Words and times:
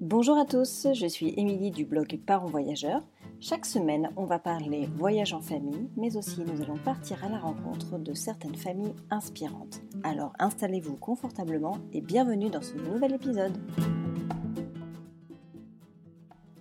Bonjour 0.00 0.38
à 0.38 0.46
tous, 0.46 0.86
je 0.94 1.06
suis 1.06 1.34
Émilie 1.36 1.70
du 1.70 1.84
blog 1.84 2.18
Parents 2.24 2.46
Voyageurs. 2.46 3.02
Chaque 3.38 3.66
semaine, 3.66 4.08
on 4.16 4.24
va 4.24 4.38
parler 4.38 4.88
voyage 4.96 5.34
en 5.34 5.42
famille, 5.42 5.90
mais 5.94 6.16
aussi 6.16 6.40
nous 6.40 6.62
allons 6.62 6.78
partir 6.78 7.22
à 7.22 7.28
la 7.28 7.38
rencontre 7.38 7.98
de 7.98 8.14
certaines 8.14 8.54
familles 8.54 8.94
inspirantes. 9.10 9.82
Alors 10.02 10.32
installez-vous 10.38 10.96
confortablement 10.96 11.76
et 11.92 12.00
bienvenue 12.00 12.48
dans 12.48 12.62
ce 12.62 12.76
nouvel 12.76 13.12
épisode. 13.12 13.58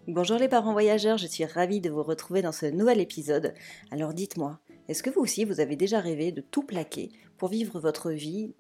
Bonjour 0.06 0.38
les 0.38 0.50
parents 0.50 0.74
voyageurs, 0.74 1.18
je 1.18 1.28
suis 1.28 1.46
ravie 1.46 1.80
de 1.80 1.90
vous 1.90 2.04
retrouver 2.04 2.42
dans 2.42 2.52
ce 2.52 2.66
nouvel 2.66 3.00
épisode. 3.00 3.54
Alors 3.90 4.14
dites-moi, 4.14 4.60
est-ce 4.90 5.02
que 5.02 5.10
vous 5.10 5.22
aussi 5.22 5.46
vous 5.46 5.62
avez 5.62 5.78
déjà 5.78 6.02
rêvé 6.02 6.34
de 6.34 6.42
tout 6.42 6.64
plaquer 6.64 7.10
pour 7.38 7.48
vivre 7.48 7.80
votre 7.80 8.12
vie, 8.12 8.54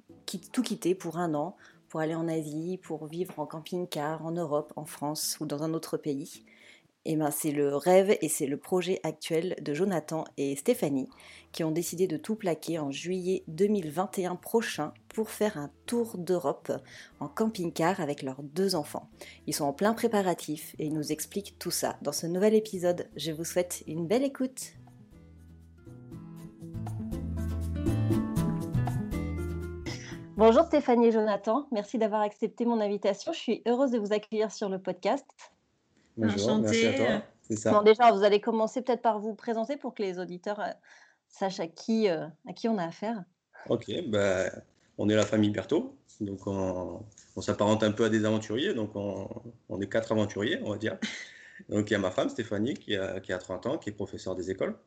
tout 0.53 0.61
quitter 0.61 0.95
pour 0.95 1.17
un 1.17 1.33
an, 1.33 1.57
pour 1.89 1.99
aller 1.99 2.15
en 2.15 2.27
Asie, 2.27 2.79
pour 2.81 3.07
vivre 3.07 3.37
en 3.39 3.45
camping-car, 3.45 4.25
en 4.25 4.31
Europe, 4.31 4.71
en 4.75 4.85
France 4.85 5.37
ou 5.39 5.45
dans 5.45 5.63
un 5.63 5.73
autre 5.73 5.97
pays 5.97 6.45
eh 7.05 7.15
ben, 7.15 7.31
c'est 7.31 7.51
le 7.51 7.75
rêve 7.75 8.17
et 8.21 8.27
c'est 8.27 8.45
le 8.45 8.57
projet 8.57 8.99
actuel 9.03 9.55
de 9.61 9.73
Jonathan 9.73 10.25
et 10.37 10.55
Stéphanie 10.55 11.09
qui 11.51 11.63
ont 11.63 11.71
décidé 11.71 12.07
de 12.07 12.17
tout 12.17 12.35
plaquer 12.35 12.77
en 12.77 12.91
juillet 12.91 13.43
2021 13.47 14.35
prochain 14.35 14.93
pour 15.07 15.31
faire 15.31 15.57
un 15.57 15.71
tour 15.85 16.17
d'Europe 16.17 16.71
en 17.19 17.27
camping-car 17.27 17.99
avec 17.99 18.21
leurs 18.21 18.43
deux 18.43 18.75
enfants. 18.75 19.09
Ils 19.47 19.55
sont 19.55 19.65
en 19.65 19.73
plein 19.73 19.93
préparatif 19.93 20.75
et 20.77 20.85
ils 20.85 20.93
nous 20.93 21.11
expliquent 21.11 21.55
tout 21.57 21.71
ça 21.71 21.97
dans 22.01 22.11
ce 22.11 22.27
nouvel 22.27 22.53
épisode. 22.53 23.07
Je 23.15 23.31
vous 23.31 23.45
souhaite 23.45 23.83
une 23.87 24.05
belle 24.05 24.23
écoute. 24.23 24.73
Bonjour 30.39 30.63
Stéphanie 30.63 31.07
et 31.07 31.11
Jonathan, 31.11 31.67
merci 31.69 31.97
d'avoir 31.97 32.21
accepté 32.21 32.63
mon 32.63 32.79
invitation. 32.79 33.33
Je 33.33 33.37
suis 33.37 33.61
heureuse 33.67 33.91
de 33.91 33.99
vous 33.99 34.13
accueillir 34.13 34.53
sur 34.53 34.69
le 34.69 34.79
podcast. 34.79 35.25
Bonjour, 36.15 36.59
merci 36.59 36.85
à 36.85 36.93
toi. 36.93 37.83
Déjà, 37.83 38.13
vous 38.13 38.23
allez 38.23 38.39
commencer 38.39 38.81
peut-être 38.81 39.01
par 39.01 39.19
vous 39.19 39.33
présenter 39.33 39.75
pour 39.75 39.93
que 39.93 40.01
les 40.01 40.17
auditeurs 40.17 40.61
euh, 40.61 40.71
sachent 41.27 41.59
à 41.59 41.67
qui, 41.67 42.07
euh, 42.07 42.25
à 42.47 42.53
qui 42.53 42.69
on 42.69 42.77
a 42.77 42.85
affaire. 42.85 43.21
Ok, 43.67 43.91
bah, 44.07 44.45
on 44.97 45.09
est 45.09 45.15
la 45.15 45.25
famille 45.25 45.49
Berthaud, 45.49 45.93
donc 46.21 46.47
on, 46.47 47.03
s'apparente 47.41 47.83
un 47.83 47.91
peu 47.91 48.05
à 48.05 48.09
des 48.09 48.23
aventuriers, 48.23 48.73
donc 48.73 48.91
on, 48.95 49.81
est 49.81 49.89
quatre 49.89 50.13
aventuriers, 50.13 50.61
on 50.63 50.69
va 50.69 50.77
dire. 50.77 50.97
Donc 51.67 51.89
il 51.89 51.93
y 51.93 51.95
a 51.97 51.99
ma 51.99 52.11
femme 52.11 52.29
Stéphanie 52.29 52.75
qui 52.75 52.95
a, 52.95 53.19
qui 53.19 53.33
a 53.33 53.39
30 53.39 53.65
ans, 53.65 53.77
qui 53.77 53.89
est 53.89 53.93
professeure 53.93 54.37
des 54.37 54.49
écoles, 54.49 54.77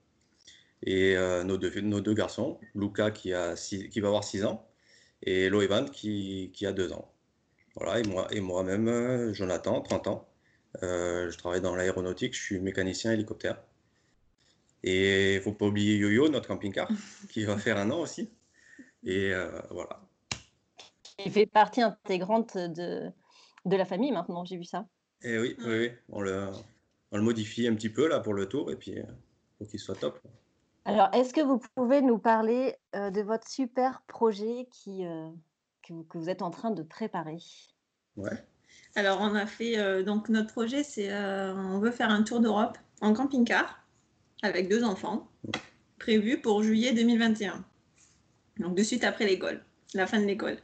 et 0.82 1.14
euh, 1.14 1.44
nos, 1.44 1.58
deux, 1.58 1.78
nos 1.82 2.00
deux 2.00 2.14
garçons, 2.14 2.58
Luca 2.74 3.10
qui, 3.10 3.34
a 3.34 3.55
qui 3.55 4.00
va 4.00 4.08
avoir 4.08 4.24
6 4.24 4.46
ans, 4.46 4.66
et 5.22 5.48
Loevan 5.48 5.88
qui, 5.90 6.50
qui 6.52 6.66
a 6.66 6.72
2 6.72 6.92
ans. 6.92 7.10
Voilà, 7.76 8.00
et 8.00 8.02
moi 8.02 8.26
et 8.30 8.40
moi-même, 8.40 9.32
Jonathan, 9.32 9.80
30 9.80 10.06
ans. 10.08 10.28
Euh, 10.82 11.30
je 11.30 11.38
travaille 11.38 11.60
dans 11.60 11.74
l'aéronautique, 11.74 12.34
je 12.34 12.40
suis 12.40 12.60
mécanicien 12.60 13.12
hélicoptère. 13.12 13.62
Et 14.82 15.34
il 15.34 15.36
ne 15.36 15.40
faut 15.42 15.52
pas 15.52 15.66
oublier 15.66 15.96
Yo-Yo, 15.96 16.28
notre 16.28 16.48
camping-car, 16.48 16.88
qui 17.30 17.44
va 17.44 17.56
faire 17.56 17.78
un 17.78 17.90
an 17.90 18.00
aussi. 18.00 18.30
Et 19.04 19.32
euh, 19.32 19.60
voilà. 19.70 20.00
Il 21.24 21.30
fait 21.30 21.46
partie 21.46 21.82
intégrante 21.82 22.56
de, 22.56 23.10
de 23.64 23.76
la 23.76 23.84
famille 23.84 24.12
maintenant, 24.12 24.44
j'ai 24.44 24.56
vu 24.56 24.64
ça. 24.64 24.86
Et 25.22 25.34
eh 25.34 25.38
oui, 25.38 25.56
oui, 25.64 25.90
On, 26.08 26.20
le, 26.20 26.48
on, 27.12 27.16
le, 27.16 27.22
modifie 27.22 27.68
un 27.68 27.74
petit 27.74 27.90
peu 27.90 28.08
là 28.08 28.18
pour 28.18 28.34
le 28.34 28.48
tour 28.48 28.72
et 28.72 28.76
puis 28.76 28.98
euh, 28.98 29.04
faut 29.58 29.66
qu'il 29.66 29.78
soit 29.78 29.94
top. 29.94 30.20
Alors, 30.84 31.08
est-ce 31.12 31.33
que 31.33 31.41
vous 31.41 31.61
pouvez 31.75 32.02
nous 32.02 32.19
parler 32.19 32.75
de 32.94 33.22
votre 33.22 33.48
super 33.48 34.02
projet 34.08 34.66
qui, 34.70 35.05
que, 35.83 35.92
que, 36.08 36.19
vous 36.19 36.28
êtes 36.28 36.42
en 36.42 36.50
train 36.50 36.70
de 36.70 36.83
préparer? 36.83 37.39
Ouais. 38.16 38.44
Alors, 38.94 39.20
on 39.20 39.34
a 39.34 39.47
fait. 39.47 39.78
Euh, 39.78 40.02
donc, 40.02 40.28
notre 40.28 40.52
projet, 40.52 40.83
c'est. 40.83 41.11
Euh, 41.11 41.55
on 41.55 41.78
veut 41.78 41.91
faire 41.91 42.11
un 42.11 42.22
tour 42.22 42.41
d'Europe 42.41 42.77
en 43.00 43.14
camping-car 43.14 43.80
avec 44.42 44.69
deux 44.69 44.84
enfants, 44.84 45.28
prévu 45.98 46.40
pour 46.40 46.62
juillet 46.62 46.92
2021. 46.92 47.64
Donc, 48.58 48.77
de 48.77 48.83
suite 48.83 49.05
après 49.05 49.27
l'école, 49.27 49.64
la 49.95 50.06
fin 50.06 50.20
de 50.20 50.27
l'école. 50.27 50.58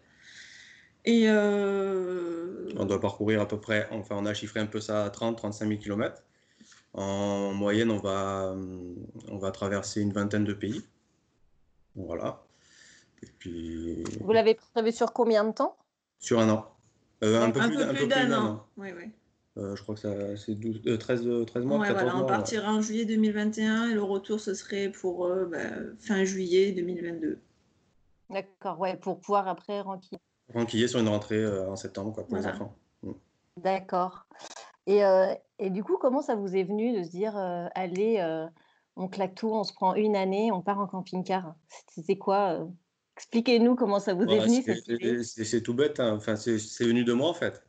Et. 1.05 1.25
Euh, 1.29 2.69
on 2.77 2.85
doit 2.85 3.01
parcourir 3.01 3.41
à 3.41 3.49
peu 3.49 3.59
près. 3.59 3.89
Enfin, 3.93 4.17
on 4.19 4.27
a 4.27 4.35
chiffré 4.35 4.61
un 4.61 4.67
peu 4.67 4.81
ça 4.81 5.05
à 5.05 5.09
30-35 5.09 5.69
000 5.69 5.81
km. 5.81 6.23
En 6.95 7.53
moyenne, 7.53 7.91
on 7.91 7.99
va, 7.99 8.57
on 9.29 9.39
va 9.39 9.51
traverser 9.51 10.01
une 10.01 10.13
vingtaine 10.13 10.45
de 10.45 10.55
pays. 10.55 10.83
Voilà. 11.95 12.43
Et 13.23 13.27
puis... 13.39 14.05
Vous 14.21 14.33
l'avez 14.33 14.55
prévu 14.55 14.93
sur 14.93 15.13
combien 15.13 15.45
de 15.45 15.53
temps? 15.53 15.77
Sur 16.19 16.41
un 16.41 16.49
an. 16.49 16.75
Euh, 17.25 17.43
un, 17.43 17.51
peu 17.51 17.61
plus, 17.61 18.07
d'un 18.07 18.33
an. 18.33 18.67
Euh, 19.57 19.75
je 19.75 19.83
crois 19.83 19.97
que 19.97 20.37
c'est 20.37 20.99
13, 20.99 21.47
13 21.47 21.65
mois. 21.65 21.79
Ouais, 21.81 21.93
voilà, 21.93 22.17
on 22.17 22.27
partira 22.27 22.73
en 22.73 22.81
juillet 22.81 23.05
2021 23.05 23.89
et 23.89 23.95
le 23.95 24.03
retour, 24.03 24.39
ce 24.39 24.55
serait 24.55 24.89
pour 24.89 25.27
euh, 25.27 25.47
bah, 25.47 25.59
fin 25.99 26.25
juillet 26.25 26.71
2022. 26.73 27.41
D'accord, 28.31 28.79
ouais, 28.79 28.97
pour 28.97 29.19
pouvoir 29.19 29.49
après 29.49 29.81
renquiller. 29.81 30.21
Renquiller 30.55 30.87
sur 30.87 31.01
une 31.01 31.09
rentrée 31.09 31.45
en 31.67 31.77
septembre 31.77 32.13
quoi, 32.13 32.25
pour 32.25 32.37
les 32.37 32.47
enfants. 32.47 32.77
Mm. 33.03 33.13
D'accord. 33.57 34.27
Et, 34.87 35.03
et, 35.59 35.71
du 35.71 35.83
coup, 35.83 35.97
comment 35.99 36.23
ça 36.23 36.35
vous 36.35 36.57
est 36.57 36.65
venu 36.65 36.99
de 36.99 37.03
se 37.03 37.11
dire, 37.11 37.37
allez, 37.75 38.47
on 38.97 39.09
claque 39.09 39.35
tout, 39.35 39.51
on 39.51 39.65
se 39.65 39.73
prend 39.73 39.95
une 39.95 40.17
année, 40.17 40.51
on 40.53 40.63
part 40.63 40.81
en 40.81 40.87
camping-car 40.87 41.55
C'était 41.89 42.19
quoi 42.19 42.69
Expliquez-nous 43.17 43.75
comment 43.75 43.99
ça 43.99 44.15
vous 44.15 44.23
est 44.25 44.39
venu. 44.39 45.25
C'est 45.25 45.63
tout 45.63 45.75
bête, 45.75 45.99
hein. 45.99 46.15
enfin, 46.17 46.37
c'est 46.37 46.85
venu 46.85 47.03
de 47.03 47.13
moi 47.13 47.29
en 47.29 47.35
fait. 47.35 47.65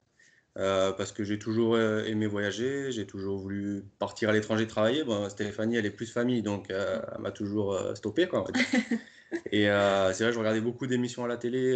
Parce 0.53 1.11
que 1.11 1.23
j'ai 1.23 1.39
toujours 1.39 1.79
aimé 1.79 2.27
voyager, 2.27 2.91
j'ai 2.91 3.07
toujours 3.07 3.39
voulu 3.39 3.83
partir 3.97 4.29
à 4.29 4.33
l'étranger 4.33 4.67
travailler. 4.67 5.03
Bon, 5.03 5.27
Stéphanie, 5.29 5.77
elle 5.77 5.87
est 5.87 5.91
plus 5.91 6.11
famille, 6.11 6.43
donc 6.43 6.69
euh, 6.69 7.01
elle 7.15 7.21
m'a 7.21 7.31
toujours 7.31 7.75
stoppé. 7.95 8.27
Quoi, 8.27 8.45
Et 9.51 9.63
c'est 9.65 10.23
vrai, 10.23 10.33
je 10.33 10.37
regardais 10.37 10.61
beaucoup 10.61 10.85
d'émissions 10.85 11.23
à 11.23 11.27
la 11.27 11.37
télé 11.37 11.75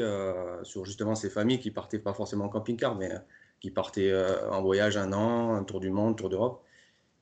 sur 0.62 0.86
justement 0.86 1.16
ces 1.16 1.32
familles 1.32 1.60
qui 1.60 1.72
partaient 1.72 2.00
pas 2.00 2.14
forcément 2.14 2.46
en 2.46 2.50
camping-car, 2.50 2.96
mais 2.96 3.10
qui 3.64 3.72
partaient 3.72 4.14
en 4.52 4.62
voyage 4.62 4.98
un 4.98 5.12
an, 5.14 5.56
un 5.56 5.64
tour 5.64 5.80
du 5.80 5.90
monde, 5.90 6.16
tour 6.18 6.30
d'Europe. 6.30 6.64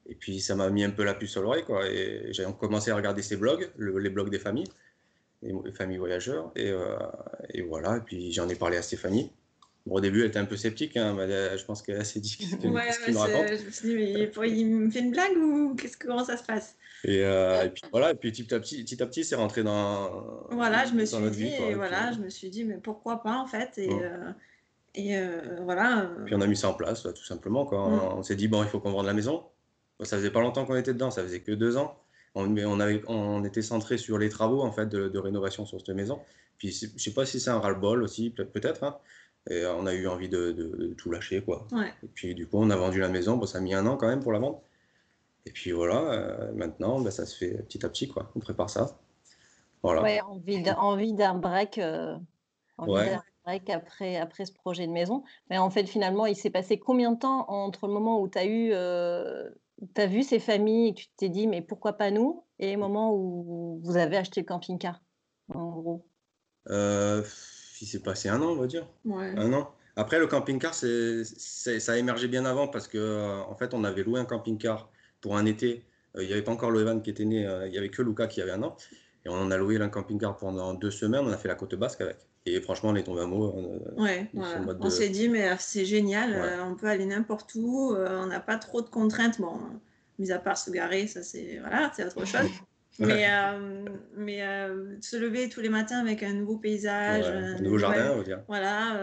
Et 0.07 0.15
puis 0.15 0.41
ça 0.41 0.55
m'a 0.55 0.69
mis 0.71 0.83
un 0.83 0.89
peu 0.89 1.03
la 1.03 1.13
puce 1.13 1.37
à 1.37 1.41
l'oreille. 1.41 1.63
Et 1.93 2.33
j'ai 2.33 2.45
commencé 2.59 2.91
à 2.91 2.95
regarder 2.95 3.21
ces 3.21 3.37
blogs, 3.37 3.71
les 3.77 4.09
blogs 4.09 4.29
des 4.29 4.39
familles 4.39 4.67
les 5.41 5.71
familles 5.71 5.97
voyageurs. 5.97 6.51
Et, 6.55 6.69
euh, 6.69 6.97
et 7.53 7.61
voilà, 7.61 7.97
et 7.97 8.01
puis 8.01 8.31
j'en 8.31 8.47
ai 8.49 8.55
parlé 8.55 8.77
à 8.77 8.81
Stéphanie. 8.81 9.31
Bon, 9.85 9.95
au 9.95 9.99
début, 9.99 10.21
elle 10.21 10.27
était 10.27 10.37
un 10.37 10.45
peu 10.45 10.57
sceptique, 10.57 10.95
hein, 10.95 11.15
mais 11.17 11.57
je 11.57 11.65
pense 11.65 11.81
qu'elle 11.81 12.05
s'est 12.05 12.19
dit 12.19 12.37
qu'il 12.37 12.71
me 12.71 13.17
raconte. 13.17 13.47
Je 13.47 13.65
me 13.65 13.71
suis 13.71 13.87
dit, 13.87 13.95
mais 13.95 14.49
il 14.49 14.67
me 14.67 14.91
fait 14.91 14.99
une 14.99 15.11
blague 15.11 15.35
ou 15.37 15.75
qu'est-ce, 15.75 15.97
comment 15.97 16.23
ça 16.23 16.37
se 16.37 16.43
passe? 16.43 16.75
Et, 17.03 17.23
euh, 17.23 17.63
et, 17.63 17.69
puis 17.69 17.81
voilà, 17.91 18.11
et 18.11 18.13
puis 18.13 18.31
petit 18.31 18.53
à 18.53 18.59
petit, 18.59 18.83
petit 18.83 19.01
à 19.01 19.07
petit, 19.07 19.23
c'est 19.23 19.35
rentré 19.35 19.63
dans. 19.63 20.45
Voilà, 20.51 20.85
je 20.85 20.93
me 20.93 21.03
suis 21.03 21.31
dit, 21.31 21.47
et 21.47 21.73
voilà, 21.73 22.11
je 22.11 22.19
me 22.19 22.29
suis 22.29 22.49
dit, 22.49 22.63
mais 22.63 22.77
pourquoi 22.77 23.23
pas 23.23 23.37
en 23.37 23.47
fait? 23.47 23.79
Et, 23.79 23.89
euh, 23.89 24.31
et 24.95 25.15
voilà. 25.61 26.09
Puis 26.25 26.35
on 26.35 26.41
a 26.41 26.47
mis 26.47 26.57
ça 26.57 26.69
en 26.69 26.73
place, 26.73 27.03
tout 27.03 27.23
simplement. 27.23 27.65
Quoi. 27.65 27.79
On, 27.81 28.23
s'est 28.23 28.35
dit, 28.35 28.47
bon, 28.47 28.63
il 28.63 28.69
faut 28.69 28.79
qu'on 28.79 28.91
vende 28.91 29.05
la 29.05 29.13
maison. 29.13 29.45
Ça 30.01 30.17
faisait 30.17 30.31
pas 30.31 30.41
longtemps 30.41 30.65
qu'on 30.65 30.75
était 30.75 30.93
dedans, 30.93 31.11
ça 31.11 31.23
faisait 31.23 31.41
que 31.41 31.51
deux 31.51 31.77
ans 31.77 31.95
on, 32.35 32.57
on, 32.57 32.79
avait, 32.79 33.01
on 33.07 33.43
était 33.43 33.61
centré 33.61 33.97
sur 33.97 34.17
les 34.17 34.29
travaux 34.29 34.61
en 34.61 34.71
fait 34.71 34.87
de, 34.87 35.17
rénovation 35.17 35.65
sur 35.65 35.79
cette 35.79 35.95
maison. 35.95 36.19
Puis 36.57 36.71
je 36.71 37.01
sais 37.01 37.13
pas 37.13 37.25
si 37.25 37.39
c'est 37.39 37.49
un 37.49 37.59
ras-le-bol 37.59 38.03
aussi, 38.03 38.29
peut-être. 38.29 38.83
Hein. 38.83 38.97
Et 39.49 39.65
on 39.65 39.87
a 39.87 39.93
eu 39.93 40.07
envie 40.07 40.29
de, 40.29 40.93
tout 40.97 41.11
lâcher 41.11 41.41
quoi. 41.41 41.67
Et 42.03 42.07
puis 42.13 42.35
du 42.35 42.47
coup 42.47 42.57
on 42.59 42.69
a 42.69 42.75
vendu 42.75 42.99
la 42.99 43.09
maison. 43.09 43.37
Bon, 43.37 43.45
ça 43.45 43.57
a 43.57 43.61
mis 43.61 43.73
un 43.73 43.85
an 43.85 43.97
quand 43.97 44.07
même 44.07 44.21
pour 44.21 44.31
la 44.31 44.39
vente. 44.39 44.61
Et 45.47 45.51
puis 45.51 45.71
voilà, 45.71 46.11
euh, 46.11 46.51
maintenant 46.53 47.01
bah, 47.01 47.09
ça 47.09 47.25
se 47.25 47.35
fait 47.35 47.63
petit 47.63 47.83
à 47.85 47.89
petit 47.89 48.07
quoi. 48.07 48.31
On 48.35 48.39
prépare 48.39 48.69
ça. 48.69 48.99
Voilà. 49.81 50.03
Ouais, 50.03 50.21
envie 50.21 51.13
d'un 51.13 51.33
break. 51.33 51.79
Euh, 51.79 52.15
break 53.45 53.69
après, 53.69 54.17
après 54.17 54.45
ce 54.45 54.53
projet 54.53 54.87
de 54.87 54.91
maison. 54.91 55.23
Mais 55.49 55.57
en 55.57 55.69
fait, 55.69 55.85
finalement, 55.85 56.25
il 56.25 56.35
s'est 56.35 56.49
passé 56.49 56.79
combien 56.79 57.11
de 57.11 57.19
temps 57.19 57.49
entre 57.49 57.87
le 57.87 57.93
moment 57.93 58.21
où 58.21 58.29
tu 58.29 58.37
as 58.37 58.45
eu 58.45 58.71
euh, 58.73 59.49
tu 59.95 60.01
as 60.01 60.07
vu 60.07 60.23
ces 60.23 60.39
familles 60.39 60.89
et 60.89 60.93
tu 60.93 61.07
t'es 61.17 61.29
dit, 61.29 61.47
mais 61.47 61.61
pourquoi 61.61 61.93
pas 61.93 62.11
nous 62.11 62.45
Et 62.59 62.71
le 62.71 62.77
moment 62.77 63.13
où 63.15 63.81
vous 63.83 63.97
avez 63.97 64.17
acheté 64.17 64.41
le 64.41 64.45
camping-car, 64.45 65.01
en 65.53 65.71
gros? 65.71 66.05
Euh, 66.69 67.23
Il 67.81 67.87
s'est 67.87 68.01
passé 68.01 68.29
un 68.29 68.41
an, 68.41 68.49
on 68.51 68.55
va 68.55 68.67
dire. 68.67 68.87
Un 69.09 69.53
an. 69.53 69.71
Après, 69.95 70.19
le 70.19 70.27
camping-car, 70.27 70.73
c'est, 70.73 71.23
ça 71.23 71.91
a 71.91 71.97
émergé 71.97 72.27
bien 72.27 72.45
avant 72.45 72.67
parce 72.67 72.87
que 72.87 72.97
euh, 72.97 73.41
en 73.41 73.55
fait, 73.55 73.73
on 73.73 73.83
avait 73.83 74.03
loué 74.03 74.19
un 74.19 74.25
camping-car 74.25 74.89
pour 75.19 75.35
un 75.35 75.45
été. 75.45 75.85
Euh, 76.15 76.23
il 76.23 76.27
n'y 76.27 76.33
avait 76.33 76.43
pas 76.43 76.51
encore 76.51 76.71
le 76.71 76.81
Evan 76.81 77.01
qui 77.01 77.09
était 77.09 77.25
né, 77.25 77.41
il 77.65 77.71
n'y 77.71 77.77
avait 77.77 77.89
que 77.89 78.01
Luca 78.01 78.27
qui 78.27 78.41
avait 78.41 78.51
un 78.51 78.63
an. 78.63 78.77
Et 79.25 79.29
on 79.29 79.33
en 79.33 79.51
a 79.51 79.57
loué 79.57 79.77
un 79.81 79.89
camping-car 79.89 80.37
pendant 80.37 80.73
deux 80.73 80.91
semaines, 80.91 81.25
on 81.25 81.31
a 81.31 81.37
fait 81.37 81.47
la 81.47 81.55
côte 81.55 81.75
basque 81.75 82.01
avec. 82.01 82.17
Et 82.45 82.59
franchement, 82.61 82.89
on 82.89 82.95
est 82.95 83.03
tombé 83.03 83.21
amoureux. 83.21 83.51
On, 83.95 84.03
ouais, 84.03 84.29
on 84.33 84.89
s'est 84.89 85.09
dit, 85.09 85.29
mais 85.29 85.49
euh, 85.49 85.55
c'est 85.59 85.85
génial, 85.85 86.33
euh, 86.33 86.63
on 86.63 86.75
peut 86.75 86.87
aller 86.87 87.05
n'importe 87.05 87.53
où, 87.55 87.93
euh, 87.93 88.19
on 88.23 88.25
n'a 88.25 88.39
pas 88.39 88.57
trop 88.57 88.81
de 88.81 88.89
contraintes. 88.89 89.39
Bon, 89.39 89.59
mis 90.17 90.31
à 90.31 90.39
part 90.39 90.57
se 90.57 90.71
garer, 90.71 91.05
ça 91.05 91.21
c'est 91.21 91.59
voilà, 91.59 91.91
c'est 91.95 92.05
autre 92.05 92.25
chose. 92.25 92.49
Mais, 92.99 93.25
mais 94.15 94.41
se 94.99 95.15
lever 95.15 95.49
tous 95.49 95.61
les 95.61 95.69
matins 95.69 95.97
avec 95.99 96.21
un 96.21 96.33
nouveau 96.33 96.57
paysage, 96.57 97.25
un 97.25 97.59
nouveau 97.59 97.79
jardin, 97.79 98.11
on 98.13 98.17
va 98.17 98.23
dire. 98.23 98.43
Voilà, 98.47 99.01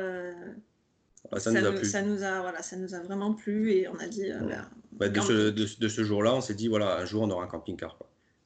Ah, 1.33 1.41
ça, 1.41 1.51
nous, 1.51 1.85
ça, 1.85 2.03
nous 2.03 2.23
a, 2.23 2.41
voilà, 2.41 2.63
ça 2.63 2.77
nous 2.77 2.95
a 2.95 3.01
vraiment 3.01 3.35
plu 3.35 3.73
et 3.73 3.89
on 3.89 3.97
a 3.97 4.07
dit. 4.07 4.31
Euh, 4.31 4.39
ben, 4.41 4.67
bah, 4.93 5.09
de, 5.09 5.21
ce, 5.21 5.51
de, 5.51 5.89
ce, 5.89 6.05
jour-là, 6.05 6.35
on 6.35 6.41
s'est 6.41 6.55
dit, 6.55 6.69
voilà, 6.69 6.99
un 6.99 7.05
jour, 7.07 7.23
on 7.23 7.31
aura 7.31 7.45
un 7.45 7.49
camping-car. 7.49 7.99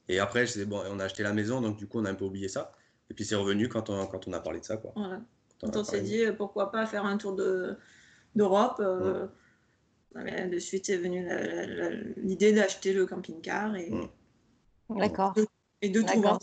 Et 0.09 0.19
après, 0.19 0.45
bon, 0.65 0.81
on 0.89 0.99
a 0.99 1.03
acheté 1.05 1.23
la 1.23 1.33
maison, 1.33 1.61
donc 1.61 1.77
du 1.77 1.87
coup, 1.87 1.99
on 1.99 2.05
a 2.05 2.09
un 2.09 2.15
peu 2.15 2.25
oublié 2.25 2.47
ça. 2.47 2.73
Et 3.09 3.13
puis, 3.13 3.25
c'est 3.25 3.35
revenu 3.35 3.69
quand 3.69 3.89
on, 3.89 4.05
quand 4.07 4.27
on 4.27 4.33
a 4.33 4.39
parlé 4.39 4.59
de 4.59 4.65
ça. 4.65 4.77
Quoi. 4.77 4.91
Voilà. 4.95 5.21
Quand 5.61 5.75
on, 5.77 5.83
s'est 5.83 6.01
dit, 6.01 6.25
euh, 6.25 6.33
pourquoi 6.33 6.71
pas 6.71 6.85
faire 6.85 7.05
un 7.05 7.17
tour 7.17 7.35
d'Europe 8.35 8.77
euh, 8.79 9.27
De 10.15 10.59
suite 10.59 10.89
est 10.89 10.97
venue 10.97 11.27
l'idée 12.17 12.51
d'acheter 12.51 12.93
le 12.93 13.05
camping-car. 13.05 13.75
Et, 13.75 13.91
D'accord. 14.89 15.33
Et 15.81 15.89
de 15.89 16.01
tout 16.01 16.21
voir. 16.21 16.39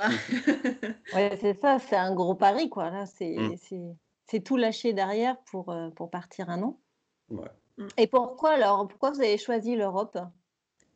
ouais, 1.14 1.38
c'est 1.40 1.54
ça, 1.60 1.78
c'est 1.78 1.96
un 1.96 2.14
gros 2.14 2.34
pari, 2.34 2.70
quoi. 2.70 2.90
Là, 2.90 3.04
c'est 3.06 4.40
tout 4.40 4.56
lâcher 4.56 4.92
derrière 4.92 5.36
pour, 5.50 5.70
euh, 5.70 5.90
pour 5.90 6.10
partir 6.10 6.48
un 6.48 6.62
an. 6.62 6.80
Ouais. 7.30 7.48
Mm. 7.76 7.86
Et 7.98 8.06
pourquoi 8.06 8.52
alors 8.52 8.88
Pourquoi 8.88 9.10
vous 9.10 9.20
avez 9.20 9.38
choisi 9.38 9.76
l'Europe? 9.76 10.18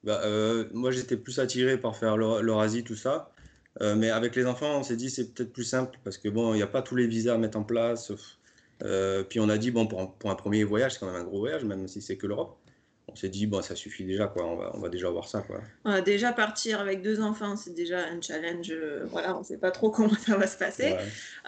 Bah, 0.03 0.21
euh, 0.25 0.69
Moi, 0.73 0.91
j'étais 0.91 1.17
plus 1.17 1.39
attiré 1.39 1.79
par 1.79 1.97
faire 1.97 2.17
l'Eurasie, 2.17 2.85
tout 2.85 2.97
ça. 2.97 3.31
Euh, 3.83 3.97
mais 3.97 4.11
avec 4.11 4.37
les 4.37 4.47
enfants, 4.47 4.79
on 4.79 4.83
s'est 4.83 4.97
dit 4.97 5.11
c'est 5.11 5.35
peut-être 5.35 5.53
plus 5.53 5.65
simple 5.65 5.99
parce 6.05 6.19
que 6.19 6.29
bon, 6.29 6.55
il 6.55 6.59
n'y 6.59 6.63
a 6.63 6.67
pas 6.67 6.83
tous 6.83 6.97
les 6.97 7.07
visas 7.07 7.35
à 7.35 7.39
mettre 7.39 7.59
en 7.59 7.65
place. 7.65 8.13
puis 9.29 9.41
on 9.41 9.49
a 9.49 9.59
dit 9.59 9.71
bon, 9.71 9.87
pour 9.87 10.15
pour 10.19 10.31
un 10.31 10.37
premier 10.37 10.65
voyage, 10.65 10.95
c'est 10.95 11.01
quand 11.01 11.07
même 11.07 11.21
un 11.21 11.25
gros 11.25 11.41
voyage, 11.41 11.65
même 11.65 11.89
si 11.89 12.03
c'est 12.03 12.17
que 12.17 12.27
l'Europe 12.27 12.59
on 13.07 13.15
s'est 13.15 13.29
dit, 13.29 13.47
bon, 13.47 13.61
ça 13.61 13.75
suffit 13.75 14.05
déjà, 14.05 14.27
quoi. 14.29 14.47
On 14.47 14.57
va, 14.57 14.73
on 14.75 14.81
va 14.81 14.89
déjà 14.89 15.11
voir 15.11 15.29
ça, 15.29 15.43
quoi. 15.43 16.01
déjà 16.01 16.33
partir 16.33 16.81
avec 16.81 17.03
deux 17.03 17.21
enfants, 17.21 17.55
c'est 17.55 17.75
déjà 17.75 17.99
un 17.99 18.21
challenge. 18.21 18.71
Euh, 18.71 19.05
voilà, 19.11 19.37
on 19.37 19.41
ne 19.41 19.45
sait 19.45 19.59
pas 19.59 19.71
trop 19.71 19.91
comment 19.93 20.15
ça 20.15 20.37
va 20.39 20.47
se 20.47 20.57
passer. 20.57 20.97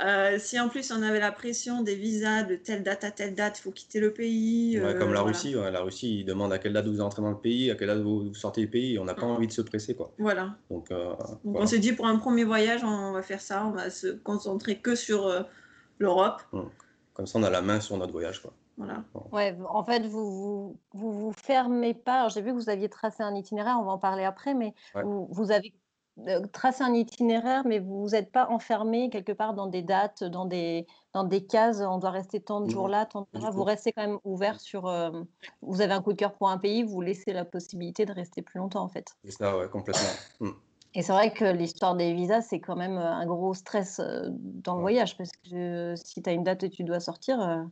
Euh, 0.05 0.39
si 0.39 0.61
en 0.61 0.69
plus 0.69 0.93
on 0.93 1.03
avait 1.03 1.19
la 1.19 1.33
pression 1.33 1.83
des 1.83 1.95
visas 1.95 2.43
de 2.43 2.57
telle 2.57 2.83
date 2.83 3.05
à 3.05 3.11
telle 3.11 3.35
date, 3.35 3.59
il 3.59 3.63
faut 3.63 3.71
quitter 3.71 4.01
le 4.01 4.13
pays. 4.13 4.79
Ouais, 4.79 4.95
comme 4.97 5.15
la 5.15 5.21
euh, 5.21 5.25
Russie, 5.25 5.55
la 5.55 5.81
Russie, 5.81 6.21
ils 6.21 6.25
demandent 6.25 6.53
à 6.53 6.59
quelle 6.59 6.75
date 6.75 6.87
vous 6.87 7.01
entrez 7.01 7.23
dans 7.23 7.31
le 7.31 7.39
pays, 7.39 7.71
à 7.71 7.75
quelle 7.75 7.89
date 7.89 8.03
vous 8.03 8.35
sortez 8.35 8.61
du 8.61 8.69
pays. 8.69 8.99
On 8.99 9.05
n'a 9.05 9.15
pas 9.15 9.27
envie 9.27 9.47
de 9.47 9.53
se 9.53 9.63
presser, 9.63 9.95
quoi. 9.95 10.13
Voilà. 10.19 10.55
Donc, 10.71 10.91
on 11.45 11.67
s'est 11.67 11.79
dit, 11.79 11.93
pour 11.93 12.07
un 12.07 12.19
premier 12.19 12.45
voyage, 12.45 12.85
on 12.85 13.13
va 13.13 13.23
faire 13.23 13.41
ça. 13.41 13.67
On 13.67 13.71
va 13.71 13.89
se 13.89 14.09
concentrer 14.09 14.77
que 14.77 14.95
sur 14.95 15.47
l'Europe. 15.99 16.43
Hum. 16.53 16.69
Comme 17.15 17.27
ça, 17.27 17.39
on 17.39 17.43
a 17.43 17.51
la 17.51 17.63
main 17.63 17.81
sur 17.81 17.97
notre 17.97 18.13
voyage, 18.13 18.43
quoi. 18.43 18.53
Voilà. 18.77 19.05
Ouais, 19.33 19.57
en 19.69 19.85
fait, 19.85 20.07
vous 20.07 20.79
vous, 20.93 21.13
vous, 21.13 21.33
fermez 21.33 21.95
pas. 21.95 22.29
J'ai 22.29 22.43
vu 22.43 22.51
que 22.51 22.57
vous 22.57 22.69
aviez 22.69 22.89
tracé 22.89 23.23
un 23.23 23.35
itinéraire, 23.35 23.79
on 23.81 23.85
va 23.85 23.93
en 23.93 23.99
parler 23.99 24.25
après, 24.25 24.55
mais 24.55 24.75
vous, 24.95 25.27
vous, 25.31 25.51
avez 25.51 25.75
euh, 26.29 26.47
tracé 26.53 26.83
un 26.83 26.93
itinéraire, 26.93 27.63
mais 27.67 27.79
vous 27.79 28.09
n'êtes 28.11 28.31
pas 28.31 28.49
enfermé 28.51 29.09
quelque 29.09 29.33
part 29.33 29.55
dans 29.55 29.67
des 29.67 29.83
dates, 29.83 30.25
dans 30.25 30.45
des, 30.45 30.87
dans 31.15 31.25
des 31.25 31.45
cases, 31.47 31.81
on 31.81 31.99
doit 31.99 32.11
rester 32.11 32.41
tant 32.41 32.61
de 32.61 32.71
jours 32.71 32.89
là, 32.89 33.07
tant 33.07 33.27
de 33.33 33.41
là. 33.41 33.51
Vous 33.51 33.65
restez 33.65 33.93
quand 33.93 34.07
même 34.07 34.19
ouvert 34.25 34.61
sur. 34.61 34.87
Euh, 34.87 35.11
vous 35.63 35.81
avez 35.81 35.95
un 35.95 36.03
coup 36.03 36.13
de 36.13 36.19
cœur 36.19 36.35
pour 36.35 36.51
un 36.51 36.59
pays, 36.59 36.83
vous 36.83 37.01
laissez 37.01 37.33
la 37.33 37.47
possibilité 37.47 38.05
de 38.05 38.13
rester 38.13 38.43
plus 38.43 38.59
longtemps, 38.59 38.83
en 38.83 38.89
fait. 38.89 39.09
C'est 39.25 39.33
ça, 39.33 39.57
ouais, 39.57 39.69
complètement. 39.69 40.09
Mmh. 40.41 40.51
Et 40.95 41.03
c'est 41.03 41.13
vrai 41.13 41.33
que 41.33 41.45
l'histoire 41.45 41.95
des 41.95 42.15
visas, 42.15 42.41
c'est 42.43 42.61
quand 42.61 42.77
même 42.77 42.97
un 42.97 43.27
gros 43.27 43.53
stress 43.53 44.01
euh, 44.01 44.29
dans 44.31 44.77
le 44.77 44.81
voyage, 44.81 45.17
parce 45.17 45.33
que 45.33 45.95
si 45.97 46.23
tu 46.23 46.29
as 46.29 46.33
une 46.33 46.45
date 46.45 46.63
et 46.63 46.71
tu 46.71 46.85
dois 46.85 47.01
sortir. 47.01 47.67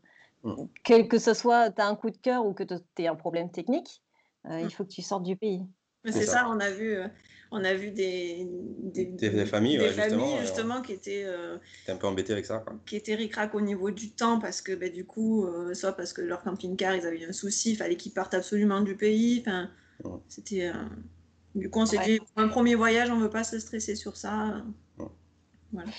Quel 0.83 1.09
que 1.09 1.19
ce 1.19 1.35
soit, 1.35 1.71
tu 1.71 1.81
as 1.81 1.87
un 1.87 1.97
coup 1.97 2.11
de 2.11 2.17
cœur 2.17 2.47
ou 2.47 2.53
que 2.53 2.63
tu 2.63 2.75
aies 2.99 3.07
un 3.07 3.15
problème 3.15 3.51
technique, 3.51 4.03
euh, 4.47 4.61
il 4.61 4.67
mmh. 4.67 4.71
faut 4.71 4.85
que 4.85 4.91
tu 4.91 5.03
sortes 5.03 5.23
du 5.23 5.37
pays. 5.37 5.63
C'est 6.07 6.27
ça. 6.27 6.47
on 6.49 6.61
a 6.61 6.71
vu, 6.71 6.97
euh, 6.97 7.09
on 7.51 7.65
a 7.65 7.73
vu 7.73 7.91
des, 7.91 8.47
des, 8.93 9.47
familles, 9.47 9.81
justement, 10.41 10.83
qui 10.83 10.93
étaient, 10.93 11.25
euh, 11.25 11.57
un 11.89 11.97
peu 11.97 12.07
embêtées 12.07 12.35
avec 12.35 12.45
ça. 12.45 12.63
Qui 12.85 12.97
étaient 12.97 13.15
ricrac 13.15 13.55
au 13.55 13.63
niveau 13.63 13.91
du 13.91 14.11
temps 14.11 14.39
parce 14.39 14.61
que 14.61 14.75
bah, 14.75 14.91
du 14.91 15.07
coup, 15.07 15.49
soit 15.73 15.93
parce 15.93 16.13
que 16.13 16.21
leur 16.21 16.43
camping-car, 16.43 16.95
ils 16.95 17.07
avaient 17.07 17.25
un 17.25 17.33
souci, 17.33 17.73
il 17.73 17.77
fallait 17.77 17.97
qu'ils 17.97 18.13
partent 18.13 18.35
absolument 18.35 18.83
du 18.83 18.97
pays. 18.97 19.41
Enfin, 19.41 19.71
mmh. 20.05 20.09
c'était. 20.29 20.73
Du 21.55 21.71
coup, 21.71 21.81
on 21.81 21.87
s'est 21.87 22.05
dit, 22.05 22.19
pour 22.19 22.43
un 22.43 22.49
premier 22.49 22.75
voyage, 22.75 23.11
on 23.11 23.17
ne 23.17 23.23
veut 23.23 23.31
pas 23.31 23.45
se 23.45 23.59
stresser 23.59 23.95
sur 23.95 24.17
ça. 24.17 24.63
Voilà. 25.73 25.91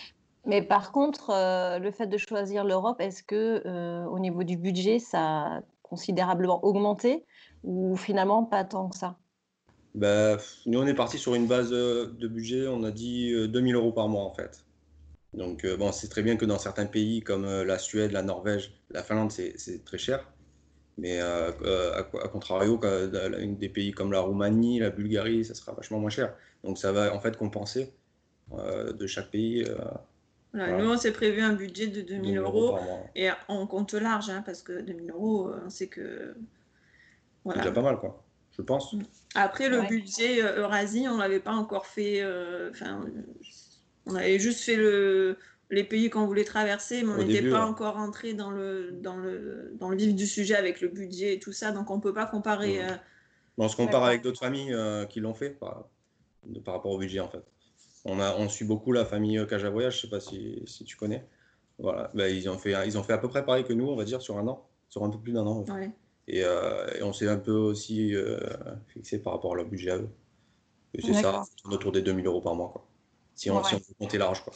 Mais 0.46 0.62
par 0.62 0.92
contre, 0.92 1.32
euh, 1.32 1.80
le 1.80 1.92
fait 1.92 2.08
de 2.08 2.18
choisir 2.18 2.64
l'Europe, 2.64 3.02
est-ce 3.02 3.24
que 3.24 3.64
euh, 3.66 4.06
au 4.06 4.20
niveau 4.20 4.44
du 4.44 4.58
budget, 4.58 5.00
ça 5.00 5.20
a 5.20 5.62
considérablement 5.82 6.64
augmenté 6.64 7.26
ou 7.64 7.96
finalement 7.96 8.44
pas 8.44 8.64
tant 8.64 8.90
que 8.90 8.98
ça? 8.98 9.18
Bah, 9.96 10.38
Nous, 10.66 10.80
on 10.80 10.86
est 10.86 10.94
parti 10.94 11.18
sur 11.18 11.36
une 11.36 11.48
base 11.48 11.72
euh, 11.74 12.14
de 12.20 12.28
budget, 12.28 12.68
on 12.68 12.84
a 12.84 12.92
dit 12.92 13.34
2000 13.48 13.76
euros 13.76 13.92
par 13.92 14.08
mois 14.08 14.24
en 14.24 14.34
fait. 14.34 14.64
Donc, 15.34 15.66
bon, 15.66 15.92
c'est 15.92 16.08
très 16.08 16.22
bien 16.22 16.38
que 16.38 16.46
dans 16.46 16.60
certains 16.60 16.86
pays 16.86 17.22
comme 17.22 17.46
la 17.46 17.78
Suède, 17.78 18.14
la 18.14 18.22
Norvège, 18.22 18.72
la 18.92 19.04
Finlande, 19.04 19.32
c'est 19.32 19.84
très 19.84 19.98
cher. 19.98 20.32
Mais 20.98 21.20
à, 21.20 21.52
contrario, 22.32 22.80
des 22.80 23.68
pays 23.68 23.92
comme 23.92 24.14
la 24.14 24.22
Roumanie, 24.22 24.80
la 24.80 24.92
Bulgarie, 24.92 25.44
ça 25.44 25.54
sera 25.54 25.74
vachement 25.74 26.00
moins 26.00 26.10
cher. 26.10 26.34
Donc, 26.64 26.78
ça 26.78 26.94
va 26.94 27.14
en 27.14 27.20
fait 27.20 27.36
compenser 27.36 27.94
de 28.54 29.08
chaque 29.08 29.30
pays. 29.30 29.66
Nous, 30.56 30.90
on 30.90 30.98
s'est 30.98 31.12
prévu 31.12 31.42
un 31.42 31.54
budget 31.54 31.88
de 31.88 32.02
2000 32.02 32.38
euros, 32.38 32.78
et 33.16 33.30
on 33.50 33.68
compte 33.68 33.94
large, 33.94 34.30
hein, 34.30 34.42
parce 34.46 34.62
que 34.62 34.82
2000 34.82 35.12
euros, 35.12 35.52
on 35.66 35.70
sait 35.70 35.88
que. 35.88 36.36
Voilà. 37.44 37.62
C'est 37.62 37.70
déjà 37.70 37.82
pas 37.82 37.88
mal, 37.88 38.00
quoi, 38.00 38.24
je 38.58 38.62
pense. 38.62 38.94
Mm. 38.94 39.02
Après, 39.36 39.70
le 39.70 39.82
budget 39.82 40.42
euh, 40.42 40.62
Eurasie, 40.62 41.08
on 41.10 41.18
l'avait 41.18 41.40
pas 41.40 41.54
encore 41.54 41.86
fait. 41.86 42.22
Euh, 42.22 42.72
enfin, 42.72 43.06
on 44.06 44.16
avait 44.16 44.40
juste 44.40 44.62
fait 44.62 44.78
le, 44.78 45.38
les 45.70 45.84
pays 45.84 46.10
qu'on 46.10 46.26
voulait 46.26 46.44
traverser, 46.44 47.04
mais 47.04 47.12
on 47.12 47.18
n'était 47.24 47.50
pas 47.50 47.66
encore 47.66 47.98
entré 47.98 48.34
dans 48.34 48.50
le, 48.50 48.92
dans, 48.92 49.18
le, 49.18 49.76
dans 49.80 49.90
le 49.90 49.98
vif 49.98 50.16
du 50.16 50.26
sujet 50.26 50.56
avec 50.56 50.82
le 50.82 50.88
budget 50.88 51.36
et 51.36 51.40
tout 51.40 51.52
ça, 51.52 51.72
donc 51.72 51.92
on 51.92 52.00
peut 52.00 52.14
pas 52.14 52.26
comparer. 52.26 52.80
Mm. 52.80 52.90
Euh, 52.90 52.96
on 53.58 53.70
se 53.70 53.76
compare 53.76 54.04
avec 54.04 54.22
d'autres 54.22 54.40
familles 54.40 54.76
qui 55.10 55.22
l'ont 55.22 55.34
fait 55.34 55.50
par, 55.50 55.86
par 56.66 56.74
rapport 56.74 56.92
au 56.92 56.98
budget, 56.98 57.20
en 57.20 57.30
fait. 57.30 57.44
On, 58.06 58.20
a, 58.20 58.36
on 58.36 58.48
suit 58.50 58.66
beaucoup 58.66 58.92
la 58.92 59.04
famille 59.04 59.44
Caja 59.48 59.70
Voyage, 59.70 59.98
je 59.98 60.02
sais 60.02 60.10
pas 60.10 60.20
si, 60.20 60.62
si 60.66 60.84
tu 60.84 60.96
connais. 60.96 61.26
Voilà, 61.80 62.10
ben, 62.14 62.34
ils, 62.34 62.50
ont 62.50 62.58
fait, 62.58 62.74
ils 62.88 62.98
ont 62.98 63.04
fait 63.04 63.14
à 63.14 63.18
peu 63.18 63.28
près 63.28 63.44
pareil 63.44 63.64
que 63.64 63.74
nous, 63.74 63.88
on 63.88 63.96
va 63.96 64.06
dire, 64.06 64.22
sur 64.22 64.38
un 64.38 64.48
an, 64.48 64.66
sur 64.90 65.04
un 65.04 65.10
peu 65.10 65.18
plus 65.18 65.34
d'un 65.34 65.46
an. 65.46 65.66
Et, 66.28 66.44
euh, 66.44 66.88
et, 66.98 67.04
on 67.04 67.14
s'est 67.14 67.28
un 67.28 67.38
peu 67.38 67.52
aussi 67.52 68.16
euh, 68.16 68.40
fixé 68.88 69.20
par 69.20 69.34
rapport 69.34 69.54
à 69.54 69.56
leur 69.58 69.66
budget 69.66 69.92
à 69.92 69.98
eux. 69.98 70.10
Et 70.94 71.02
c'est 71.02 71.14
ça, 71.14 71.44
autour 71.66 71.92
des 71.92 72.02
2000 72.02 72.26
euros 72.26 72.42
par 72.42 72.56
mois, 72.56 72.70
quoi. 72.70 72.86
Si 73.36 73.52
on, 73.52 73.62
si 73.64 73.76
on 73.76 73.80
peut 73.80 73.94
compter 74.00 74.18
large, 74.18 74.44
quoi. 74.44 74.54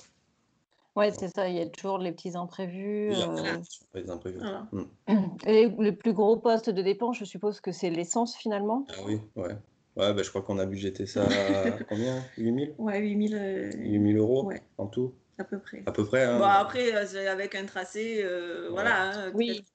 Ouais, 0.95 1.11
c'est 1.11 1.27
ça, 1.27 1.47
il 1.47 1.55
y 1.55 1.61
a 1.61 1.67
toujours 1.67 1.97
les 1.97 2.11
petits 2.11 2.35
imprévus. 2.35 3.11
Euh... 3.13 3.57
Les 3.93 4.09
imprévus. 4.09 4.39
Mm. 4.71 5.13
Et 5.45 5.67
les 5.79 5.91
plus 5.91 6.13
gros 6.13 6.37
postes 6.37 6.69
de 6.69 6.81
dépenses, 6.81 7.17
je 7.17 7.25
suppose 7.25 7.59
que 7.61 7.71
c'est 7.71 7.89
l'essence 7.89 8.35
finalement? 8.35 8.85
Ah 8.89 9.01
oui, 9.05 9.19
ouais. 9.35 9.55
Ouais, 9.99 10.13
bah, 10.13 10.23
je 10.23 10.29
crois 10.29 10.41
qu'on 10.41 10.59
a 10.59 10.65
budgété 10.65 11.05
ça 11.05 11.23
à 11.23 11.71
combien? 11.89 12.23
8000 12.37 12.73
Ouais, 12.77 12.99
8000 12.99 13.35
euh... 13.35 13.71
8000 13.75 14.17
euros 14.17 14.45
ouais. 14.45 14.61
en 14.77 14.87
tout? 14.87 15.13
À 15.37 15.43
peu 15.43 15.59
près. 15.59 15.83
À 15.85 15.91
peu 15.91 16.05
près. 16.05 16.23
Hein. 16.23 16.37
Bon, 16.37 16.45
après, 16.45 16.93
euh, 16.95 17.31
avec 17.31 17.55
un 17.55 17.65
tracé, 17.65 18.21
euh, 18.23 18.69
voilà. 18.71 19.11
Hein, 19.11 19.31
oui, 19.33 19.65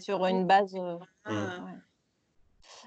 sur 0.00 0.26
une 0.26 0.46
base. 0.46 0.74
Euh, 0.74 0.96
ah. 1.24 1.58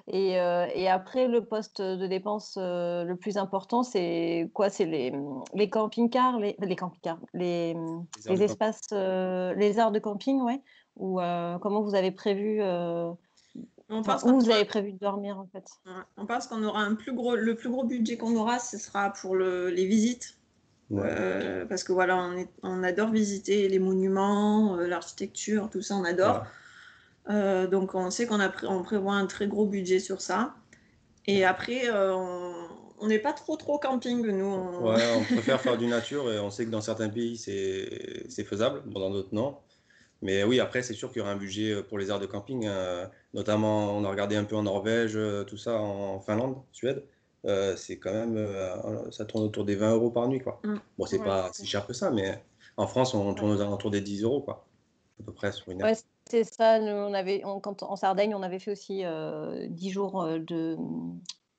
Et, 0.07 0.31
et, 0.33 0.89
après, 0.89 1.27
le 1.27 1.45
poste 1.45 1.81
de 1.81 2.07
dépense 2.07 2.57
le 2.57 3.13
plus 3.13 3.37
important, 3.37 3.83
c'est 3.83 4.49
quoi? 4.53 4.69
C'est 4.69 4.85
les, 4.85 5.13
les 5.53 5.69
camping-cars, 5.69 6.39
les, 6.39 6.55
les 6.59 6.75
camping-cars, 6.75 7.19
les, 7.33 7.73
les, 7.73 8.35
les 8.35 8.43
espaces, 8.43 8.91
les 8.91 9.79
aires 9.79 9.91
de 9.91 9.99
camping, 9.99 10.41
ouais? 10.41 10.61
Ou 10.97 11.19
comment 11.61 11.81
vous 11.81 11.95
avez 11.95 12.11
prévu 12.11 12.61
on 13.91 14.01
pense 14.03 14.23
où 14.23 14.39
vous 14.39 14.49
avez 14.49 14.65
prévu 14.65 14.93
de 14.93 14.97
dormir 14.97 15.37
en 15.37 15.47
fait 15.51 15.65
On 16.17 16.25
pense 16.25 16.47
qu'on 16.47 16.63
aura 16.63 16.81
un 16.81 16.95
plus 16.95 17.13
gros, 17.13 17.35
le 17.35 17.55
plus 17.55 17.69
gros 17.69 17.83
budget 17.83 18.17
qu'on 18.17 18.35
aura, 18.35 18.57
ce 18.57 18.77
sera 18.77 19.11
pour 19.11 19.35
le, 19.35 19.69
les 19.69 19.85
visites. 19.85 20.37
Euh, 20.93 21.65
parce 21.65 21.83
que 21.83 21.93
voilà, 21.93 22.17
on, 22.17 22.37
est, 22.37 22.49
on, 22.63 22.83
adore 22.83 23.11
visiter 23.11 23.69
les 23.69 23.79
monuments, 23.79 24.77
euh, 24.77 24.87
l'architecture, 24.87 25.69
tout 25.69 25.81
ça, 25.81 25.95
on 25.95 26.03
adore. 26.03 26.43
Euh, 27.29 27.67
donc 27.67 27.95
on 27.95 28.09
sait 28.09 28.25
qu'on 28.25 28.39
on 28.63 28.83
prévoit 28.83 29.13
un 29.13 29.25
très 29.25 29.47
gros 29.47 29.65
budget 29.65 29.99
sur 29.99 30.21
ça. 30.21 30.55
Et 31.27 31.45
après, 31.45 31.89
on 31.91 33.07
n'est 33.07 33.19
pas 33.19 33.33
trop 33.33 33.55
trop 33.55 33.77
camping, 33.77 34.25
nous. 34.25 34.45
On... 34.45 34.91
Ouais, 34.91 35.03
on 35.17 35.23
préfère 35.23 35.61
faire 35.61 35.77
du 35.77 35.87
nature 35.87 36.31
et 36.31 36.39
on 36.39 36.49
sait 36.49 36.65
que 36.65 36.71
dans 36.71 36.81
certains 36.81 37.09
pays 37.09 37.37
c'est 37.37 38.43
faisable, 38.43 38.81
dans 38.87 39.11
d'autres 39.11 39.33
non. 39.33 39.55
Mais 40.21 40.43
oui, 40.43 40.59
après, 40.59 40.83
c'est 40.83 40.93
sûr 40.93 41.09
qu'il 41.09 41.19
y 41.19 41.21
aura 41.21 41.31
un 41.31 41.37
budget 41.37 41.71
euh, 41.71 41.83
pour 41.83 41.97
les 41.97 42.09
aires 42.09 42.19
de 42.19 42.25
camping. 42.25 42.67
Euh, 42.67 43.07
notamment, 43.33 43.95
on 43.95 44.03
a 44.03 44.09
regardé 44.09 44.35
un 44.35 44.43
peu 44.43 44.55
en 44.55 44.63
Norvège, 44.63 45.13
euh, 45.15 45.43
tout 45.43 45.57
ça, 45.57 45.79
en 45.79 46.19
Finlande, 46.19 46.57
Suède. 46.71 47.03
c'est 47.75 47.97
quand 47.97 48.13
même, 48.13 48.37
ça 49.11 49.25
tourne 49.25 49.43
autour 49.43 49.65
des 49.65 49.75
20 49.75 49.95
euros 49.95 50.11
par 50.11 50.27
nuit, 50.27 50.39
quoi. 50.39 50.59
Mm. 50.63 50.75
Bon, 50.97 51.05
c'est 51.05 51.23
pas 51.23 51.49
si 51.53 51.65
cher 51.65 51.87
que 51.87 51.93
ça, 51.93 52.11
mais 52.11 52.43
en 52.77 52.87
France, 52.87 53.15
on 53.15 53.33
tourne 53.33 53.59
autour 53.59 53.89
des 53.89 54.01
10 54.01 54.23
euros, 54.23 54.41
quoi. 54.41 54.65
À 55.19 55.23
peu 55.23 55.33
près 55.33 55.51
sur 55.51 55.69
une 55.69 55.83
Ouais, 55.83 55.95
c'est 56.29 56.43
ça. 56.43 56.79
Nous, 56.79 56.91
on 56.91 57.13
avait, 57.13 57.41
quand, 57.61 57.81
en 57.83 57.95
Sardaigne, 57.95 58.35
on 58.35 58.43
avait 58.43 58.59
fait 58.59 58.71
aussi 58.71 59.03
10 59.69 59.89
jours 59.89 60.27
de, 60.27 60.77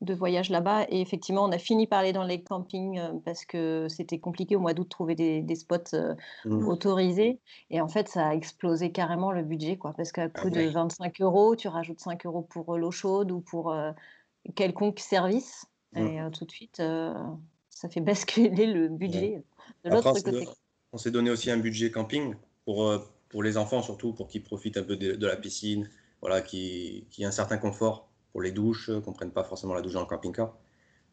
de 0.02 0.14
voyage 0.14 0.50
là-bas. 0.50 0.86
Et 0.88 1.00
effectivement, 1.00 1.44
on 1.44 1.52
a 1.52 1.58
fini 1.58 1.86
par 1.86 2.00
aller 2.00 2.12
dans 2.12 2.24
les 2.24 2.42
campings 2.42 3.00
parce 3.24 3.44
que 3.44 3.86
c'était 3.88 4.18
compliqué 4.18 4.56
au 4.56 4.60
mois 4.60 4.74
d'août 4.74 4.84
de 4.84 4.88
trouver 4.88 5.14
des, 5.14 5.54
spots 5.54 5.96
mmh. 6.44 6.68
autorisés. 6.68 7.40
Et 7.70 7.80
en 7.80 7.88
fait, 7.88 8.08
ça 8.08 8.28
a 8.28 8.34
explosé 8.34 8.92
carrément 8.92 9.32
le 9.32 9.42
budget, 9.42 9.76
quoi, 9.76 9.92
parce 9.96 10.12
qu'à 10.12 10.28
coût 10.28 10.48
ah 10.48 10.50
de 10.50 10.68
25 10.68 11.20
euros, 11.20 11.56
tu 11.56 11.68
rajoutes 11.68 12.00
5 12.00 12.26
euros 12.26 12.42
pour 12.42 12.76
l'eau 12.76 12.90
chaude 12.90 13.30
ou 13.30 13.40
pour 13.40 13.74
quelconque 14.54 14.98
service. 14.98 15.66
Mmh. 15.92 15.98
Et 15.98 16.30
tout 16.32 16.44
de 16.44 16.50
suite, 16.50 16.82
ça 17.70 17.88
fait 17.88 18.00
basculer 18.00 18.66
le 18.66 18.88
budget 18.88 19.42
de 19.84 19.90
l'autre 19.90 20.12
côté. 20.12 20.48
On 20.92 20.98
s'est 20.98 21.10
donné 21.10 21.30
aussi 21.30 21.50
un 21.50 21.56
budget 21.56 21.90
camping 21.90 22.34
pour, 22.66 22.92
pour 23.28 23.42
les 23.42 23.56
enfants, 23.56 23.82
surtout 23.82 24.12
pour 24.12 24.28
qu'ils 24.28 24.42
profitent 24.42 24.76
un 24.76 24.82
peu 24.82 24.96
de, 24.96 25.26
la 25.26 25.36
piscine, 25.36 25.88
voilà, 26.20 26.42
qui, 26.42 27.06
qui 27.10 27.22
ait 27.22 27.26
un 27.26 27.30
certain 27.30 27.56
confort 27.56 28.11
pour 28.32 28.42
les 28.42 28.50
douches, 28.50 28.90
qu'on 29.04 29.10
ne 29.10 29.16
prenne 29.16 29.30
pas 29.30 29.44
forcément 29.44 29.74
la 29.74 29.82
douche 29.82 29.92
dans 29.92 30.00
le 30.00 30.06
camping-car. 30.06 30.54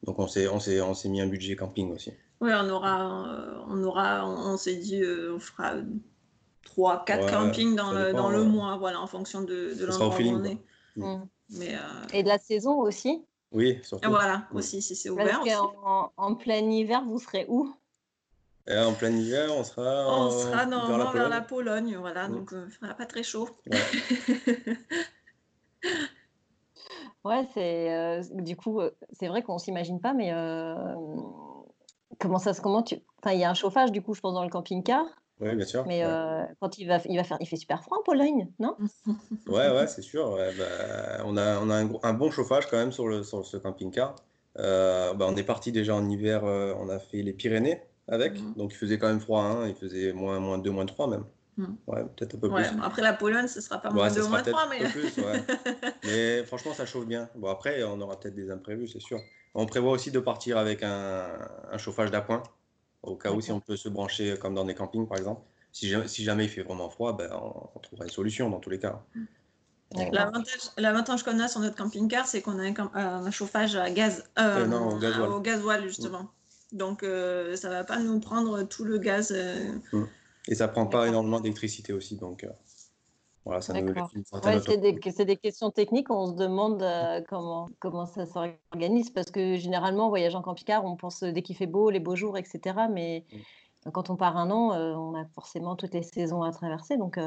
Donc 0.04 0.20
on 0.20 0.28
s'est, 0.28 0.48
on, 0.48 0.60
s'est, 0.60 0.82
on 0.82 0.94
s'est 0.94 1.10
mis 1.10 1.22
un 1.22 1.28
budget 1.28 1.56
camping 1.56 1.92
aussi. 1.92 2.14
Oui, 2.42 2.52
on 2.54 2.70
aura, 2.70 3.28
euh, 3.28 3.60
on, 3.68 3.84
aura, 3.84 4.26
on, 4.26 4.56
s'est 4.56 4.78
dit, 4.78 5.02
euh, 5.02 5.36
on 5.36 5.40
fera 5.40 5.74
3, 6.64 7.04
4 7.06 7.30
campings 7.30 7.76
dans, 7.76 7.92
le, 7.92 8.14
dans 8.14 8.30
le 8.30 8.44
mois, 8.46 8.78
voilà, 8.78 9.02
en 9.02 9.08
fonction 9.08 9.42
de, 9.42 9.74
de 9.78 9.86
l'endroit 9.86 10.16
où 10.18 10.22
on 10.22 10.44
est. 10.46 10.58
Mm. 10.96 11.04
Mm. 11.04 11.28
Mais, 11.52 11.76
euh, 11.76 12.08
Et 12.14 12.24
de 12.24 12.30
la 12.30 12.40
saison 12.40 12.80
aussi? 12.80 13.26
Oui, 13.52 13.80
surtout. 13.84 14.10
Voilà, 14.10 14.48
mm. 14.52 14.56
aussi, 14.56 14.82
si 14.82 14.96
c'est 14.96 15.10
ouvert. 15.10 15.42
Parce 15.44 15.58
qu'en 15.58 16.14
en 16.16 16.36
plein 16.36 16.70
hiver, 16.70 17.04
vous 17.06 17.20
serez 17.20 17.46
où? 17.50 17.74
En 18.70 18.94
plein 18.94 19.10
hiver, 19.10 19.50
on 19.52 19.64
sera, 19.64 20.06
on 20.08 20.30
sera 20.30 20.66
normalement 20.68 21.12
vers 21.12 21.28
la 21.28 21.42
Pologne, 21.42 21.98
voilà, 22.00 22.28
donc 22.28 22.50
il 22.52 22.60
ne 22.60 22.70
fera 22.70 22.94
pas 22.94 23.08
très 23.08 23.24
chaud. 23.24 23.50
Ouais, 23.66 23.80
c'est 27.54 28.22
du 28.34 28.56
coup, 28.56 28.82
c'est 29.12 29.28
vrai 29.28 29.42
qu'on 29.42 29.58
s'imagine 29.58 30.00
pas, 30.00 30.14
mais 30.14 30.32
comment 32.20 32.40
ça 32.40 32.54
se 32.54 32.62
comment 32.62 32.84
tu 32.84 32.96
enfin, 33.22 33.34
il 33.34 33.40
y 33.40 33.44
a 33.44 33.50
un 33.50 33.54
chauffage 33.54 33.92
du 33.92 34.02
coup, 34.02 34.14
je 34.14 34.22
pense 34.22 34.34
dans 34.34 34.44
le 34.44 34.50
camping-car. 34.50 35.06
Oui, 35.42 35.56
bien 35.56 35.66
sûr. 35.66 35.86
Mais 35.88 36.04
quand 36.60 36.78
il 36.78 36.86
va, 36.86 37.00
il 37.06 37.16
va 37.18 37.24
faire, 37.24 37.38
il 37.40 37.48
fait 37.48 37.56
super 37.56 37.82
froid 37.84 37.98
en 38.00 38.04
Pologne, 38.04 38.50
non? 38.60 38.76
Ouais, 39.48 39.70
ouais, 39.70 39.88
c'est 39.88 40.02
sûr. 40.02 40.36
Bah, 40.36 41.24
on 41.26 41.38
a, 41.38 41.60
on 41.60 41.70
a 41.70 41.76
un, 42.08 42.14
bon 42.14 42.30
chauffage 42.30 42.68
quand 42.68 42.78
même 42.78 42.92
sur 42.92 43.08
le, 43.08 43.24
sur 43.24 43.46
ce 43.46 43.58
camping-car. 43.58 44.16
bah, 44.56 45.16
on 45.22 45.36
est 45.36 45.44
parti 45.44 45.72
déjà 45.72 45.96
en 45.96 46.10
hiver, 46.10 46.44
on 46.44 46.90
a 46.90 47.00
fait 47.00 47.22
les 47.22 47.34
Pyrénées 47.34 47.82
avec, 48.10 48.40
mmh 48.40 48.54
donc 48.58 48.74
il 48.74 48.76
faisait 48.76 48.98
quand 48.98 49.08
même 49.08 49.20
froid, 49.20 49.44
hein, 49.44 49.68
il 49.68 49.76
faisait 49.76 50.14
moins, 50.14 50.40
moins 50.40 50.58
2, 50.58 50.72
moins 50.72 50.86
3 50.86 51.08
même. 51.08 51.24
Ouais, 51.88 52.04
peut-être 52.16 52.36
un 52.36 52.40
peu 52.40 52.50
plus. 52.50 52.66
Après 52.82 53.02
la 53.02 53.14
Pologne, 53.14 53.48
ce 53.48 53.62
sera 53.62 53.80
pas 53.82 53.90
moins 53.92 54.12
de 54.12 54.22
moins 54.22 54.42
3, 54.42 54.70
mais... 54.70 54.90
Plus, 54.90 55.14
mais 56.06 56.44
franchement, 56.46 56.74
ça 56.74 56.86
chauffe 56.86 57.06
bien. 57.06 57.30
Bon, 57.36 57.50
après, 57.50 57.84
on 57.84 58.00
aura 58.02 58.20
peut-être 58.20 58.36
des 58.36 58.52
imprévus, 58.52 58.88
c'est 58.88 59.02
sûr. 59.02 59.20
On 59.56 59.66
prévoit 59.66 59.92
aussi 59.92 60.12
de 60.12 60.20
partir 60.20 60.58
avec 60.58 60.84
un, 60.84 61.28
un 61.72 61.78
chauffage 61.78 62.12
d'appoint, 62.12 62.44
au 63.04 63.16
cas 63.16 63.32
où 63.32 63.42
si 63.42 63.52
on 63.52 63.60
peut 63.60 63.78
se 63.78 63.90
brancher 63.90 64.38
comme 64.40 64.54
dans 64.54 64.66
des 64.66 64.76
campings, 64.76 65.08
par 65.08 65.18
exemple. 65.18 65.42
Si, 65.72 65.94
si 66.08 66.24
jamais 66.24 66.46
il 66.46 66.50
fait 66.50 66.64
vraiment 66.64 66.90
froid, 66.90 67.16
ben, 67.16 67.30
on, 67.34 67.80
trouvera 67.80 68.06
une 68.06 68.12
solution 68.12 68.50
dans 68.50 68.60
tous 68.60 68.70
les 68.70 68.80
cas. 68.80 69.02
Mmh. 69.16 69.26
L'avantage 70.78 71.24
qu'on 71.24 71.40
a 71.40 71.48
sur 71.48 71.62
notre 71.62 71.76
camping-car, 71.76 72.28
c'est 72.28 72.42
qu'on 72.42 72.60
a 72.60 73.00
un, 73.00 73.32
chauffage 73.32 73.76
à 73.76 73.90
gaz, 73.90 74.24
euh, 74.38 74.64
euh, 74.64 74.68
non, 74.68 74.90
au, 74.90 75.00
gasoil. 75.00 75.30
au 75.30 75.40
gasoil, 75.40 75.84
justement. 75.88 76.32
Donc, 76.72 77.02
euh, 77.02 77.56
ça 77.56 77.70
va 77.70 77.84
pas 77.84 77.98
nous 77.98 78.20
prendre 78.20 78.64
tout 78.64 78.84
le 78.84 79.00
gaz. 79.00 79.36
Et 80.50 80.56
ça 80.56 80.68
prend 80.68 80.88
pas 80.88 81.08
énormément 81.08 81.40
d'électricité 81.40 81.94
aussi, 81.94 82.18
donc 82.18 82.44
euh, 82.44 82.50
voilà, 83.46 83.62
ça 83.62 83.80
nous 83.80 83.94
ouais, 83.94 84.60
c'est 84.66 84.78
des, 84.78 85.26
des, 85.26 85.38
questions 85.38 85.70
techniques, 85.70 86.10
on 86.10 86.26
se 86.26 86.34
demande 86.34 86.82
euh, 86.82 87.22
comment, 87.30 87.70
comment 87.78 88.08
ça 88.08 88.26
s'organise, 88.26 89.12
parce 89.12 89.30
que 89.30 89.58
généralement, 89.58 90.08
en 90.08 90.10
voyage 90.10 90.34
en 90.34 90.42
camping-car, 90.42 90.84
on 90.86 90.96
pense 90.96 91.24
dès 91.24 91.44
qu'il 91.44 91.56
fait 91.56 91.68
beau, 91.68 91.92
les 91.92 92.00
beaux 92.00 92.16
jours, 92.16 92.36
etc. 92.36 92.88
Mais 92.92 93.26
mm. 93.32 93.92
quand 93.92 94.10
on 94.10 94.16
part 94.16 94.38
un 94.38 94.50
an, 94.50 94.74
euh, 94.74 94.96
on 94.96 95.14
a 95.14 95.24
forcément 95.36 95.76
toutes 95.76 95.94
les 95.94 96.02
saisons 96.02 96.42
à 96.42 96.52
traverser, 96.52 96.98
donc 96.98 97.20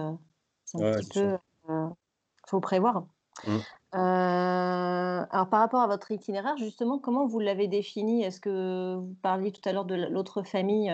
c'est 0.64 0.82
un 0.82 0.92
petit 0.92 1.08
peu... 1.20 1.38
Il 1.68 2.50
faut 2.50 2.60
prévoir. 2.60 3.06
Mm. 3.46 3.58
alors 3.92 5.48
par 5.48 5.60
rapport 5.60 5.80
à 5.80 5.86
votre 5.86 6.10
itinéraire, 6.10 6.56
justement, 6.56 6.98
comment 6.98 7.24
vous 7.24 7.38
l'avez 7.38 7.68
défini? 7.68 8.24
Est-ce 8.24 8.40
que 8.40 8.96
vous 8.96 9.14
parliez 9.22 9.52
tout 9.52 9.62
à 9.64 9.72
l'heure 9.72 9.84
de 9.84 9.94
l'autre 9.94 10.42
famille 10.42 10.92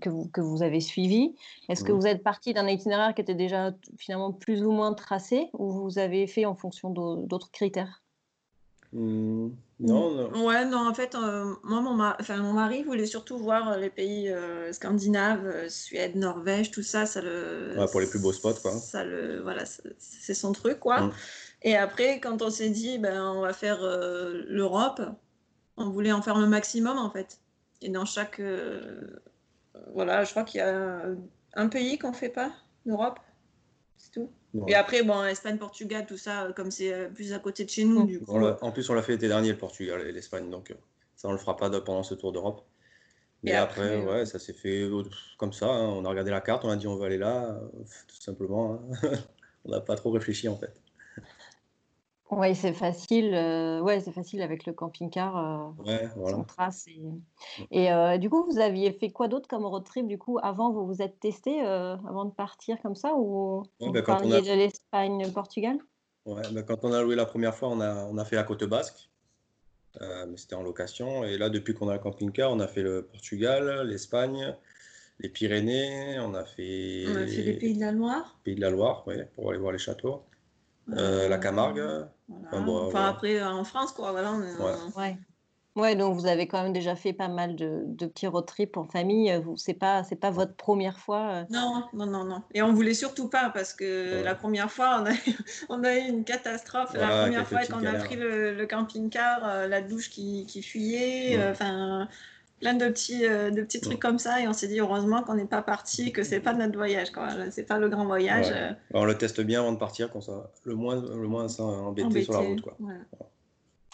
que, 0.00 0.08
vous, 0.08 0.28
que 0.28 0.40
vous 0.40 0.62
avez 0.62 0.80
suivi. 0.80 1.34
Est-ce 1.68 1.84
que 1.84 1.92
vous 1.92 2.06
êtes 2.06 2.22
parti 2.22 2.54
d'un 2.54 2.66
itinéraire 2.66 3.14
qui 3.14 3.20
était 3.20 3.34
déjà 3.34 3.72
finalement 3.98 4.32
plus 4.32 4.64
ou 4.64 4.72
moins 4.72 4.94
tracé 4.94 5.48
ou 5.52 5.72
vous 5.72 5.98
avez 5.98 6.26
fait 6.26 6.44
en 6.44 6.54
fonction 6.54 6.90
d'autres 6.90 7.50
critères? 7.50 8.02
Mmh. 8.92 9.48
Non, 9.78 10.10
non. 10.10 10.46
Ouais, 10.46 10.64
non, 10.64 10.88
en 10.88 10.94
fait, 10.94 11.14
euh, 11.14 11.54
moi, 11.62 11.82
mon, 11.82 12.00
enfin, 12.00 12.38
mon 12.38 12.54
mari 12.54 12.82
voulait 12.82 13.04
surtout 13.04 13.36
voir 13.36 13.76
les 13.76 13.90
pays 13.90 14.30
euh, 14.30 14.72
scandinaves, 14.72 15.68
Suède, 15.68 16.16
Norvège, 16.16 16.70
tout 16.70 16.82
ça. 16.82 17.04
ça 17.04 17.20
le, 17.20 17.74
ouais, 17.76 17.86
pour 17.90 18.00
les 18.00 18.06
plus 18.06 18.18
beaux 18.18 18.32
spots, 18.32 18.54
quoi. 18.62 18.72
Ça 18.72 19.04
le, 19.04 19.42
voilà, 19.42 19.64
c'est 19.98 20.34
son 20.34 20.52
truc, 20.52 20.78
quoi. 20.80 21.02
Mmh. 21.02 21.12
Et 21.62 21.76
après, 21.76 22.20
quand 22.20 22.40
on 22.40 22.48
s'est 22.48 22.70
dit, 22.70 22.98
ben, 22.98 23.22
on 23.34 23.42
va 23.42 23.52
faire 23.52 23.80
l'Europe, 24.48 25.02
on 25.76 25.90
voulait 25.90 26.12
en 26.12 26.22
faire 26.22 26.38
le 26.38 26.46
maximum, 26.46 26.96
en 26.96 27.10
fait. 27.10 27.40
Et 27.82 27.88
dans 27.88 28.04
chaque. 28.04 28.40
Euh, 28.40 29.20
voilà, 29.92 30.24
je 30.24 30.30
crois 30.30 30.44
qu'il 30.44 30.58
y 30.58 30.62
a 30.62 31.02
un 31.54 31.68
pays 31.68 31.98
qu'on 31.98 32.10
ne 32.10 32.16
fait 32.16 32.28
pas, 32.28 32.52
l'Europe. 32.84 33.18
C'est 33.96 34.12
tout. 34.12 34.30
Et 34.68 34.74
après, 34.74 35.02
bon, 35.02 35.22
Espagne, 35.24 35.58
Portugal, 35.58 36.06
tout 36.06 36.16
ça, 36.16 36.48
comme 36.56 36.70
c'est 36.70 36.92
euh, 36.92 37.08
plus 37.08 37.32
à 37.32 37.38
côté 37.38 37.64
de 37.64 37.70
chez 37.70 37.84
nous, 37.84 38.06
du 38.06 38.20
coup. 38.20 38.32
en 38.36 38.72
plus, 38.72 38.88
on 38.88 38.94
l'a 38.94 39.02
fait 39.02 39.12
l'été 39.12 39.28
dernier, 39.28 39.50
le 39.50 39.58
Portugal 39.58 40.00
et 40.00 40.12
l'Espagne, 40.12 40.48
donc 40.48 40.70
euh, 40.70 40.74
ça, 41.14 41.28
on 41.28 41.32
le 41.32 41.38
fera 41.38 41.56
pas 41.56 41.68
pendant 41.80 42.02
ce 42.02 42.14
tour 42.14 42.32
d'Europe. 42.32 42.64
Mais 43.42 43.52
après, 43.52 44.02
ouais, 44.02 44.26
ça 44.26 44.38
s'est 44.38 44.54
fait 44.54 44.88
comme 45.38 45.52
ça. 45.52 45.66
Hein. 45.66 45.88
On 45.88 46.04
a 46.04 46.08
regardé 46.08 46.30
la 46.30 46.40
carte, 46.40 46.64
on 46.64 46.70
a 46.70 46.76
dit 46.76 46.88
on 46.88 46.96
va 46.96 47.06
aller 47.06 47.18
là, 47.18 47.60
tout 48.08 48.20
simplement. 48.20 48.80
Hein. 49.02 49.10
on 49.64 49.70
n'a 49.70 49.80
pas 49.80 49.94
trop 49.94 50.10
réfléchi 50.10 50.48
en 50.48 50.56
fait. 50.56 50.74
Oui, 52.30 52.56
c'est 52.56 52.72
facile, 52.72 53.34
euh, 53.34 53.80
ouais, 53.80 54.00
c'est 54.00 54.10
facile 54.10 54.42
avec 54.42 54.66
le 54.66 54.72
camping-car, 54.72 55.36
euh, 55.36 55.82
Ouais, 55.84 56.08
voilà. 56.16 56.44
trace 56.48 56.88
et 57.70 57.92
euh, 57.92 58.18
du 58.18 58.28
coup, 58.28 58.44
vous 58.50 58.58
aviez 58.58 58.92
fait 58.92 59.10
quoi 59.10 59.28
d'autre 59.28 59.46
comme 59.48 59.64
road 59.64 59.84
trip, 59.84 60.08
du 60.08 60.18
coup, 60.18 60.38
avant? 60.42 60.72
Vous 60.72 60.86
vous 60.86 61.02
êtes 61.02 61.20
testé, 61.20 61.60
avant 61.60 62.24
de 62.24 62.32
partir 62.32 62.80
comme 62.82 62.96
ça 62.96 63.14
ou 63.14 63.62
vous 63.80 63.92
bah, 63.92 64.02
parliez 64.02 64.42
de 64.42 64.52
l'Espagne, 64.52 65.24
le 65.24 65.32
Portugal? 65.32 65.78
ouais, 66.26 66.42
bah, 66.52 66.62
quand 66.64 66.84
on 66.84 66.92
a 66.92 67.00
loué 67.00 67.14
la 67.14 67.26
première 67.26 67.54
fois, 67.54 67.68
on 67.68 67.80
a 67.80 67.94
on 68.06 68.18
a 68.18 68.24
fait 68.24 68.36
la 68.36 68.42
côte 68.42 68.64
basque, 68.64 69.08
mais 70.00 70.36
c'était 70.36 70.56
en 70.56 70.62
location 70.62 71.22
et 71.22 71.38
là, 71.38 71.48
depuis 71.48 71.74
qu'on 71.74 71.88
a 71.88 71.94
le 71.94 72.00
camping-car, 72.00 72.50
on 72.50 72.58
a 72.58 72.66
fait 72.66 72.82
le 72.82 73.02
Portugal, 73.06 73.86
l'Espagne, 73.86 74.56
les 75.20 75.28
Pyrénées, 75.28 76.18
on 76.18 76.34
a 76.34 76.44
fait 76.44 77.04
On 77.06 77.16
a 77.16 77.26
fait 77.26 77.42
les 77.42 77.52
Pays 77.52 77.74
de 77.76 77.80
la 77.80 77.92
Loire. 77.92 78.36
Pays 78.42 78.56
de 78.56 78.60
la 78.60 78.70
Loire, 78.70 79.06
ouais, 79.06 79.30
pour 79.36 79.50
aller 79.50 79.60
voir 79.60 79.70
les 79.72 79.78
châteaux. 79.78 80.24
Euh, 80.92 81.28
la 81.28 81.38
Camargue. 81.38 81.82
Enfin, 82.52 83.06
après, 83.06 83.42
en 83.42 83.64
France, 83.64 83.92
quoi. 83.92 84.12
Voilà, 84.12 84.32
ouais. 84.96 85.16
ouais. 85.74 85.96
donc 85.96 86.14
vous 86.14 86.26
avez 86.26 86.46
quand 86.46 86.62
même 86.62 86.72
déjà 86.72 86.94
fait 86.96 87.12
pas 87.12 87.28
mal 87.28 87.56
de, 87.56 87.82
de 87.86 88.06
petits 88.06 88.26
road 88.26 88.46
trips 88.46 88.76
en 88.76 88.84
famille. 88.84 89.32
C'est 89.56 89.74
pas, 89.74 90.04
c'est 90.04 90.16
pas 90.16 90.30
votre 90.30 90.54
première 90.54 90.98
fois. 90.98 91.28
Euh? 91.30 91.44
Non, 91.50 91.84
non, 91.92 92.06
non, 92.06 92.24
non. 92.24 92.42
Et 92.54 92.62
on 92.62 92.72
voulait 92.72 92.94
surtout 92.94 93.28
pas 93.28 93.50
parce 93.50 93.74
que 93.74 94.22
la 94.22 94.34
première 94.34 94.70
fois, 94.70 95.02
on 95.02 95.06
a, 95.06 95.14
on 95.68 95.84
a 95.84 95.96
eu 95.96 96.08
une 96.08 96.24
catastrophe. 96.24 96.94
la 96.94 97.22
première 97.22 97.46
fois 97.46 97.64
qu'on 97.66 97.84
a 97.84 97.94
pris 97.94 98.16
le, 98.16 98.64
camping-car, 98.66 99.40
euh, 99.44 99.68
la 99.68 99.82
douche 99.82 100.10
qui, 100.10 100.46
qui 100.46 100.62
fuyait. 100.62 101.38
Enfin 101.50 102.08
plein 102.60 102.74
de 102.74 102.88
petits, 102.88 103.24
euh, 103.24 103.50
de 103.50 103.62
petits 103.62 103.80
trucs 103.80 104.00
comme 104.00 104.18
ça 104.18 104.40
et 104.40 104.48
on 104.48 104.52
s'est 104.52 104.68
dit 104.68 104.80
heureusement 104.80 105.22
qu'on 105.22 105.34
n'est 105.34 105.46
pas 105.46 105.62
parti, 105.62 106.12
que 106.12 106.22
c'est 106.22 106.40
pas 106.40 106.54
notre 106.54 106.76
voyage, 106.76 107.10
quoi. 107.10 107.28
C'est 107.50 107.64
pas 107.64 107.78
le 107.78 107.88
grand 107.88 108.06
voyage. 108.06 108.48
Euh. 108.50 108.72
On 108.94 109.04
le 109.04 109.16
teste 109.16 109.40
bien 109.40 109.60
avant 109.60 109.72
de 109.72 109.78
partir, 109.78 110.10
qu'on 110.10 110.20
soit 110.20 110.50
le 110.64 110.74
moins, 110.74 110.96
le 110.96 111.28
moins 111.28 111.46
embêté, 111.60 112.22
sur 112.22 112.32
la 112.32 112.40
route, 112.40 112.62
quoi. 112.62 112.76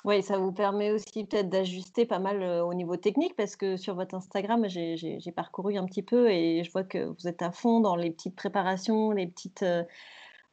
Oui, 0.05 0.21
ça 0.21 0.37
vous 0.37 0.51
permet 0.51 0.91
aussi 0.91 1.25
peut-être 1.25 1.49
d'ajuster 1.49 2.07
pas 2.07 2.19
mal 2.19 2.43
euh, 2.43 2.65
au 2.65 2.75
niveau 2.75 2.97
technique 2.97 3.37
parce 3.37 3.55
que 3.55 3.77
sur 3.77 3.95
votre 3.95 4.17
Instagram, 4.17 4.69
j'ai 4.69 5.33
parcouru 5.35 5.77
un 5.77 5.87
petit 5.87 6.03
peu 6.03 6.29
et 6.29 6.65
je 6.65 6.73
vois 6.73 6.83
que 6.83 7.05
vous 7.05 7.29
êtes 7.29 7.41
à 7.41 7.53
fond 7.53 7.79
dans 7.79 7.95
les 7.95 8.11
petites 8.11 8.35
préparations, 8.35 9.13
les 9.13 9.29
petites, 9.29 9.65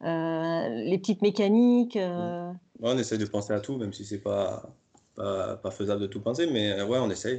les 0.02 0.98
petites 1.00 1.24
mécaniques. 1.24 1.98
on 1.98 2.98
essaie 2.98 3.18
de 3.18 3.26
penser 3.26 3.54
à 3.54 3.60
tout, 3.60 3.78
même 3.78 3.92
si 3.92 4.06
c'est 4.06 4.20
pas, 4.22 4.70
pas, 5.16 5.56
pas 5.56 5.72
faisable 5.72 6.02
de 6.02 6.08
tout 6.08 6.22
penser, 6.22 6.46
mais 6.46 6.84
ouais, 6.84 7.00
on 7.00 7.10
essaye 7.10 7.38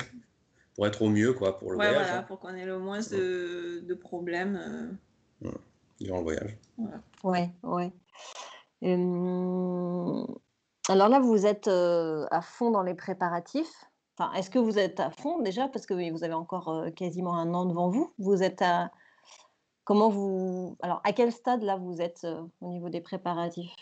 pour 0.80 0.86
être 0.86 1.02
au 1.02 1.10
mieux 1.10 1.34
quoi, 1.34 1.58
pour 1.58 1.72
le 1.72 1.76
voyage. 1.76 1.94
Voilà, 1.94 2.18
hein. 2.20 2.22
pour 2.22 2.38
qu'on 2.38 2.54
ait 2.54 2.64
le 2.64 2.78
moins 2.78 3.00
de, 3.00 3.80
de 3.86 3.94
problèmes. 3.94 4.98
Euh. 5.44 5.50
Durant 6.00 6.16
le 6.16 6.22
voyage. 6.22 6.56
Voilà. 6.78 7.02
Ouais, 7.22 7.50
ouais. 7.64 7.92
alors 10.88 11.08
là, 11.10 11.20
vous 11.20 11.44
êtes 11.44 11.68
euh, 11.68 12.24
à 12.30 12.40
fond 12.40 12.70
dans 12.70 12.82
les 12.82 12.94
préparatifs. 12.94 13.90
Enfin, 14.16 14.32
est-ce 14.32 14.48
que 14.48 14.58
vous 14.58 14.78
êtes 14.78 15.00
à 15.00 15.10
fond 15.10 15.42
déjà? 15.42 15.68
Parce 15.68 15.84
que 15.84 15.92
vous 16.10 16.24
avez 16.24 16.32
encore 16.32 16.70
euh, 16.70 16.88
quasiment 16.88 17.36
un 17.36 17.52
an 17.52 17.66
devant 17.66 17.90
vous. 17.90 18.14
Vous 18.16 18.42
êtes 18.42 18.62
à 18.62 18.90
comment 19.84 20.08
vous 20.08 20.78
alors 20.80 21.02
à 21.04 21.12
quel 21.12 21.30
stade 21.30 21.62
là 21.62 21.76
vous 21.76 22.00
êtes 22.00 22.26
au 22.62 22.68
niveau 22.68 22.88
des 22.88 23.02
préparatifs? 23.02 23.76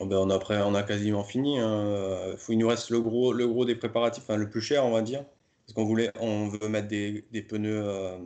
Oh, 0.00 0.06
ben, 0.06 0.16
on, 0.16 0.28
a, 0.28 0.64
on 0.64 0.74
a 0.74 0.82
quasiment 0.82 1.22
fini. 1.22 1.60
Hein. 1.60 2.34
il 2.48 2.58
nous 2.58 2.66
reste 2.66 2.90
le 2.90 3.00
gros, 3.00 3.32
le 3.32 3.46
gros 3.46 3.64
des 3.64 3.76
préparatifs, 3.76 4.24
enfin, 4.24 4.36
le 4.36 4.50
plus 4.50 4.60
cher, 4.60 4.84
on 4.84 4.90
va 4.90 5.02
dire. 5.02 5.24
Parce 5.66 5.74
qu'on 5.74 5.84
voulait, 5.84 6.12
on 6.20 6.46
veut 6.46 6.68
mettre 6.68 6.86
des, 6.86 7.26
des 7.32 7.42
pneus 7.42 7.82
euh, 7.84 8.18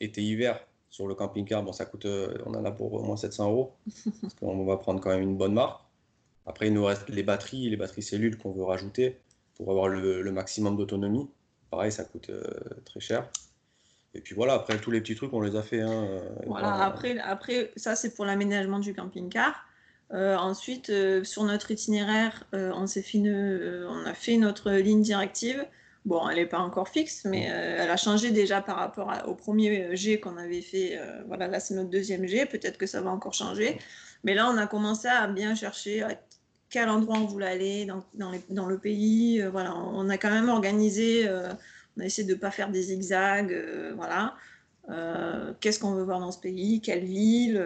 été-hiver 0.00 0.60
sur 0.90 1.06
le 1.06 1.14
camping-car. 1.14 1.62
Bon, 1.62 1.72
ça 1.72 1.86
coûte, 1.86 2.04
euh, 2.04 2.36
on 2.44 2.54
en 2.54 2.64
a 2.64 2.70
pour 2.70 2.92
au 2.92 3.02
moins 3.02 3.16
700 3.16 3.50
euros. 3.50 3.74
parce 4.20 4.34
qu'on 4.34 4.64
va 4.66 4.76
prendre 4.76 5.00
quand 5.00 5.08
même 5.08 5.22
une 5.22 5.36
bonne 5.36 5.54
marque. 5.54 5.80
Après, 6.46 6.66
il 6.66 6.74
nous 6.74 6.84
reste 6.84 7.08
les 7.08 7.22
batteries, 7.22 7.70
les 7.70 7.76
batteries 7.78 8.02
cellules 8.02 8.36
qu'on 8.36 8.52
veut 8.52 8.64
rajouter 8.64 9.18
pour 9.54 9.70
avoir 9.70 9.88
le, 9.88 10.20
le 10.20 10.32
maximum 10.32 10.76
d'autonomie. 10.76 11.30
Pareil, 11.70 11.90
ça 11.90 12.04
coûte 12.04 12.28
euh, 12.28 12.42
très 12.84 13.00
cher. 13.00 13.30
Et 14.12 14.20
puis 14.20 14.34
voilà, 14.34 14.52
après 14.52 14.76
tous 14.76 14.90
les 14.90 15.00
petits 15.00 15.14
trucs, 15.14 15.32
on 15.32 15.40
les 15.40 15.56
a 15.56 15.62
fait. 15.62 15.80
Hein, 15.80 16.20
voilà, 16.46 16.84
après, 16.84 17.18
après, 17.18 17.72
ça 17.76 17.96
c'est 17.96 18.14
pour 18.14 18.26
l'aménagement 18.26 18.78
du 18.78 18.94
camping-car. 18.94 19.66
ensuite, 20.12 20.92
sur 21.24 21.42
notre 21.42 21.72
itinéraire, 21.72 22.44
on, 22.52 22.86
fait 22.86 23.22
on 23.88 24.06
a 24.06 24.14
fait 24.14 24.36
notre 24.36 24.70
ligne 24.70 25.02
directive 25.02 25.66
Bon, 26.04 26.28
elle 26.28 26.36
n'est 26.36 26.46
pas 26.46 26.58
encore 26.58 26.88
fixe, 26.88 27.24
mais 27.24 27.50
euh, 27.50 27.78
elle 27.80 27.90
a 27.90 27.96
changé 27.96 28.30
déjà 28.30 28.60
par 28.60 28.76
rapport 28.76 29.10
au 29.26 29.34
premier 29.34 29.96
G 29.96 30.20
qu'on 30.20 30.36
avait 30.36 30.60
fait. 30.60 30.98
Euh, 30.98 31.22
voilà, 31.26 31.48
là, 31.48 31.60
c'est 31.60 31.74
notre 31.74 31.88
deuxième 31.88 32.26
G. 32.26 32.44
Peut-être 32.44 32.76
que 32.76 32.86
ça 32.86 33.00
va 33.00 33.10
encore 33.10 33.32
changer. 33.32 33.78
Mais 34.22 34.34
là, 34.34 34.50
on 34.50 34.58
a 34.58 34.66
commencé 34.66 35.08
à 35.08 35.26
bien 35.28 35.54
chercher 35.54 36.02
à 36.02 36.10
quel 36.68 36.90
endroit 36.90 37.16
on 37.16 37.24
voulait 37.24 37.46
aller 37.46 37.86
dans, 37.86 38.04
dans, 38.50 38.66
le 38.66 38.78
pays. 38.78 39.40
Euh, 39.40 39.48
voilà, 39.48 39.74
on 39.74 40.10
a 40.10 40.18
quand 40.18 40.30
même 40.30 40.50
organisé. 40.50 41.26
on 41.96 42.02
a 42.02 42.04
essayé 42.04 42.28
de 42.28 42.34
ne 42.34 42.38
pas 42.38 42.50
faire 42.50 42.68
des 42.68 42.82
zigzags. 42.82 43.54
voilà. 43.96 44.34
Qu'est-ce 45.60 45.78
qu'on 45.78 45.94
veut 45.94 46.02
voir 46.02 46.20
dans 46.20 46.32
ce 46.32 46.38
pays 46.38 46.82
Quelle 46.82 47.04
ville 47.04 47.64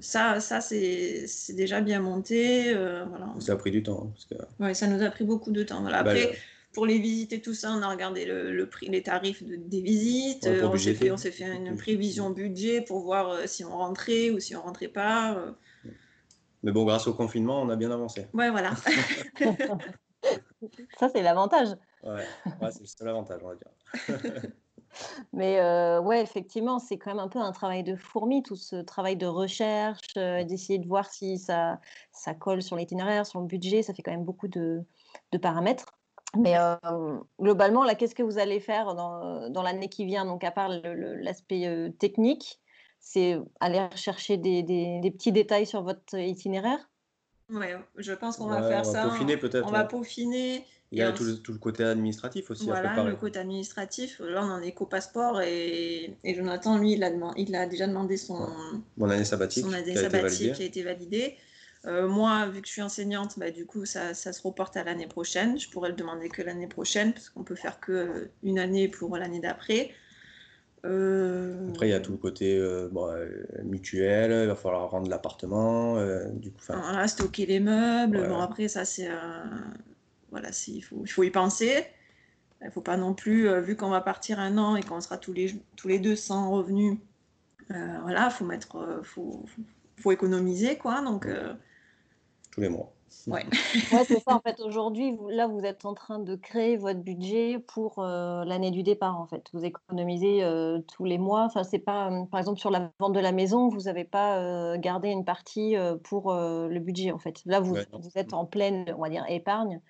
Ça, 0.00 0.40
ça 0.40 0.60
c'est 0.60 1.24
déjà 1.54 1.80
bien 1.80 2.00
monté. 2.00 2.74
voilà. 2.74 3.32
Ça 3.38 3.52
a 3.52 3.56
pris 3.56 3.70
du 3.70 3.82
temps. 3.82 4.12
Hein, 4.34 4.44
oui, 4.60 4.74
ça 4.74 4.86
nous 4.88 5.02
a 5.02 5.08
pris 5.08 5.24
beaucoup 5.24 5.52
de 5.52 5.62
temps. 5.62 5.80
Voilà. 5.80 6.02
Bah, 6.02 6.10
Après, 6.10 6.36
pour 6.76 6.84
les 6.84 6.98
visites 6.98 7.32
et 7.32 7.40
tout 7.40 7.54
ça, 7.54 7.70
on 7.70 7.80
a 7.80 7.88
regardé 7.88 8.26
le, 8.26 8.68
prix, 8.68 8.88
les 8.88 9.02
tarifs 9.02 9.42
des 9.42 9.80
visites. 9.80 10.46
on 10.46 10.76
s'est 10.76 10.92
fait, 10.92 11.16
fait, 11.16 11.56
une 11.56 11.74
prévision 11.74 12.28
budget 12.28 12.82
pour 12.82 13.00
voir 13.00 13.30
euh, 13.30 13.46
si 13.46 13.64
on 13.64 13.78
rentrait 13.78 14.28
ou 14.28 14.40
si 14.40 14.54
on 14.54 14.60
rentrait 14.60 14.88
pas. 14.88 15.36
Euh. 15.36 15.52
Mais 16.62 16.72
bon, 16.72 16.84
grâce 16.84 17.06
au 17.06 17.14
confinement, 17.14 17.62
on 17.62 17.70
a 17.70 17.76
bien 17.76 17.90
avancé. 17.90 18.26
Ouais, 18.34 18.50
voilà. 18.50 18.74
ça, 20.98 21.08
c'est 21.08 21.22
l'avantage. 21.22 21.68
Ouais, 22.02 22.26
c'est 22.70 22.82
le 22.82 22.86
seul 22.86 23.08
avantage, 23.08 23.40
on 23.42 23.48
va 23.48 23.54
dire. 23.54 23.70
Mais 25.32 25.58
euh, 25.60 25.98
ouais, 26.02 26.20
effectivement, 26.20 26.78
c'est 26.78 26.98
quand 26.98 27.10
même 27.10 27.24
un 27.24 27.28
peu 27.28 27.38
un 27.38 27.52
travail 27.52 27.84
de 27.84 27.96
fourmi, 27.96 28.42
tout 28.42 28.56
ce 28.56 28.76
travail 28.76 29.16
de 29.16 29.26
recherche, 29.26 30.12
d'essayer 30.14 30.78
de 30.78 30.86
voir 30.86 31.10
si 31.10 31.38
ça, 31.38 31.80
ça 32.12 32.34
colle 32.34 32.60
sur 32.60 32.76
l'itinéraire, 32.76 33.24
sur 33.24 33.40
le 33.40 33.46
budget. 33.46 33.82
Ça 33.82 33.94
fait 33.94 34.02
quand 34.02 34.12
même 34.12 34.24
beaucoup 34.24 34.48
de, 34.48 34.84
de 35.32 35.38
paramètres. 35.38 35.96
Mais 36.38 36.56
globalement, 37.40 37.84
là, 37.84 37.94
qu'est-ce 37.94 38.14
que 38.14 38.22
vous 38.22 38.38
allez 38.38 38.60
faire 38.60 38.94
dans, 38.94 39.50
dans 39.50 39.62
l'année 39.62 39.88
qui 39.88 40.04
vient? 40.04 40.24
Donc, 40.24 40.44
à 40.44 40.50
part 40.50 40.68
l'aspect 40.68 41.94
technique, 41.98 42.60
c'est 43.00 43.38
aller 43.60 43.86
chercher 43.94 44.36
des, 44.36 44.62
des, 44.62 45.10
petits 45.10 45.32
détails 45.32 45.66
sur 45.66 45.82
votre 45.82 46.18
itinéraire? 46.18 46.90
Oui, 47.50 47.66
je 47.96 48.12
pense 48.12 48.36
qu'on 48.36 48.46
va 48.46 48.62
faire 48.68 48.84
ça. 48.84 49.04
On 49.04 49.08
va 49.08 49.10
peaufiner 49.10 49.36
peut-être. 49.36 49.66
On 49.66 49.70
va 49.70 49.84
peaufiner. 49.84 50.64
Il 50.92 50.98
y 50.98 51.02
a 51.02 51.12
tout 51.12 51.24
le, 51.24 51.36
tout 51.36 51.52
le, 51.52 51.58
côté 51.58 51.84
administratif 51.84 52.50
aussi. 52.50 52.64
Voilà, 52.64 53.02
le 53.02 53.16
côté 53.16 53.38
administratif. 53.38 54.20
Là, 54.20 54.44
on 54.44 54.50
en 54.50 54.62
est 54.62 54.72
qu'au 54.72 54.86
passeport 54.86 55.40
et, 55.40 56.16
et, 56.22 56.34
Jonathan, 56.34 56.78
lui, 56.78 56.92
il 56.92 57.02
a, 57.02 57.10
il 57.36 57.54
a 57.56 57.66
déjà 57.66 57.86
demandé 57.88 58.16
son, 58.16 58.48
Mon 58.96 59.10
année 59.10 59.24
sabbatique, 59.24 59.64
son 59.64 59.72
année 59.72 59.96
sabbatique 59.96 60.54
qui 60.54 60.62
a 60.62 60.66
été 60.66 60.82
validée. 60.82 61.36
Euh, 61.86 62.08
moi, 62.08 62.46
vu 62.46 62.62
que 62.62 62.66
je 62.66 62.72
suis 62.72 62.82
enseignante, 62.82 63.38
bah, 63.38 63.50
du 63.50 63.64
coup, 63.64 63.84
ça, 63.84 64.12
se 64.14 64.42
reporte 64.42 64.76
à 64.76 64.82
l'année 64.82 65.06
prochaine. 65.06 65.58
Je 65.58 65.70
pourrais 65.70 65.90
le 65.90 65.94
demander 65.94 66.28
que 66.28 66.42
l'année 66.42 66.66
prochaine, 66.66 67.12
parce 67.12 67.28
qu'on 67.28 67.44
peut 67.44 67.54
faire 67.54 67.78
que 67.78 67.92
euh, 67.92 68.30
une 68.42 68.58
année 68.58 68.88
pour 68.88 69.16
l'année 69.16 69.40
d'après. 69.40 69.92
Euh, 70.84 71.68
Après, 71.70 71.88
il 71.88 71.90
y 71.90 71.94
a 71.94 72.00
tout 72.00 72.12
le 72.12 72.18
côté 72.18 72.60
mutuel, 73.64 74.42
il 74.42 74.46
va 74.46 74.54
falloir 74.54 74.90
rendre 74.90 75.08
l'appartement. 75.08 75.96
du 76.32 76.50
coup, 76.50 76.60
voilà, 76.68 77.08
stocker 77.08 77.46
les 77.46 77.60
meubles. 77.60 78.28
Bon, 78.28 78.38
après, 78.38 78.68
ça, 78.68 78.84
c'est. 78.84 79.08
voilà, 80.30 80.50
il 80.68 80.82
faut, 80.82 81.02
il 81.04 81.08
faut 81.08 81.22
y 81.22 81.30
penser. 81.30 81.86
Il 82.62 82.66
ne 82.66 82.70
faut 82.70 82.82
pas 82.82 82.96
non 82.96 83.14
plus, 83.14 83.48
vu 83.60 83.76
qu'on 83.76 83.90
va 83.90 84.00
partir 84.00 84.38
un 84.38 84.58
an 84.58 84.76
et 84.76 84.82
qu'on 84.82 85.00
sera 85.00 85.18
tous 85.18 85.32
les, 85.32 85.54
tous 85.76 85.88
les 85.88 85.98
deux 85.98 86.16
sans 86.16 86.50
revenus, 86.50 86.98
voilà, 87.68 88.28
il 88.30 88.32
faut 88.32 88.44
mettre. 88.44 89.00
faut, 89.02 89.44
faut, 89.96 90.12
économiser, 90.12 90.76
quoi. 90.76 91.02
Donc 91.02 91.26
les 92.58 92.68
mois. 92.68 92.92
Ouais, 93.26 93.44
ouais 93.92 94.04
c'est 94.04 94.20
ça. 94.20 94.34
En 94.34 94.40
fait, 94.40 94.60
aujourd'hui, 94.60 95.16
là, 95.28 95.46
vous 95.46 95.60
êtes 95.60 95.84
en 95.84 95.94
train 95.94 96.18
de 96.18 96.36
créer 96.36 96.76
votre 96.76 97.00
budget 97.00 97.58
pour 97.58 97.98
euh, 97.98 98.44
l'année 98.44 98.70
du 98.70 98.82
départ. 98.82 99.20
En 99.20 99.26
fait, 99.26 99.44
vous 99.52 99.64
économisez 99.64 100.44
euh, 100.44 100.80
tous 100.94 101.04
les 101.04 101.18
mois. 101.18 101.44
Enfin, 101.44 101.64
c'est 101.64 101.80
pas, 101.80 102.10
euh, 102.10 102.24
par 102.26 102.38
exemple, 102.38 102.60
sur 102.60 102.70
la 102.70 102.92
vente 103.00 103.14
de 103.14 103.20
la 103.20 103.32
maison, 103.32 103.68
vous 103.68 103.82
n'avez 103.82 104.04
pas 104.04 104.76
gardé 104.78 105.08
une 105.08 105.24
partie 105.24 105.74
pour 106.04 106.32
le 106.32 106.78
budget. 106.78 107.12
En 107.12 107.18
fait, 107.18 107.40
là, 107.46 107.60
vous, 107.60 107.74
vous, 107.74 108.10
êtes 108.14 108.32
en 108.32 108.44
pleine, 108.44 108.84
on 108.96 109.02
va 109.02 109.10
dire, 109.10 109.24
épargne 109.28 109.80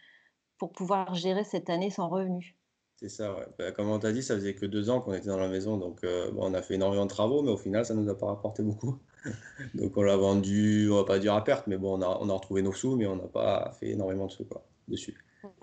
pour 0.59 0.72
pouvoir 0.72 1.14
gérer 1.14 1.44
cette 1.44 1.68
année 1.68 1.90
sans 1.90 2.09
revenu. 2.09 2.57
C'est 2.98 3.11
ça, 3.11 3.35
ouais. 3.35 3.46
Bah, 3.59 3.72
comme 3.72 3.90
on 3.90 3.98
t'a 3.98 4.12
dit, 4.12 4.22
ça 4.22 4.35
faisait 4.35 4.55
que 4.55 4.64
deux 4.64 4.88
ans 4.88 5.00
qu'on 5.00 5.12
était 5.12 5.26
dans 5.26 5.37
la 5.37 5.48
maison, 5.48 5.76
donc 5.76 6.02
bon, 6.02 6.40
on 6.40 6.55
a 6.55 6.62
fait 6.62 6.74
énormément 6.74 7.05
de 7.05 7.11
travaux, 7.11 7.42
mais 7.42 7.50
au 7.50 7.59
final, 7.59 7.85
ça 7.85 7.94
ne 7.94 8.00
nous 8.00 8.09
a 8.09 8.16
pas 8.16 8.26
rapporté 8.26 8.62
beaucoup. 8.62 8.98
Donc 9.75 9.97
on 9.97 10.03
l'a 10.03 10.17
vendu, 10.17 10.89
on 10.91 10.97
va 10.97 11.05
pas 11.05 11.19
dire 11.19 11.35
à 11.35 11.45
perte, 11.45 11.67
mais 11.67 11.77
bon, 11.77 11.99
on 11.99 12.03
a, 12.03 12.19
on 12.21 12.29
a 12.29 12.33
retrouvé 12.33 12.62
nos 12.62 12.73
sous, 12.73 12.97
mais 12.97 13.07
on 13.07 13.17
n'a 13.17 13.29
pas 13.29 13.73
fait 13.79 13.91
énormément 13.91 14.27
de 14.27 14.33
sous 14.33 14.45
quoi, 14.45 14.65
dessus. 14.89 15.17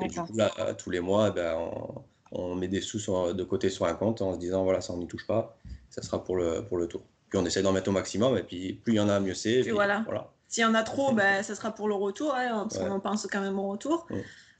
Et 0.03 0.07
du 0.07 0.19
coup, 0.19 0.35
là, 0.35 0.51
tous 0.77 0.89
les 0.89 0.99
mois, 0.99 1.31
ben, 1.31 1.57
on, 2.31 2.55
met 2.55 2.67
des 2.67 2.81
sous 2.81 2.99
de 3.33 3.43
côté 3.43 3.69
sur 3.69 3.85
un 3.85 3.93
compte 3.93 4.21
en 4.21 4.33
se 4.33 4.39
disant, 4.39 4.63
voilà, 4.63 4.81
ça 4.81 4.93
on 4.93 4.97
n'y 4.97 5.07
touche 5.07 5.27
pas, 5.27 5.57
ça 5.89 6.01
sera 6.01 6.23
pour 6.23 6.37
le, 6.37 6.63
pour 6.65 6.77
le 6.77 6.87
tour. 6.87 7.01
Puis 7.29 7.39
on 7.39 7.45
essaie 7.45 7.61
d'en 7.61 7.73
mettre 7.73 7.89
au 7.89 7.93
maximum, 7.93 8.37
et 8.37 8.43
puis 8.43 8.73
plus 8.73 8.93
il 8.93 8.97
y 8.97 8.99
en 8.99 9.09
a, 9.09 9.19
mieux 9.19 9.33
c'est. 9.33 9.61
voilà. 9.71 10.03
voilà. 10.05 10.31
S'il 10.47 10.61
y 10.61 10.65
en 10.65 10.75
a 10.75 10.83
trop, 10.83 11.11
ben, 11.15 11.43
ça 11.43 11.55
sera 11.55 11.71
pour 11.71 11.87
le 11.87 11.95
retour, 11.95 12.33
hein, 12.35 12.67
parce 12.69 12.77
qu'on 12.77 12.99
pense 12.99 13.27
quand 13.27 13.41
même 13.41 13.59
au 13.59 13.69
retour. 13.69 14.07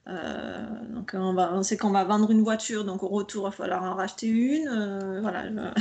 Euh, 0.08 0.66
donc 0.89 1.12
on, 1.13 1.34
va, 1.34 1.54
on 1.54 1.63
sait 1.63 1.78
qu'on 1.78 1.92
va 1.92 2.04
vendre 2.04 2.30
une 2.32 2.44
voiture, 2.44 2.84
donc 2.84 3.04
au 3.04 3.08
retour, 3.08 3.44
il 3.44 3.52
va 3.52 3.52
falloir 3.52 3.84
en 3.84 3.96
racheter 3.96 4.28
une. 4.28 4.68
Euh, 4.68 5.22
voilà. 5.22 5.46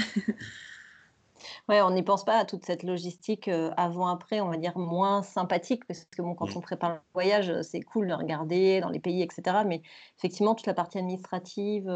Ouais, 1.73 1.81
on 1.81 1.91
n'y 1.91 2.03
pense 2.03 2.23
pas 2.23 2.37
à 2.39 2.45
toute 2.45 2.67
cette 2.67 2.83
logistique 2.83 3.49
avant-après, 3.79 4.43
on 4.43 4.49
va 4.51 4.59
dire 4.59 4.77
moins 4.77 5.23
sympathique, 5.23 5.87
parce 5.87 6.05
que 6.05 6.21
bon, 6.21 6.35
quand 6.35 6.55
mmh. 6.55 6.59
on 6.59 6.61
prépare 6.61 6.93
le 6.93 7.01
voyage, 7.15 7.63
c'est 7.63 7.81
cool 7.81 8.09
de 8.09 8.13
regarder 8.13 8.83
dans 8.83 8.91
les 8.91 9.01
pays, 9.01 9.23
etc. 9.23 9.63
Mais 9.67 9.81
effectivement, 10.19 10.55
toute 10.55 10.67
la 10.67 10.75
partie 10.75 10.99
administrative, 10.99 11.91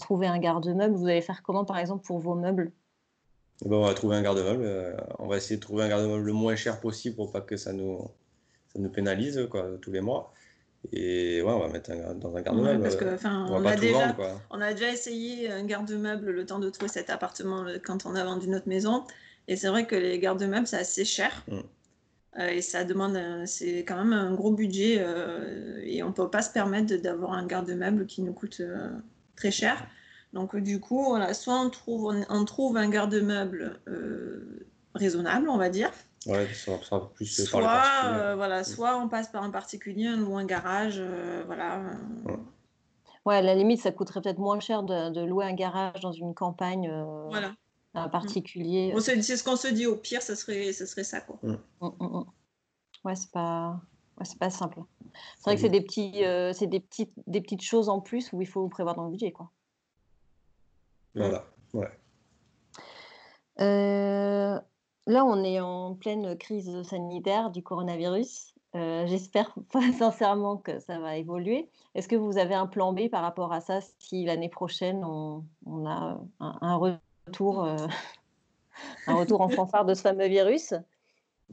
trouver 0.00 0.26
un 0.26 0.38
garde-meuble, 0.40 0.96
vous 0.96 1.06
allez 1.06 1.22
faire 1.22 1.44
comment 1.44 1.64
par 1.64 1.78
exemple 1.78 2.04
pour 2.04 2.18
vos 2.18 2.34
meubles? 2.34 2.72
Eh 3.64 3.68
ben, 3.68 3.76
On 3.76 3.84
va 3.84 3.94
trouver 3.94 4.16
un 4.16 4.22
garde-meuble. 4.22 4.96
on 5.20 5.28
va 5.28 5.36
essayer 5.36 5.54
de 5.54 5.60
trouver 5.60 5.84
un 5.84 5.88
garde-meuble 5.88 6.24
le 6.24 6.32
moins 6.32 6.56
cher 6.56 6.80
possible 6.80 7.14
pour 7.14 7.30
pas 7.30 7.42
que 7.42 7.56
ça 7.56 7.72
nous, 7.72 8.00
ça 8.72 8.80
nous 8.80 8.90
pénalise 8.90 9.46
quoi, 9.48 9.68
tous 9.80 9.92
les 9.92 10.00
mois. 10.00 10.32
Et 10.92 11.42
ouais, 11.42 11.52
on 11.52 11.58
va 11.58 11.68
mettre 11.68 11.90
dans 12.16 12.34
un 12.34 12.42
garde-meuble. 12.42 12.82
parce 12.82 12.96
que, 12.96 13.04
euh, 13.04 13.16
on, 13.24 13.64
a 13.64 13.76
déjà, 13.76 14.16
on 14.50 14.60
a 14.60 14.72
déjà 14.72 14.90
essayé 14.90 15.50
un 15.50 15.64
garde-meuble 15.64 16.30
le 16.30 16.46
temps 16.46 16.58
de 16.58 16.70
trouver 16.70 16.88
cet 16.88 17.10
appartement 17.10 17.66
euh, 17.66 17.78
quand 17.82 18.06
on 18.06 18.14
a 18.14 18.24
vendu 18.24 18.48
notre 18.48 18.68
maison. 18.68 19.04
Et 19.46 19.56
c'est 19.56 19.68
vrai 19.68 19.86
que 19.86 19.94
les 19.94 20.18
garde-meubles, 20.18 20.66
c'est 20.66 20.78
assez 20.78 21.04
cher. 21.04 21.44
Mm. 21.48 21.58
Euh, 22.38 22.48
et 22.48 22.62
ça 22.62 22.84
demande, 22.84 23.18
c'est 23.46 23.80
quand 23.80 23.96
même 23.96 24.12
un 24.12 24.32
gros 24.34 24.52
budget. 24.52 25.04
et 25.84 26.02
on 26.02 26.08
ne 26.08 26.12
peut 26.12 26.30
pas 26.30 26.42
se 26.42 26.50
permettre 26.50 26.96
d'avoir 26.96 27.32
un 27.32 27.46
garde-meuble 27.46 28.06
qui 28.06 28.22
nous 28.22 28.32
coûte 28.32 28.62
très 29.36 29.50
cher. 29.50 29.86
Donc, 30.32 30.56
du 30.56 30.80
coup, 30.80 31.04
voilà, 31.04 31.34
soit 31.34 31.60
on 31.60 31.70
trouve, 31.70 32.14
on 32.28 32.44
trouve 32.44 32.76
un 32.76 32.88
garde-meuble 32.88 33.80
raisonnable, 34.94 35.48
on 35.50 35.58
va 35.58 35.68
dire. 35.68 35.90
Ouais, 36.26 36.52
ça 36.52 36.78
sera 36.82 37.10
plus 37.14 37.24
soit, 37.24 37.62
euh, 38.04 38.34
voilà, 38.36 38.62
soit 38.62 38.98
on 38.98 39.08
passe 39.08 39.28
par 39.28 39.42
un 39.42 39.50
particulier 39.50 40.12
ou 40.12 40.36
un 40.36 40.44
garage. 40.44 40.96
Euh, 40.98 41.42
voilà. 41.46 41.80
Ouais. 43.24 43.36
à 43.36 43.42
la 43.42 43.54
limite, 43.54 43.80
ça 43.80 43.90
coûterait 43.90 44.20
peut-être 44.20 44.38
moins 44.38 44.60
cher 44.60 44.82
de, 44.82 45.24
louer 45.24 45.46
un 45.46 45.54
garage 45.54 46.00
dans 46.00 46.12
une 46.12 46.34
campagne. 46.34 46.90
Euh, 46.90 47.26
voilà. 47.30 47.54
Un 47.94 48.08
particulier. 48.08 48.94
C'est 49.00 49.20
ce 49.22 49.42
qu'on 49.42 49.56
se 49.56 49.68
dit. 49.68 49.86
Au 49.86 49.96
pire, 49.96 50.22
ce 50.22 50.34
serait, 50.34 50.72
ça. 50.72 51.22
Quoi. 51.22 51.38
Mm. 51.42 51.56
Mm, 51.80 51.88
mm, 51.98 52.24
ouais, 53.04 53.16
c'est 53.16 53.30
pas. 53.32 53.80
c'est 54.22 54.38
pas 54.38 54.50
simple. 54.50 54.80
C'est 55.38 55.44
vrai 55.44 55.54
que 55.56 55.62
c'est 55.62 55.70
des, 55.70 55.80
petits, 55.80 56.22
c'est 56.52 56.66
des, 56.66 56.80
petites, 56.80 57.12
des 57.26 57.40
petites 57.40 57.62
choses 57.62 57.88
en 57.88 58.00
plus 58.00 58.30
où 58.32 58.42
il 58.42 58.46
faut 58.46 58.68
prévoir 58.68 58.94
dans 58.94 59.06
le 59.06 59.10
budget. 59.10 59.32
Quoi. 59.32 59.50
Voilà, 61.14 61.46
ouais. 61.72 61.90
Là, 65.10 65.24
on 65.24 65.42
est 65.42 65.58
en 65.58 65.96
pleine 65.96 66.38
crise 66.38 66.82
sanitaire 66.84 67.50
du 67.50 67.64
coronavirus. 67.64 68.54
Euh, 68.76 69.08
j'espère 69.08 69.52
sincèrement 69.98 70.56
que 70.56 70.78
ça 70.78 71.00
va 71.00 71.16
évoluer. 71.16 71.68
Est-ce 71.96 72.06
que 72.06 72.14
vous 72.14 72.38
avez 72.38 72.54
un 72.54 72.68
plan 72.68 72.92
B 72.92 73.08
par 73.10 73.22
rapport 73.22 73.52
à 73.52 73.60
ça 73.60 73.80
si 73.98 74.24
l'année 74.24 74.48
prochaine 74.48 75.04
on, 75.04 75.42
a 75.84 76.20
un, 76.38 76.76
retour, 76.76 77.64
euh, 77.64 77.76
un 79.08 79.14
retour 79.14 79.40
en 79.40 79.48
fanfare 79.48 79.84
de 79.84 79.94
ce 79.94 80.02
fameux 80.02 80.28
virus? 80.28 80.74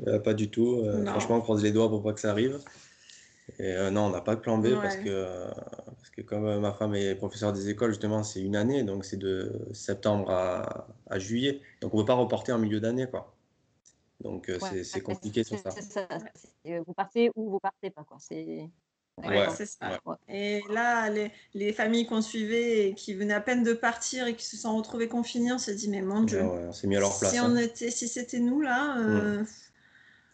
Euh, 0.06 0.20
pas 0.20 0.36
du 0.36 0.52
tout. 0.52 0.76
Euh, 0.76 1.04
franchement, 1.08 1.38
on 1.38 1.42
croise 1.42 1.64
les 1.64 1.72
doigts 1.72 1.90
pour 1.90 2.04
pas 2.04 2.14
que 2.14 2.20
ça 2.20 2.30
arrive. 2.30 2.60
Et 3.58 3.72
euh, 3.72 3.90
non, 3.90 4.02
on 4.02 4.10
n'a 4.12 4.22
pas 4.22 4.36
de 4.36 4.42
plan 4.42 4.60
B 4.60 4.76
parce, 4.80 4.98
que, 4.98 5.48
parce 5.96 6.12
que 6.12 6.22
comme 6.22 6.60
ma 6.60 6.74
femme 6.74 6.94
est 6.94 7.16
professeure 7.16 7.54
des 7.54 7.70
écoles, 7.70 7.90
justement, 7.90 8.22
c'est 8.22 8.42
une 8.42 8.56
année, 8.56 8.84
donc 8.84 9.04
c'est 9.04 9.18
de 9.18 9.68
septembre 9.74 10.30
à, 10.30 10.86
à, 11.10 11.18
juillet. 11.18 11.60
Donc 11.82 11.96
on 11.96 11.98
ne 11.98 12.04
peut 12.04 12.08
pas 12.08 12.14
reporter 12.14 12.52
en 12.52 12.60
milieu 12.60 12.80
d'année, 12.80 13.08
quoi. 13.08 13.34
Donc 14.22 14.52
c'est 14.84 15.02
compliqué 15.02 15.44
sur 15.44 15.58
ça. 15.60 15.70
Vous 16.66 16.94
partez 16.94 17.32
ou 17.36 17.50
vous 17.52 17.60
partez 17.60 17.90
pas, 17.90 18.04
quoi. 18.04 18.18
C'est 18.20 18.70
Ouais, 19.26 19.48
c'est 19.56 19.66
ça. 19.66 20.00
Et 20.30 20.62
là, 20.70 21.10
les, 21.10 21.32
les, 21.56 21.74
familles 21.74 22.06
qu'on 22.06 22.22
suivait 22.22 22.90
et 22.90 22.94
qui 22.94 23.16
venaient 23.16 23.34
à 23.34 23.42
peine 23.42 23.64
de 23.64 23.74
partir 23.74 24.28
et 24.28 24.36
qui 24.36 24.46
se 24.46 24.58
sont 24.58 24.78
retrouvées 24.78 25.08
confinées, 25.08 25.52
on 25.52 25.58
s'est 25.58 25.74
dit, 25.74 25.90
mais 25.90 26.02
mon 26.02 26.22
Dieu, 26.22 26.44
on 26.44 26.72
s'est 26.72 26.86
mis 26.86 26.98
à 26.98 27.00
leur 27.00 27.18
place. 27.18 27.34
Si, 27.34 27.40
on 27.40 27.46
hein. 27.46 27.58
était, 27.58 27.90
si 27.90 28.08
c'était 28.08 28.40
nous, 28.40 28.62
là. 28.62 29.00
Euh, 29.00 29.44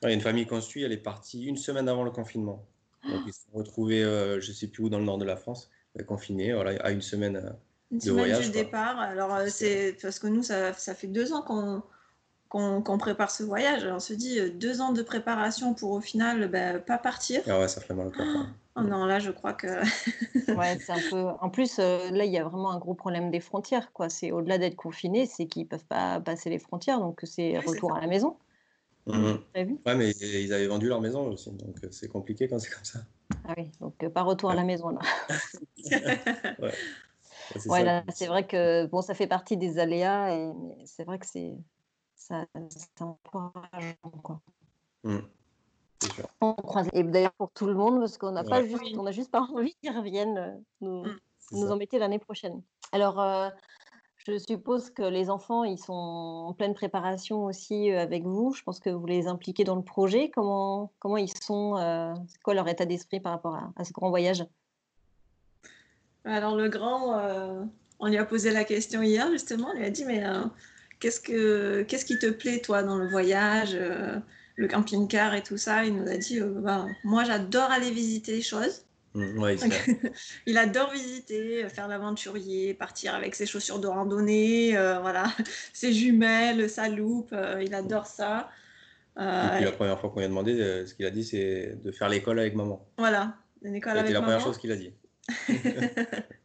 il 0.02 0.10
y 0.10 0.12
a 0.12 0.14
une 0.14 0.22
famille 0.22 0.46
qu'on 0.46 0.60
suit, 0.60 0.84
elle 0.84 0.92
est 0.92 0.98
partie 0.98 1.46
une 1.46 1.56
semaine 1.56 1.88
avant 1.88 2.04
le 2.04 2.12
confinement. 2.12 2.66
Donc, 3.10 3.22
ils 3.26 3.34
se 3.34 3.44
sont 3.44 3.58
retrouvés, 3.58 4.04
euh, 4.04 4.42
je 4.42 4.50
ne 4.50 4.54
sais 4.54 4.68
plus 4.68 4.84
où, 4.84 4.90
dans 4.90 5.00
le 5.00 5.06
nord 5.06 5.18
de 5.18 5.26
la 5.26 5.38
France, 5.38 5.70
euh, 5.98 6.04
confinés, 6.04 6.52
voilà, 6.52 6.72
à 6.84 6.92
une 6.92 7.02
semaine. 7.02 7.56
une 7.90 8.00
de 8.00 8.04
semaine 8.04 8.18
voyage, 8.18 8.46
du 8.48 8.52
départ. 8.52 9.00
Alors, 9.00 9.48
c'est 9.48 9.96
parce 10.02 10.20
que 10.20 10.28
nous, 10.28 10.44
ça, 10.44 10.74
ça 10.74 10.94
fait 10.94 11.08
deux 11.08 11.32
ans 11.32 11.42
qu'on 11.42 11.84
qu'on 12.54 12.98
prépare 13.00 13.32
ce 13.32 13.42
voyage. 13.42 13.88
on 13.92 14.00
se 14.00 14.14
dit 14.14 14.40
deux 14.52 14.80
ans 14.80 14.92
de 14.92 15.02
préparation 15.02 15.74
pour 15.74 15.92
au 15.92 16.02
final 16.02 16.48
bah, 16.50 16.80
pas 16.80 17.00
partir. 17.00 17.42
Ah 17.48 17.60
ouais, 17.60 17.68
ça 17.68 17.82
fait 17.82 17.96
mal 17.96 18.08
au 18.08 18.12
cœur. 18.12 18.28
Oh 18.76 18.82
non, 18.82 19.06
là, 19.06 19.18
je 19.18 19.32
crois 19.32 19.54
que. 19.54 19.68
ouais, 20.56 20.78
c'est 20.80 20.92
un 20.92 21.10
peu. 21.10 21.26
En 21.42 21.50
plus, 21.50 21.80
euh, 21.80 22.12
là, 22.12 22.26
il 22.26 22.32
y 22.32 22.38
a 22.38 22.44
vraiment 22.44 22.72
un 22.72 22.78
gros 22.78 22.94
problème 22.94 23.32
des 23.32 23.40
frontières. 23.40 23.92
quoi. 23.92 24.10
C'est 24.10 24.32
au-delà 24.32 24.60
d'être 24.60 24.76
confinés, 24.76 25.26
c'est 25.26 25.48
qu'ils 25.48 25.68
peuvent 25.68 25.86
pas 25.86 26.20
passer 26.20 26.52
les 26.52 26.60
frontières, 26.60 27.00
donc 27.00 27.22
c'est 27.24 27.58
retour 27.58 27.96
à 27.96 28.02
la 28.02 28.08
maison. 28.08 28.38
Mmh. 29.06 29.34
Vu 29.56 29.80
ouais, 29.86 29.96
mais 29.96 30.12
ils 30.12 30.54
avaient 30.54 30.68
vendu 30.68 30.88
leur 30.88 31.02
maison 31.02 31.28
aussi, 31.28 31.52
donc 31.52 31.76
euh, 31.84 31.90
c'est 31.92 32.08
compliqué 32.08 32.48
quand 32.48 32.58
c'est 32.60 32.70
comme 32.70 32.86
ça. 32.86 33.00
Ah 33.46 33.54
oui, 33.58 33.70
donc 33.82 34.02
euh, 34.02 34.10
pas 34.10 34.22
retour 34.22 34.50
à 34.50 34.56
la 34.56 34.64
maison 34.64 34.90
là. 34.90 35.00
ouais. 36.62 36.72
ouais 37.66 38.04
c'est 38.14 38.28
vrai 38.28 38.48
que 38.48 38.86
bon, 38.86 39.02
ça 39.02 39.14
fait 39.14 39.28
partie 39.28 39.58
des 39.58 39.78
aléas, 39.78 40.34
et 40.34 40.54
c'est 40.86 41.04
vrai 41.04 41.20
que 41.20 41.26
c'est 41.26 41.54
ça, 42.24 42.46
c'est 42.70 43.02
encourageant 43.02 44.12
quoi. 44.24 44.42
Mmh. 45.04 45.18
Et 46.94 47.04
d'ailleurs 47.04 47.34
pour 47.34 47.52
tout 47.52 47.66
le 47.66 47.74
monde, 47.74 48.00
parce 48.00 48.18
qu'on 48.18 48.32
n'a 48.32 48.44
pas 48.44 48.64
juste, 48.64 48.84
on 48.98 49.06
a 49.06 49.12
juste 49.12 49.32
pas 49.32 49.42
envie 49.54 49.76
qu'ils 49.82 49.96
reviennent 49.96 50.38
euh, 50.38 50.52
nous, 50.82 51.04
mmh. 51.04 51.20
nous 51.52 51.72
embêter 51.72 52.00
l'année 52.00 52.20
prochaine. 52.20 52.62
Alors, 52.92 53.20
euh, 53.20 53.50
je 54.26 54.38
suppose 54.38 54.90
que 54.90 55.04
les 55.04 55.30
enfants, 55.30 55.66
ils 55.66 55.78
sont 55.78 55.94
en 55.94 56.54
pleine 56.54 56.74
préparation 56.74 57.44
aussi 57.46 57.92
euh, 57.92 58.02
avec 58.02 58.24
vous. 58.24 58.54
Je 58.54 58.64
pense 58.64 58.80
que 58.80 58.90
vous 58.90 59.06
les 59.06 59.28
impliquez 59.28 59.66
dans 59.66 59.76
le 59.76 59.84
projet. 59.84 60.30
Comment, 60.30 60.94
comment 61.00 61.18
ils 61.18 61.34
sont 61.34 61.76
C'est 62.28 62.42
quoi 62.42 62.54
leur 62.54 62.68
état 62.70 62.86
d'esprit 62.86 63.20
par 63.20 63.34
rapport 63.34 63.58
à, 63.76 63.84
ce 63.84 63.92
grand 63.92 64.10
voyage? 64.10 64.46
Alors, 66.24 66.56
le 66.56 66.70
grand, 66.70 67.20
on 68.00 68.08
lui 68.08 68.18
a 68.18 68.24
posé 68.24 68.52
la 68.52 68.64
question 68.64 69.02
hier, 69.02 69.30
justement. 69.32 69.70
On 69.74 69.78
lui 69.78 69.86
a 69.86 69.90
dit, 69.90 70.06
mais 70.06 70.24
qu'est-ce, 71.04 71.20
que, 71.20 71.84
qu'est-ce 71.84 72.06
qui 72.06 72.18
te 72.18 72.30
plaît, 72.32 72.62
toi, 72.62 72.82
dans 72.82 72.98
le 72.98 73.08
voyage 73.08 73.78
le 74.56 74.68
camping-car 74.68 75.34
et 75.36 75.44
tout 75.44 75.58
ça, 75.58 75.86
il 75.86 75.96
nous 75.96 76.10
a 76.10 76.18
dit 76.18 76.40
euh, 76.40 76.54
bah, 76.56 76.86
Moi, 77.04 77.24
j'adore 77.24 77.72
aller 77.72 77.92
visiter 77.92 78.34
les 78.34 78.42
choses. 78.42 78.86
Mmh, 79.16 79.46
il 80.48 80.58
adore 80.58 80.92
visiter, 80.92 81.68
faire 81.70 81.88
l'aventurier, 81.88 82.74
partir 82.74 83.14
avec 83.14 83.36
ses 83.36 83.46
chaussures 83.46 83.80
de 83.80 83.88
randonnée, 83.88 84.76
euh, 84.76 85.00
voilà, 85.00 85.32
ses 85.74 85.94
jumelles, 85.94 86.68
sa 86.68 86.90
loupe, 86.90 87.30
euh, 87.32 87.62
il 87.64 87.76
adore 87.76 88.08
ça. 88.08 88.50
la 89.16 89.72
première 89.72 90.00
fois 90.00 90.10
qu'on 90.10 90.20
lui 90.20 90.26
a 90.26 90.30
demandé, 90.30 90.86
ce 90.88 90.96
qu'il 90.96 91.06
a 91.06 91.12
dit, 91.12 91.24
c'est 91.24 91.78
de 91.84 91.92
faire 91.92 92.10
l'école 92.10 92.40
avec 92.40 92.56
maman. 92.56 92.84
Voilà, 92.98 93.36
l'école 93.62 94.00
avec 94.00 94.06
maman. 94.06 94.08
C'est 94.08 94.14
la 94.14 94.22
première 94.22 94.42
chose 94.42 94.58
qu'il 94.58 94.72
a 94.72 94.76
dit. 94.76 94.94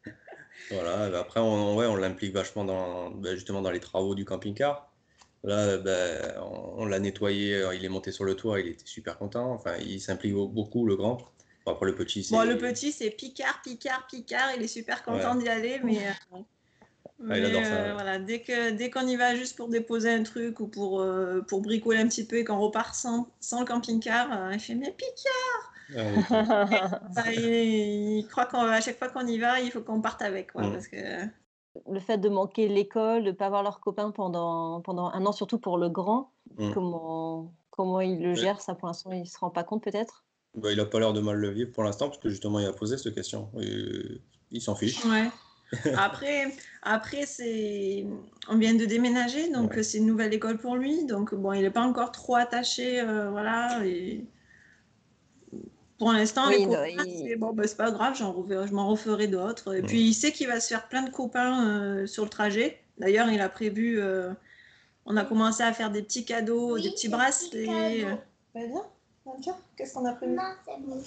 voilà, 0.71 1.09
bah, 1.11 1.21
après, 1.21 1.41
on, 1.41 1.77
ouais, 1.77 1.87
on 1.87 1.97
l'implique 1.97 2.33
vachement 2.33 2.65
dans, 2.65 3.11
bah, 3.11 3.35
justement 3.35 3.63
dans 3.63 3.71
les 3.71 3.81
travaux 3.81 4.15
du 4.15 4.25
camping-car. 4.25 4.91
Là, 5.45 5.79
ben, 5.79 6.35
on, 6.77 6.85
l'a 6.85 6.99
nettoyé, 6.99 7.55
euh, 7.55 7.75
il 7.75 7.85
est 7.85 7.89
monté 7.89 8.11
sur 8.11 8.25
le 8.25 8.35
toit, 8.35 8.61
il 8.61 8.69
était 8.69 8.87
super 8.87 9.19
content. 9.19 9.53
Enfin, 9.53 9.77
il 9.77 10.01
s'implique 10.01 10.35
beaucoup, 10.35 10.85
le 10.85 10.97
grand. 10.97 11.19
après, 11.67 11.87
le 11.87 11.95
petit, 11.95 12.25
c'est. 12.25 12.35
Bon, 12.35 12.43
le 12.43 12.59
petit, 12.59 12.91
c'est 12.93 13.11
Picard, 13.11 13.63
Picard, 13.63 14.07
Picard. 14.09 14.51
Il 14.57 14.63
est 14.63 14.69
super 14.69 15.05
content 15.05 15.37
d'y 15.37 15.49
aller, 15.49 15.81
mais. 15.85 15.99
Euh, 15.99 16.39
ah, 17.31 17.39
il 17.39 17.45
adore 17.45 17.65
ça. 17.65 17.71
Euh, 17.71 17.93
voilà, 17.95 18.19
dès 18.19 18.43
que 18.43 18.71
dès 18.71 18.91
qu'on 18.91 19.07
y 19.07 19.17
va 19.17 19.37
juste 19.37 19.57
pour 19.57 19.69
déposer 19.69 20.11
un 20.11 20.23
truc 20.23 20.61
ou 20.61 20.67
pour, 20.67 21.05
pour 21.47 21.61
bricoler 21.63 21.99
un 21.99 22.09
petit 22.09 22.25
peu 22.25 22.37
et 22.37 22.45
qu'on 22.45 22.59
repart 22.59 22.95
sans, 22.95 23.29
sans 23.41 23.61
le 23.61 23.67
camping-car, 23.67 24.53
il 24.53 24.61
fait 24.61 24.75
Mais 24.75 24.93
Picard 24.93 25.73
ah, 25.97 27.33
il, 27.33 28.27
croit 28.29 28.47
qu'à 28.47 28.81
chaque 28.81 28.99
fois 28.99 29.09
qu'on 29.09 29.27
y 29.27 29.39
va, 29.39 29.61
il 29.61 29.71
faut 29.71 29.81
qu'on 29.81 30.01
parte 30.01 30.23
avec. 30.23 30.53
Quoi, 30.53 30.67
mm. 30.67 30.73
parce 30.73 30.89
que 30.89 30.97
le 31.91 32.01
fait 32.01 32.19
de 32.19 32.29
manquer 32.29 32.69
l'école, 32.69 33.25
de 33.25 33.31
ne 33.31 33.35
pas 33.35 33.49
voir 33.49 33.63
leurs 33.63 33.81
copains 33.81 34.11
pendant, 34.11 34.81
pendant 34.81 35.11
un 35.11 35.25
an, 35.27 35.33
surtout 35.33 35.59
pour 35.59 35.79
le 35.79 35.89
grand, 35.89 36.33
mmh. 36.57 36.73
comment, 36.73 37.53
comment 37.71 38.01
il 38.01 38.23
le 38.23 38.35
gère 38.35 38.61
ça 38.61 38.75
pour 38.75 38.89
l'instant 38.89 39.13
Il 39.13 39.21
ne 39.21 39.25
se 39.25 39.39
rend 39.39 39.51
pas 39.51 39.65
compte 39.65 39.83
peut-être? 39.83 40.25
Bah, 40.55 40.73
Il 40.73 40.79
n'a 40.79 40.87
pas 40.87 40.99
l'air 40.99 41.13
de 41.13 41.21
mal 41.21 41.37
le 41.37 41.51
vivre 41.51 41.73
pour 41.73 41.85
l'instant, 41.85 42.09
parce 42.09 42.19
que 42.19 42.29
justement, 42.29 42.59
il 42.59 42.67
a 42.67 42.73
posé 42.73 42.99
cette 42.99 43.15
question. 43.15 43.51
il 43.55 44.61
s'en 44.61 44.75
fiche. 44.75 45.05
Ouais. 45.05 45.29
après, 45.99 46.47
après 46.83 47.27
c'est... 47.27 48.07
on 48.49 48.57
vient 48.57 48.75
de 48.75 48.87
déménager, 48.87 49.51
donc 49.51 49.79
c'est 49.83 49.99
une 49.99 50.07
nouvelle 50.07 50.33
école 50.33 50.57
pour 50.57 50.77
lui. 50.77 51.05
Donc 51.05 51.35
bon, 51.35 51.53
il 51.53 51.61
n'est 51.63 51.71
pas 51.71 51.83
encore 51.83 52.11
trop 52.11 52.37
attaché. 52.37 53.01
Euh, 53.01 53.31
voilà. 53.31 53.85
Et 53.85 54.25
pour 55.99 56.13
l'instant, 56.13 56.49
les 56.49 56.65
copains, 56.65 57.05
c'est 57.05 57.37
bon, 57.37 57.53
bah, 57.53 57.65
pas 57.77 57.91
grave, 57.91 58.17
je 58.17 58.73
m'en 58.73 58.89
referai 58.89 59.27
d'autres. 59.27 59.75
Et 59.75 59.83
puis, 59.83 60.01
il 60.03 60.15
sait 60.15 60.31
qu'il 60.31 60.47
va 60.47 60.61
se 60.61 60.69
faire 60.69 60.89
plein 60.89 61.03
de 61.03 61.11
copains 61.11 61.67
euh, 61.67 62.07
sur 62.07 62.23
le 62.23 62.31
trajet. 62.31 62.79
D'ailleurs, 62.99 63.31
il 63.31 63.41
a 63.41 63.49
prévu, 63.49 64.01
euh, 64.01 64.31
on 65.07 65.17
a 65.17 65.25
commencé 65.25 65.63
à 65.63 65.73
faire 65.73 65.91
des 65.91 66.03
petits 66.03 66.25
cadeaux, 66.25 66.79
des 66.79 66.91
petits 66.91 67.09
bracelets. 67.09 68.07
Qu'est-ce 69.77 69.93
qu'on 69.93 70.07
a 70.07 70.13
prévu? 70.13 70.35
Non, 70.35 70.43
c'est 70.65 70.81
bon. 70.81 71.03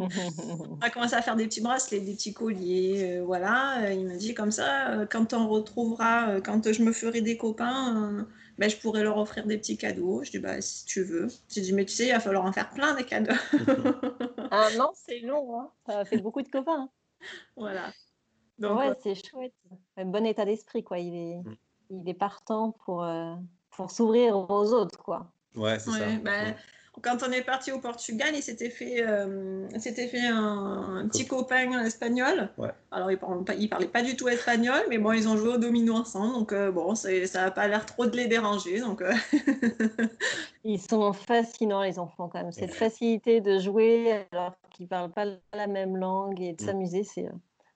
on 0.80 0.84
a 0.84 0.90
commencé 0.90 1.14
à 1.14 1.22
faire 1.22 1.36
des 1.36 1.46
petits 1.46 1.60
bracelets, 1.60 2.00
des 2.00 2.14
petits 2.14 2.32
colliers. 2.32 3.18
Euh, 3.18 3.24
voilà, 3.24 3.92
il 3.92 4.06
m'a 4.06 4.16
dit 4.16 4.34
comme 4.34 4.50
ça, 4.50 5.06
quand 5.10 5.34
on 5.34 5.46
retrouvera, 5.48 6.40
quand 6.40 6.72
je 6.72 6.82
me 6.82 6.92
ferai 6.92 7.20
des 7.20 7.36
copains 7.36 8.26
ben, 8.58 8.70
je 8.70 8.76
pourrais 8.76 9.02
leur 9.02 9.18
offrir 9.18 9.46
des 9.46 9.58
petits 9.58 9.76
cadeaux. 9.76 10.22
Je 10.22 10.30
dis, 10.30 10.38
bah, 10.38 10.60
si 10.60 10.84
tu 10.84 11.02
veux. 11.02 11.28
J'ai 11.48 11.60
dit, 11.60 11.72
mais 11.72 11.84
tu 11.84 11.94
sais, 11.94 12.06
il 12.06 12.12
va 12.12 12.20
falloir 12.20 12.44
en 12.44 12.52
faire 12.52 12.70
plein 12.70 12.94
des 12.94 13.04
cadeaux. 13.04 13.34
Un 14.50 14.80
an, 14.80 14.92
c'est 14.94 15.20
long. 15.20 15.60
Hein. 15.60 15.70
Ça 15.86 16.04
fait 16.04 16.18
beaucoup 16.18 16.42
de 16.42 16.48
copains. 16.48 16.82
Hein. 16.82 16.90
Voilà. 17.56 17.92
Donc, 18.58 18.78
ouais, 18.78 18.92
c'est 19.02 19.14
chouette. 19.14 19.54
Un 19.96 20.04
bon 20.04 20.24
état 20.24 20.44
d'esprit, 20.44 20.84
quoi. 20.84 20.98
Il 20.98 21.14
est, 21.14 21.42
mm. 21.42 21.56
il 21.90 22.08
est 22.08 22.14
partant 22.14 22.72
pour, 22.84 23.02
euh, 23.02 23.34
pour 23.70 23.90
s'ouvrir 23.90 24.36
aux 24.36 24.72
autres, 24.72 25.02
quoi. 25.02 25.32
Ouais, 25.56 25.78
c'est 25.78 25.90
ça. 25.90 26.06
Ben, 26.22 26.54
quand 27.02 27.18
on 27.26 27.32
est 27.32 27.42
parti 27.42 27.72
au 27.72 27.78
Portugal, 27.78 28.30
il 28.34 28.42
s'était 28.42 28.70
fait, 28.70 29.02
euh, 29.02 29.68
fait 29.68 30.26
un, 30.26 31.06
petit 31.10 31.26
copain 31.26 31.84
espagnol. 31.84 32.48
Alors, 32.90 33.10
il 33.10 33.14
ne 33.14 33.66
parlait, 33.66 33.86
pas 33.86 34.02
du 34.02 34.16
tout 34.16 34.28
espagnol, 34.28 34.80
mais 34.88 34.98
bon, 34.98 35.12
ils 35.12 35.28
ont 35.28 35.36
joué 35.36 35.54
au 35.54 35.58
domino 35.58 35.94
ensemble. 35.94 36.34
Donc, 36.34 36.52
euh, 36.52 36.70
bon, 36.70 36.94
ça 36.94 37.10
n'a 37.34 37.50
pas 37.50 37.68
l'air 37.68 37.84
trop 37.84 38.06
de 38.06 38.16
les 38.16 38.26
déranger. 38.26 38.80
Donc, 38.80 39.02
euh. 39.02 39.12
ils 40.64 40.80
sont 40.80 41.12
fascinants, 41.12 41.82
les 41.82 41.98
enfants, 41.98 42.28
quand 42.28 42.42
même. 42.42 42.52
Cette 42.52 42.74
facilité 42.74 43.40
de 43.40 43.58
jouer 43.58 44.24
alors 44.32 44.54
qu'ils 44.70 44.84
ne 44.84 44.88
parlent 44.88 45.12
pas 45.12 45.26
la 45.52 45.66
même 45.66 45.96
langue 45.96 46.40
et 46.40 46.52
de 46.52 46.62
mm. 46.62 46.66
s'amuser, 46.66 47.04
c'est 47.04 47.26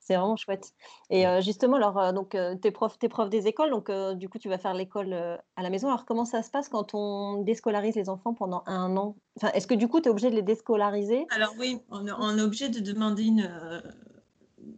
c'est 0.09 0.17
vraiment 0.17 0.37
chouette. 0.37 0.73
Et 1.11 1.25
justement, 1.43 1.77
alors, 1.77 2.15
donc, 2.15 2.35
t'es 2.63 2.71
prof, 2.71 2.99
t'es 2.99 3.11
prof 3.11 3.29
des 3.29 3.47
écoles, 3.47 3.71
donc 3.71 3.91
du 4.17 4.29
coup, 4.31 4.39
tu 4.39 4.49
vas 4.49 4.57
faire 4.57 4.73
l'école 4.73 5.13
à 5.13 5.63
la 5.63 5.69
maison. 5.69 5.89
Alors, 5.89 6.07
comment 6.07 6.25
ça 6.25 6.43
se 6.43 6.51
passe 6.51 6.71
quand 6.71 6.95
on 6.95 7.43
déscolarise 7.43 7.95
les 7.95 8.09
enfants 8.09 8.33
pendant 8.33 8.63
un 8.67 8.97
an? 8.97 9.17
Enfin, 9.37 9.53
Est-ce 9.53 9.67
que 9.67 9.75
du 9.75 9.87
coup, 9.87 10.01
tu 10.01 10.09
es 10.09 10.11
obligé 10.11 10.31
de 10.31 10.35
les 10.35 10.43
déscolariser? 10.43 11.27
Alors 11.31 11.55
oui, 11.59 11.79
on, 11.91 12.39
est 12.39 12.41
obligé 12.41 12.71
de 12.71 12.81
demander 12.81 13.31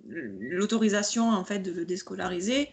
l'autorisation 0.09 1.31
en 1.31 1.45
fait 1.45 1.61
de 1.61 1.71
le 1.71 1.85
déscolariser. 1.85 2.71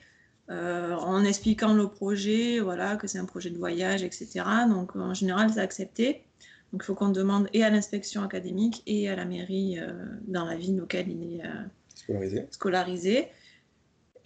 en 0.50 1.24
expliquant 1.24 1.76
le 1.76 1.88
projet, 1.90 2.60
voilà, 2.60 2.96
que 2.96 3.06
c'est 3.06 3.20
un 3.20 3.26
projet 3.26 3.52
de 3.52 3.58
voyage, 3.58 4.02
etc. 4.04 4.46
Donc, 4.68 4.96
en 4.96 5.14
général, 5.14 5.52
c'est 5.54 5.60
accepté. 5.60 6.24
Donc, 6.74 6.82
il 6.82 6.86
faut 6.86 6.96
qu'on 6.96 7.10
demande 7.10 7.50
et 7.54 7.64
à 7.64 7.70
l'inspection 7.70 8.24
académique 8.24 8.82
et 8.88 9.10
à 9.10 9.16
la 9.16 9.26
mairie 9.26 9.78
dans 10.28 10.46
la 10.46 10.56
ville 10.56 10.82
auquel 10.82 11.08
il 11.08 11.36
est 11.36 11.44
scolarisé. 12.52 13.30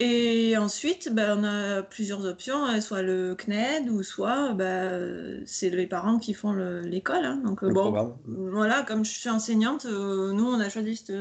Et 0.00 0.56
ensuite, 0.56 1.12
ben, 1.12 1.38
on 1.38 1.44
a 1.44 1.82
plusieurs 1.82 2.24
options, 2.24 2.64
hein, 2.64 2.80
soit 2.80 3.02
le 3.02 3.36
CNED 3.36 3.88
ou 3.88 4.02
soit 4.02 4.52
ben, 4.52 5.42
c'est 5.46 5.70
les 5.70 5.86
parents 5.86 6.18
qui 6.18 6.34
font 6.34 6.52
l'école. 6.52 7.24
Hein. 7.24 7.40
Donc, 7.44 7.64
bon, 7.64 8.16
voilà, 8.26 8.82
comme 8.82 9.04
je 9.04 9.12
suis 9.12 9.30
enseignante, 9.30 9.86
euh, 9.86 10.32
nous, 10.32 10.44
on 10.44 10.58
a 10.58 10.68
choisi 10.68 10.96
cette, 10.96 11.12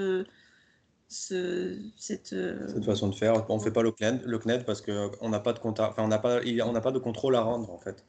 cette, 1.12 2.34
euh, 2.34 2.68
cette, 2.68 2.86
façon 2.86 3.10
de 3.10 3.16
faire. 3.16 3.46
On 3.50 3.58
ne 3.58 3.62
fait 3.62 3.72
pas 3.72 3.84
le 3.84 3.92
CNED, 3.92 4.22
le 4.26 4.40
CNED 4.40 4.66
parce 4.66 4.82
qu'on 4.82 5.30
n'a 5.30 5.40
pas, 5.40 5.54
de 5.54 5.60
enfin, 5.64 5.94
on 5.98 6.10
pas, 6.10 6.40
on 6.66 6.82
pas 6.82 6.92
de 6.92 7.00
contrôle 7.00 7.36
à 7.36 7.42
rendre, 7.42 7.70
en 7.72 7.78
fait. 7.78 8.06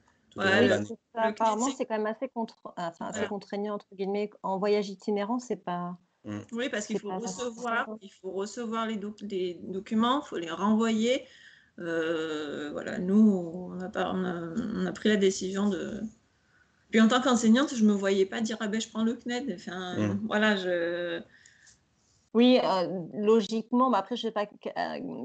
apparemment, 1.15 1.69
c'est 1.77 1.85
quand 1.85 1.99
même 1.99 2.07
assez, 2.07 2.29
contre... 2.29 2.57
enfin, 2.77 3.07
assez 3.07 3.27
contraignant, 3.27 3.75
entre 3.75 3.95
guillemets. 3.95 4.31
En 4.43 4.59
voyage 4.59 4.89
itinérant, 4.89 5.39
c'est 5.39 5.57
pas. 5.57 5.99
Mm. 6.25 6.39
Oui, 6.53 6.69
parce 6.69 6.87
qu'il 6.87 6.99
faut, 6.99 7.11
recevoir, 7.19 7.89
il 8.01 8.11
faut 8.11 8.31
recevoir 8.31 8.87
les, 8.87 8.97
documents, 8.97 10.23
il 10.25 10.29
faut 10.29 10.39
les 10.39 10.51
renvoyer. 10.51 11.25
Euh, 11.79 12.71
voilà, 12.73 12.99
nous, 12.99 13.71
on 13.73 13.81
a, 13.81 14.15
on, 14.15 14.87
a, 14.87 14.93
pris 14.93 15.09
la 15.09 15.17
décision 15.17 15.69
de. 15.69 16.01
Puis 16.91 17.01
en 17.01 17.09
tant 17.09 17.21
qu'enseignante, 17.21 17.75
je 17.75 17.83
ne 17.83 17.89
me 17.89 17.95
voyais 17.95 18.27
pas 18.27 18.41
dire 18.41 18.59
ah 18.61 18.69
ben 18.69 18.81
je 18.81 18.89
prends 18.89 19.03
le 19.03 19.15
CNED. 19.15 19.53
Enfin, 19.55 19.97
mm. 19.97 20.21
voilà, 20.27 20.57
je. 20.57 21.21
Oui, 22.35 22.61
euh, 22.63 23.01
logiquement, 23.15 23.91
mais 23.91 23.99
après, 23.99 24.17
je 24.17 24.27
ne 24.27 24.31
sais 24.31 24.33
pas 24.33 24.47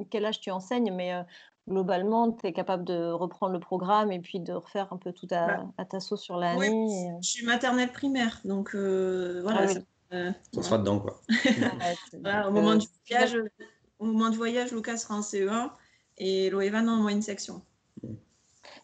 quel 0.09 0.25
âge 0.25 0.41
tu 0.41 0.51
enseignes, 0.51 0.91
mais 0.93 1.13
euh, 1.13 1.21
globalement, 1.69 2.31
tu 2.33 2.47
es 2.47 2.53
capable 2.53 2.83
de 2.83 3.11
reprendre 3.11 3.53
le 3.53 3.59
programme 3.59 4.11
et 4.11 4.19
puis 4.19 4.39
de 4.39 4.51
refaire 4.51 4.91
un 4.91 4.97
peu 4.97 5.13
tout 5.13 5.27
à, 5.31 5.47
bah, 5.47 5.65
à 5.77 5.85
ta 5.85 5.99
sauce 6.01 6.21
sur 6.21 6.37
l'année. 6.37 6.69
Oui, 6.69 7.07
je 7.21 7.29
suis 7.29 7.45
maternelle 7.45 7.91
primaire, 7.91 8.41
donc 8.43 8.75
voilà. 8.75 9.67
Ah 9.69 9.79
euh, 10.13 10.31
ça 10.53 10.63
sera 10.63 10.77
dedans, 10.77 10.99
quoi. 10.99 11.21
au, 12.47 12.51
moment 12.51 12.75
du 12.75 12.87
voyage, 13.07 13.37
au 13.99 14.05
moment 14.05 14.29
du 14.29 14.37
voyage, 14.37 14.71
Lucas 14.71 14.97
sera 14.97 15.15
en 15.15 15.21
CE1 15.21 15.71
et 16.17 16.49
Loevan 16.49 16.87
en 16.87 16.97
moyenne 16.97 17.21
section. 17.21 17.61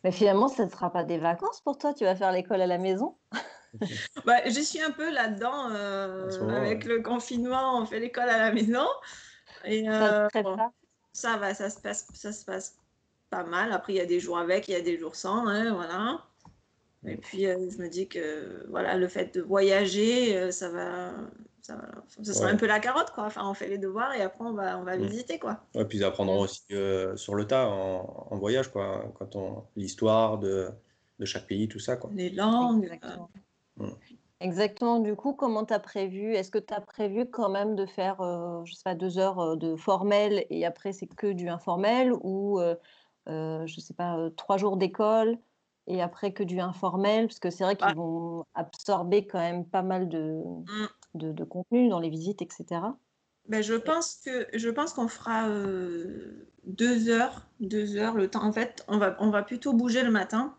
Mais 0.04 0.12
finalement, 0.12 0.50
ce 0.50 0.64
ne 0.64 0.70
sera 0.70 0.92
pas 0.92 1.04
des 1.04 1.18
vacances 1.18 1.62
pour 1.62 1.78
toi 1.78 1.94
Tu 1.94 2.04
vas 2.04 2.16
faire 2.16 2.32
l'école 2.32 2.62
à 2.62 2.68
la 2.68 2.78
maison 2.78 3.16
bah, 4.26 4.42
Je 4.46 4.60
suis 4.60 4.82
un 4.82 4.92
peu 4.92 5.12
là-dedans. 5.12 5.70
Euh, 5.72 6.50
avec 6.50 6.86
le 6.86 7.02
confinement, 7.02 7.80
on 7.80 7.86
fait 7.86 8.00
l'école 8.00 8.30
à 8.30 8.38
la 8.38 8.52
maison. 8.52 8.86
Et, 9.64 9.88
euh, 9.88 10.28
ça, 11.14 11.38
va, 11.38 11.54
ça 11.54 11.70
se, 11.70 11.80
passe, 11.80 12.08
ça 12.14 12.34
se 12.34 12.44
passe 12.44 12.76
pas 13.30 13.44
mal. 13.44 13.72
Après, 13.72 13.94
il 13.94 13.98
y 13.98 14.02
a 14.02 14.06
des 14.06 14.20
jours 14.20 14.38
avec, 14.38 14.68
il 14.68 14.72
y 14.72 14.76
a 14.76 14.82
des 14.82 14.98
jours 14.98 15.16
sans. 15.16 15.48
Hein, 15.48 15.74
voilà. 15.74 16.26
Et 17.06 17.18
puis, 17.18 17.46
euh, 17.46 17.70
je 17.70 17.82
me 17.82 17.90
dis 17.90 18.08
que 18.08 18.66
voilà, 18.70 18.98
le 18.98 19.08
fait 19.08 19.36
de 19.36 19.42
voyager, 19.42 20.38
euh, 20.38 20.52
ça 20.52 20.70
va. 20.70 21.12
Ça, 21.62 21.78
sera 22.22 22.50
un 22.50 22.58
peu 22.58 22.68
la 22.68 22.82
carotte, 22.82 23.12
quoi. 23.12 23.24
Enfin, 23.24 23.50
on 23.50 23.54
fait 23.54 23.70
les 23.70 23.78
devoirs 23.78 24.14
et 24.14 24.22
après, 24.22 24.44
on 24.44 24.52
va, 24.52 24.78
on 24.78 24.84
va 24.84 24.98
mm. 24.98 25.04
visiter, 25.04 25.40
quoi. 25.40 25.62
Ouais, 25.76 25.86
puis 25.86 25.98
ils 25.98 26.04
apprendront 26.04 26.42
aussi 26.42 26.66
euh, 26.72 27.16
sur 27.16 27.36
le 27.36 27.48
tas 27.48 27.70
en, 27.70 28.38
voyage, 28.38 28.70
quoi. 28.70 29.10
Quand 29.18 29.38
on. 29.38 29.64
L'histoire 29.78 30.40
de, 30.40 30.68
de, 31.20 31.26
chaque 31.26 31.48
pays, 31.48 31.70
tout 31.70 31.80
ça, 31.80 31.96
quoi. 31.96 32.10
Les 32.14 32.30
langues. 32.32 32.84
Exactement. 32.84 33.30
Mm. 33.78 33.90
Exactement. 34.42 35.00
Du 35.00 35.16
coup, 35.16 35.34
comment 35.34 35.64
tu 35.64 35.74
as 35.74 35.80
prévu 35.80 36.34
Est-ce 36.34 36.52
que 36.52 36.60
tu 36.60 36.74
as 36.74 36.82
prévu 36.82 37.30
quand 37.30 37.50
même 37.50 37.76
de 37.76 37.86
faire, 37.86 38.18
je 38.66 38.74
sais 38.74 38.84
pas, 38.84 38.94
deux 38.96 39.18
heures 39.18 39.56
de 39.56 39.78
formel 39.78 40.46
et 40.50 40.66
après, 40.66 40.92
c'est 40.92 41.08
que 41.08 41.32
du 41.32 41.48
informel 41.48 42.12
ou, 42.12 42.60
je 43.26 43.80
sais 43.80 43.94
pas, 43.94 44.30
trois 44.36 44.58
jours 44.58 44.76
d'école? 44.76 45.38
Et 45.88 46.02
après 46.02 46.32
que 46.32 46.44
du 46.44 46.60
informel, 46.60 47.28
parce 47.28 47.40
que 47.40 47.50
c'est 47.50 47.64
vrai 47.64 47.76
qu'ils 47.76 47.96
vont 47.96 48.46
absorber 48.56 49.28
quand 49.28 49.40
même 49.40 49.66
pas 49.66 49.82
mal 49.82 50.10
de, 50.10 50.42
mmh. 50.44 50.88
de, 51.16 51.32
de, 51.32 51.44
contenu 51.44 51.90
dans 51.90 52.00
les 52.00 52.10
visites, 52.10 52.42
etc. 52.42 52.82
Ben, 53.50 53.62
je 53.62 53.74
pense 53.74 54.22
que 54.24 54.48
je 54.54 54.70
pense 54.70 54.94
qu'on 54.94 55.10
fera 55.10 55.50
deux 56.66 57.10
heures, 57.10 57.46
deux 57.60 57.98
heures 57.98 58.16
le 58.16 58.30
temps. 58.30 58.44
En 58.44 58.54
fait, 58.54 58.84
on 58.88 58.98
va, 58.98 59.16
on 59.20 59.30
va 59.30 59.44
plutôt 59.44 59.74
bouger 59.74 60.04
le 60.04 60.12
matin. 60.12 60.56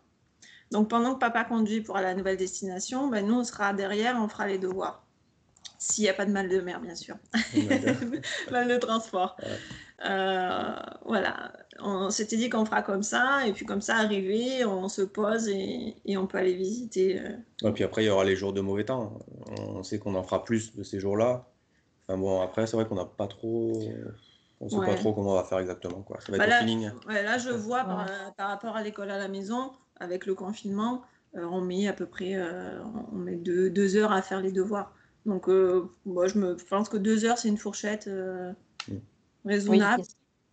Donc 0.71 0.89
pendant 0.89 1.13
que 1.13 1.19
papa 1.19 1.43
conduit 1.43 1.81
pour 1.81 1.97
aller 1.97 2.07
à 2.07 2.09
la 2.11 2.15
nouvelle 2.15 2.37
destination, 2.37 3.07
ben, 3.07 3.25
nous 3.25 3.35
on 3.35 3.43
sera 3.43 3.73
derrière, 3.73 4.17
on 4.19 4.27
fera 4.27 4.47
les 4.47 4.57
devoirs. 4.57 5.03
S'il 5.77 6.03
n'y 6.03 6.09
a 6.09 6.13
pas 6.13 6.25
de 6.25 6.31
mal 6.31 6.49
de 6.49 6.59
mer, 6.61 6.79
bien 6.79 6.95
sûr. 6.95 7.15
mal 8.51 8.67
de 8.67 8.77
transport. 8.79 9.35
Voilà, 9.99 11.51
on 11.79 12.09
s'était 12.09 12.37
dit 12.37 12.49
qu'on 12.49 12.65
fera 12.65 12.81
comme 12.81 13.03
ça, 13.03 13.45
et 13.47 13.53
puis 13.53 13.65
comme 13.65 13.81
ça, 13.81 13.95
arrivé, 13.97 14.65
on 14.65 14.87
se 14.87 15.01
pose 15.01 15.49
et, 15.49 15.95
on 16.17 16.27
peut 16.27 16.37
aller 16.37 16.55
visiter. 16.55 17.15
Et 17.15 17.65
euh. 17.65 17.71
puis 17.71 17.83
après, 17.83 18.03
il 18.03 18.07
y 18.07 18.09
aura 18.09 18.23
les 18.23 18.35
jours 18.35 18.53
de 18.53 18.61
mauvais 18.61 18.85
temps. 18.85 19.19
On 19.59 19.83
sait 19.83 19.99
qu'on 19.99 20.15
en 20.15 20.23
fera 20.23 20.43
plus 20.43 20.75
de 20.75 20.83
ces 20.83 20.99
jours-là. 20.99 21.47
Enfin 22.07 22.17
bon, 22.17 22.41
après, 22.41 22.67
c'est 22.67 22.77
vrai 22.77 22.87
qu'on 22.87 22.95
n'a 22.95 23.05
pas 23.05 23.27
trop. 23.27 23.73
On 24.61 24.65
ne 24.65 24.69
sait 24.69 24.77
pas 24.77 24.95
trop 24.95 25.13
comment 25.13 25.31
on 25.31 25.35
va 25.35 25.43
faire 25.43 25.59
exactement. 25.59 26.01
Quoi. 26.01 26.19
Ça 26.21 26.31
va 26.31 26.37
bah 26.37 26.45
être 26.45 26.65
là, 27.07 27.23
là, 27.23 27.37
je 27.37 27.49
vois 27.49 27.83
par, 28.37 28.47
rapport 28.47 28.75
à 28.75 28.83
l'école 28.83 29.11
à 29.11 29.17
la 29.17 29.27
maison, 29.27 29.71
avec 29.99 30.25
le 30.25 30.33
confinement, 30.33 31.01
euh, 31.35 31.43
on 31.43 31.61
met 31.61 31.87
à 31.87 31.93
peu 31.93 32.05
près 32.05 32.41
on 33.11 33.17
met 33.17 33.35
deux, 33.35 33.69
deux, 33.69 33.97
heures 33.97 34.13
à 34.13 34.21
faire 34.21 34.41
les 34.41 34.51
devoirs. 34.51 34.93
Donc, 35.25 35.47
moi, 36.05 36.27
je 36.27 36.37
me 36.37 36.55
pense 36.55 36.87
que 36.87 36.97
deux 36.97 37.25
heures, 37.25 37.37
c'est 37.37 37.49
une 37.49 37.57
fourchette. 37.57 38.07
Mm. 38.87 38.93
Raisonnable. 39.45 40.03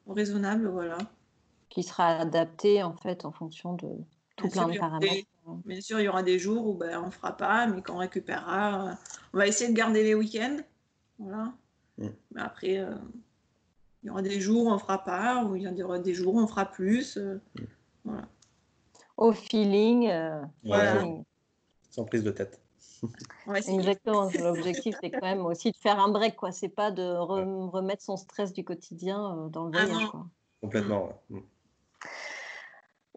Raisonnable, 0.07 0.69
voilà. 0.69 0.99
Qui 1.69 1.83
sera 1.83 2.09
adapté 2.19 2.83
en 2.83 2.95
fait 2.95 3.25
en 3.25 3.33
fonction 3.33 3.75
de 3.75 3.89
tout 4.37 4.49
plein 4.49 4.69
de 4.69 4.79
paramètres. 4.79 5.27
bien 5.65 5.81
sûr, 5.81 6.01
il 6.01 6.05
y 6.05 6.09
aura 6.09 6.23
des 6.23 6.39
jours 6.39 6.67
où 6.67 6.75
ben, 6.75 7.01
on 7.03 7.07
ne 7.07 7.11
fera 7.11 7.37
pas, 7.37 7.67
mais 7.67 7.83
qu'on 7.83 7.99
récupérera. 7.99 8.99
on 9.33 9.39
va 9.39 9.47
essayer 9.47 9.71
de 9.71 9.77
garder 9.77 10.03
les 10.03 10.15
week-ends. 10.15 10.59
Voilà. 11.19 11.53
Mm. 11.99 12.09
Mais 12.33 12.41
après, 12.41 12.79
euh, 12.79 12.95
il 14.03 14.09
y 14.09 14.11
aura 14.11 14.23
des 14.23 14.41
jours 14.41 14.67
où 14.67 14.71
on 14.71 14.75
ne 14.75 14.79
fera 14.79 15.03
pas, 15.03 15.45
ou 15.45 15.57
il 15.57 15.63
y 15.63 15.83
aura 15.83 15.99
des 15.99 16.15
jours 16.15 16.35
où 16.35 16.41
on 16.41 16.47
fera 16.47 16.67
plus. 16.67 17.17
Euh, 17.17 17.41
mm. 17.55 17.65
voilà. 18.05 18.29
Au 19.17 19.33
feeling. 19.33 20.09
Euh, 20.09 20.43
voilà. 20.65 21.05
Sans 21.91 22.05
prise 22.05 22.25
de 22.25 22.31
tête. 22.31 22.62
Exactement. 23.67 24.31
L'objectif, 24.41 24.97
c'est 25.01 25.11
quand 25.11 25.23
même 25.23 25.45
aussi 25.47 25.73
de 25.73 25.77
faire 25.77 25.99
un 25.99 26.09
break, 26.09 26.37
quoi. 26.37 26.53
C'est 26.53 26.69
pas 26.69 26.91
de 26.91 27.03
remettre 27.03 28.03
son 28.03 28.17
stress 28.17 28.53
du 28.53 28.65
quotidien 28.65 29.37
euh, 29.37 29.49
dans 29.49 29.67
le 29.67 29.79
ah 29.79 29.85
voyage. 29.85 30.09
Complètement. 30.61 31.11
Mm. 31.31 31.39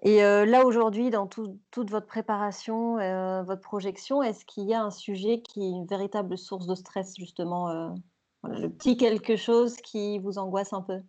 Et 0.01 0.23
euh, 0.23 0.45
là, 0.45 0.65
aujourd'hui, 0.65 1.09
dans 1.09 1.25
toute 1.25 1.89
votre 1.89 2.05
préparation, 2.05 2.99
euh, 2.99 3.43
votre 3.43 3.61
projection, 3.61 4.21
est-ce 4.21 4.45
qu'il 4.45 4.65
y 4.65 4.73
a 4.73 4.83
un 4.83 4.91
sujet 4.91 5.41
qui 5.41 5.63
est 5.63 5.69
une 5.69 5.85
véritable 5.85 6.37
source 6.37 6.67
de 6.67 6.75
stress, 6.75 7.15
justement 7.17 7.95
Le 8.43 8.67
petit 8.67 8.97
quelque 8.97 9.35
chose 9.35 9.77
qui 9.77 10.19
vous 10.19 10.37
angoisse 10.37 10.73
un 10.73 10.81
peu? 10.81 10.99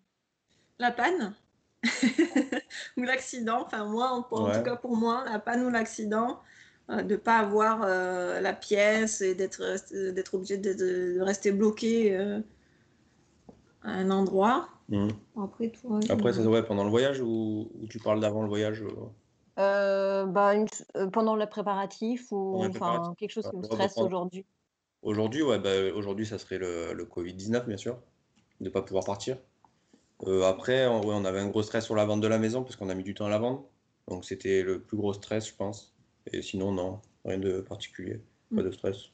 La 0.78 0.92
panne 0.92 1.34
ou 2.96 3.02
l'accident. 3.02 3.64
Enfin, 3.66 3.84
moi, 3.84 4.10
en, 4.12 4.34
en 4.34 4.52
tout 4.52 4.62
cas 4.62 4.76
pour 4.76 4.96
moi, 4.96 5.24
la 5.26 5.38
panne 5.38 5.64
ou 5.64 5.68
l'accident. 5.68 6.40
Euh, 6.88 7.02
de 7.02 7.14
ne 7.14 7.16
pas 7.16 7.38
avoir 7.38 7.82
euh, 7.82 8.40
la 8.40 8.52
pièce 8.52 9.20
et 9.20 9.34
d'être 9.34 9.60
d'être 10.12 10.34
obligé 10.34 10.56
de, 10.56 11.20
rester 11.20 11.50
bloqué 11.50 12.16
euh, 12.16 12.38
à 13.82 13.90
un 13.90 14.10
endroit. 14.10 14.68
Mmh. 14.88 15.08
Après, 15.42 15.70
toi, 15.70 15.98
Après 16.08 16.32
ça, 16.32 16.42
ouais, 16.42 16.62
pendant 16.62 16.84
le 16.84 16.90
voyage 16.90 17.20
ou, 17.20 17.68
tu 17.90 17.98
parles 17.98 18.20
d'avant 18.20 18.42
le 18.42 18.48
voyage 18.48 18.84
bah, 19.56 20.54
Pendant 21.12 21.34
le 21.34 21.46
préparatif 21.46 22.30
ou 22.30 22.62
enfin, 22.64 23.14
quelque 23.18 23.32
chose 23.32 23.50
qui 23.50 23.56
vous 23.56 23.64
stresse 23.64 23.98
aujourd'hui 23.98 24.46
Aujourd'hui, 25.02 25.42
ouais, 25.42 25.58
bah, 25.58 25.92
aujourd'hui, 25.92 26.24
ça 26.24 26.38
serait 26.38 26.58
le, 26.58 26.92
le 26.92 27.04
Covid-19, 27.04 27.66
bien 27.66 27.76
sûr, 27.76 27.98
de 28.60 28.66
ne 28.66 28.70
pas 28.70 28.82
pouvoir 28.82 29.04
partir. 29.04 29.38
après, 30.44 30.86
on, 30.86 31.00
on 31.00 31.24
avait 31.24 31.40
un 31.40 31.48
gros 31.48 31.64
stress 31.64 31.84
sur 31.84 31.96
la 31.96 32.04
vente 32.04 32.20
de 32.20 32.28
la 32.28 32.38
maison 32.38 32.62
parce 32.62 32.76
qu'on 32.76 32.90
a 32.90 32.94
mis 32.94 33.04
du 33.04 33.14
temps 33.14 33.26
à 33.26 33.30
la 33.30 33.38
vendre. 33.38 33.64
Donc, 34.06 34.24
c'était 34.24 34.62
le 34.62 34.80
plus 34.80 34.96
gros 34.96 35.12
stress, 35.12 35.48
je 35.48 35.54
pense. 35.56 35.95
Et 36.32 36.42
sinon, 36.42 36.72
non, 36.72 37.00
rien 37.24 37.38
de 37.38 37.60
particulier, 37.60 38.20
pas 38.54 38.62
de 38.62 38.70
stress. 38.70 39.10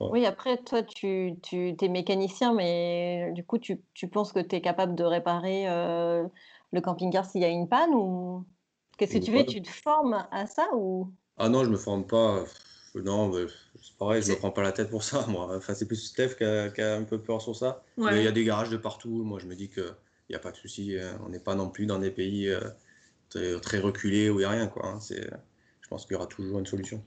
Oui, 0.00 0.26
après, 0.26 0.58
toi, 0.58 0.82
tu, 0.82 1.36
tu 1.42 1.74
es 1.80 1.88
mécanicien, 1.88 2.54
mais 2.54 3.32
du 3.32 3.44
coup, 3.44 3.58
tu, 3.58 3.80
tu 3.94 4.08
penses 4.08 4.32
que 4.32 4.40
tu 4.40 4.56
es 4.56 4.60
capable 4.60 4.94
de 4.94 5.04
réparer 5.04 5.68
euh, 5.68 6.26
le 6.72 6.80
camping-car 6.80 7.24
s'il 7.24 7.40
y 7.40 7.44
a 7.44 7.48
une 7.48 7.68
panne 7.68 7.94
ou 7.94 8.44
qu'est-ce 8.98 9.18
que 9.18 9.24
tu 9.24 9.32
fais? 9.32 9.46
Tu 9.46 9.62
te 9.62 9.70
formes 9.70 10.26
à 10.30 10.46
ça 10.46 10.68
ou? 10.74 11.10
Ah 11.38 11.48
non, 11.48 11.64
je 11.64 11.70
me 11.70 11.76
forme 11.76 12.06
pas. 12.06 12.44
Non, 12.94 13.32
c'est 13.32 13.96
pareil, 13.98 14.22
je 14.22 14.32
me 14.32 14.36
prends 14.36 14.50
pas 14.50 14.62
la 14.62 14.72
tête 14.72 14.90
pour 14.90 15.02
ça, 15.02 15.26
moi. 15.28 15.54
Enfin, 15.56 15.74
c'est 15.74 15.86
plus 15.86 15.96
Steph 15.96 16.34
qui 16.36 16.44
a, 16.44 16.96
un 16.96 17.04
peu 17.04 17.18
peur 17.18 17.40
sur 17.40 17.56
ça. 17.56 17.82
Mais 17.96 18.18
il 18.18 18.24
y 18.24 18.28
a 18.28 18.32
des 18.32 18.44
garages 18.44 18.70
de 18.70 18.76
partout. 18.76 19.22
Moi, 19.22 19.38
je 19.38 19.46
me 19.46 19.54
dis 19.54 19.70
qu'il 19.70 19.84
n'y 20.30 20.36
a 20.36 20.38
pas 20.38 20.50
de 20.50 20.56
souci. 20.56 20.96
Euh, 20.96 21.12
on 21.24 21.30
n'est 21.30 21.40
pas 21.40 21.54
non 21.54 21.68
plus 21.70 21.86
dans 21.86 21.98
des 21.98 22.10
pays 22.10 22.48
euh, 22.48 22.60
très, 23.30 23.60
très, 23.60 23.78
reculés 23.78 24.28
où 24.30 24.34
il 24.34 24.38
n'y 24.38 24.44
a 24.44 24.50
rien. 24.50 24.66
Quoi. 24.66 24.86
Hein. 24.86 25.00
C'est 25.00 25.30
je 25.86 25.90
pense 25.90 26.04
qu'il 26.04 26.14
y 26.14 26.16
aura 26.16 26.26
toujours 26.26 26.58
une 26.58 26.66
solution. 26.66 27.00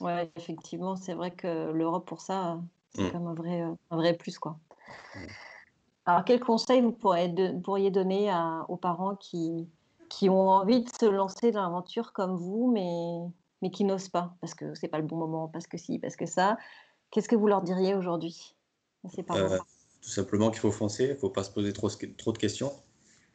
Oui, 0.00 0.12
effectivement, 0.36 0.94
c'est 0.94 1.14
vrai 1.14 1.32
que 1.32 1.72
l'Europe, 1.72 2.06
pour 2.06 2.20
ça, 2.20 2.60
c'est 2.94 3.02
mm. 3.02 3.10
comme 3.10 3.26
un 3.26 3.34
vrai, 3.34 3.62
un 3.62 3.96
vrai 3.96 4.14
plus. 4.14 4.38
Quoi. 4.38 4.56
Mm. 5.16 5.26
Alors, 6.04 6.24
quel 6.24 6.38
conseil 6.38 6.82
vous 6.82 6.92
pourriez 6.92 7.90
donner 7.90 8.32
aux 8.68 8.76
parents 8.76 9.16
qui, 9.16 9.68
qui 10.08 10.30
ont 10.30 10.50
envie 10.50 10.84
de 10.84 10.88
se 10.88 11.06
lancer 11.06 11.50
dans 11.50 11.62
l'aventure 11.62 12.12
comme 12.12 12.36
vous, 12.36 12.70
mais, 12.70 13.28
mais 13.60 13.72
qui 13.72 13.82
n'osent 13.82 14.08
pas, 14.08 14.36
parce 14.40 14.54
que 14.54 14.76
c'est 14.76 14.86
pas 14.86 14.98
le 14.98 15.04
bon 15.04 15.16
moment, 15.16 15.48
parce 15.48 15.66
que 15.66 15.78
si, 15.78 15.98
parce 15.98 16.14
que 16.14 16.26
ça? 16.26 16.56
Qu'est-ce 17.10 17.28
que 17.28 17.34
vous 17.34 17.48
leur 17.48 17.62
diriez 17.62 17.96
aujourd'hui 17.96 18.54
euh, 19.04 19.58
Tout 20.00 20.10
simplement 20.10 20.52
qu'il 20.52 20.60
faut 20.60 20.70
foncer, 20.70 21.06
il 21.06 21.10
ne 21.10 21.14
faut 21.16 21.30
pas 21.30 21.42
se 21.42 21.50
poser 21.50 21.72
trop, 21.72 21.88
trop 21.88 22.30
de 22.30 22.38
questions. 22.38 22.72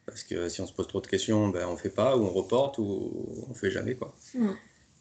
Parce 0.06 0.24
que 0.24 0.48
si 0.48 0.60
on 0.60 0.66
se 0.66 0.72
pose 0.72 0.88
trop 0.88 1.00
de 1.00 1.06
questions, 1.06 1.48
ben, 1.48 1.66
on 1.68 1.72
ne 1.72 1.76
fait 1.76 1.88
pas, 1.90 2.16
ou 2.16 2.24
on 2.24 2.30
reporte, 2.30 2.78
ou 2.78 3.10
on 3.46 3.50
ne 3.50 3.54
fait 3.54 3.70
jamais. 3.70 3.94
Quoi. 3.94 4.14
Mm. 4.34 4.50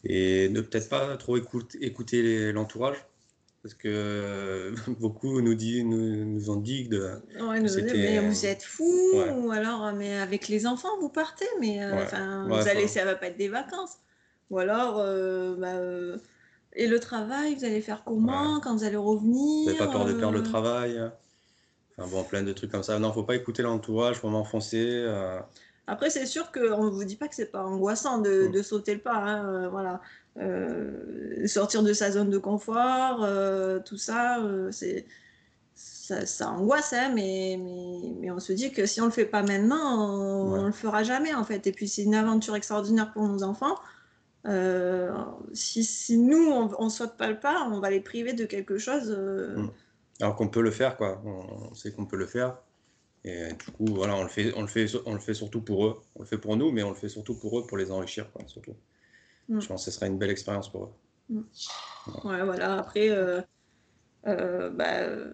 Et 0.03 0.49
ne 0.49 0.61
peut-être 0.61 0.89
pas 0.89 1.15
trop 1.17 1.37
écouter 1.37 2.51
l'entourage. 2.51 2.97
parce 3.63 3.75
que 3.75 3.87
euh, 3.87 4.75
beaucoup 4.99 5.41
nous, 5.41 5.53
dit, 5.53 5.83
nous, 5.83 6.25
nous 6.25 6.49
ont 6.49 6.55
dit 6.55 6.87
que 6.89 6.95
de- 6.95 7.43
Ouais, 7.45 7.59
nous 7.59 7.69
mais 7.93 8.19
vous 8.19 8.45
êtes 8.45 8.63
fous 8.63 9.11
ouais. 9.13 9.31
ou 9.31 9.51
alors 9.51 9.93
mais 9.93 10.17
avec 10.17 10.47
les 10.47 10.65
enfants 10.65 10.97
vous 10.99 11.09
partez 11.09 11.45
mais 11.59 11.83
euh, 11.83 11.93
Ouais. 11.95 12.61
vous 12.61 12.67
allez 12.67 12.87
ça 12.87 13.05
va 13.05 13.13
pas 13.13 13.27
être 13.27 13.37
des 13.37 13.49
vacances 13.49 13.97
ou 14.49 14.57
alors 14.57 14.97
euh, 14.97 15.55
bah, 15.57 15.75
euh, 15.75 16.17
et 16.73 16.87
le 16.87 16.99
travail 16.99 17.53
vous 17.53 17.63
allez 17.65 17.81
faire 17.81 18.03
comment 18.03 18.59
quand 18.61 18.75
vous 18.75 18.83
allez 18.83 18.95
revenir 18.97 19.35
vous 19.35 19.65
n'avez 19.65 19.77
pas 19.77 19.87
peur 19.87 20.05
de 20.05 20.13
perdre 20.13 20.37
le 20.37 20.43
travail. 20.43 20.99
Enfin 22.01 22.09
bon, 22.11 22.23
plein 22.23 22.41
de 22.43 22.51
trucs 22.53 22.71
comme 22.71 22.83
ça. 22.83 22.97
Non, 22.99 23.13
faut 23.13 23.23
pas 23.23 23.35
écouter 23.35 23.61
l'entourage, 23.63 24.15
faut 24.17 24.29
m'enfoncer. 24.29 24.83
euh, 24.87 25.39
Après, 25.87 26.09
c'est 26.09 26.25
sûr 26.25 26.51
qu'on 26.51 26.85
ne 26.85 26.89
vous 26.89 27.03
dit 27.03 27.15
pas 27.15 27.27
que 27.27 27.35
c'est 27.35 27.51
pas 27.51 27.63
angoissant 27.63 28.17
de, 28.19 28.47
de 28.47 28.61
sauter 28.61 28.95
le 28.95 29.01
pas. 29.01 29.15
hein, 29.15 29.45
euh, 29.45 29.69
voilà. 29.69 30.01
Euh, 30.39 31.45
sortir 31.47 31.83
de 31.83 31.93
sa 31.93 32.09
zone 32.11 32.29
de 32.29 32.37
confort, 32.37 33.23
euh, 33.23 33.79
tout 33.79 33.97
ça, 33.97 34.37
c'est, 34.71 35.05
ça, 35.75 36.25
ça 36.25 36.49
angoisse, 36.49 36.93
hein, 36.93 37.11
mais, 37.13 37.59
mais, 37.61 38.13
mais 38.19 38.31
on 38.31 38.39
se 38.39 38.53
dit 38.53 38.71
que 38.71 38.85
si 38.85 39.01
on 39.01 39.05
le 39.05 39.11
fait 39.11 39.25
pas 39.25 39.43
maintenant, 39.43 40.09
on, 40.09 40.51
Ouais. 40.53 40.59
on 40.59 40.65
le 40.67 40.71
fera 40.71 41.03
jamais 41.03 41.33
en 41.33 41.43
fait. 41.43 41.67
Et 41.67 41.71
puis 41.71 41.87
c'est 41.87 42.03
une 42.03 42.15
aventure 42.15 42.55
extraordinaire 42.55 43.11
pour 43.13 43.27
nos 43.27 43.43
enfants. 43.43 43.75
Euh, 44.47 45.11
si, 45.53 45.83
si 45.83 46.17
nous, 46.17 46.49
on 46.79 46.85
ne 46.85 46.89
saute 46.89 47.15
pas 47.17 47.27
le 47.29 47.39
pas, 47.39 47.67
on 47.71 47.79
va 47.79 47.89
les 47.91 47.99
priver 48.01 48.33
de 48.33 48.45
quelque 48.45 48.77
chose. 48.77 49.13
euh, 49.15 49.57
Mm. 49.57 49.69
Alors 50.21 50.35
qu'on 50.35 50.47
peut 50.47 50.61
le 50.61 50.71
faire, 50.71 50.97
quoi. 50.97 51.21
On, 51.25 51.69
on 51.71 51.73
sait 51.73 51.91
qu'on 51.91 52.05
peut 52.05 52.17
le 52.17 52.27
faire. 52.27 52.57
Et 53.23 53.53
du 53.53 53.71
coup, 53.71 53.85
voilà, 53.85 54.15
on 54.15 54.23
le 54.23 54.29
fait, 54.29 54.53
on 54.55 54.61
le 54.61 54.67
fait, 54.67 54.87
on 55.05 55.13
le 55.13 55.19
fait 55.19 55.33
surtout 55.33 55.61
pour 55.61 55.85
eux. 55.85 56.01
On 56.15 56.21
le 56.21 56.25
fait 56.25 56.37
pour 56.37 56.57
nous, 56.57 56.71
mais 56.71 56.83
on 56.83 56.89
le 56.89 56.95
fait 56.95 57.09
surtout 57.09 57.35
pour 57.35 57.59
eux, 57.59 57.67
pour 57.67 57.77
les 57.77 57.91
enrichir, 57.91 58.31
quoi, 58.31 58.41
surtout. 58.47 58.75
Mm. 59.47 59.59
Je 59.59 59.67
pense 59.67 59.85
que 59.85 59.91
ce 59.91 59.95
sera 59.95 60.07
une 60.07 60.17
belle 60.17 60.31
expérience 60.31 60.71
pour 60.71 60.85
eux. 60.85 60.93
Ouais, 62.23 62.43
voilà. 62.43 62.79
Après, 62.79 63.09
euh, 63.09 63.41
euh, 64.27 64.69
bah, 64.71 65.01
euh, 65.01 65.33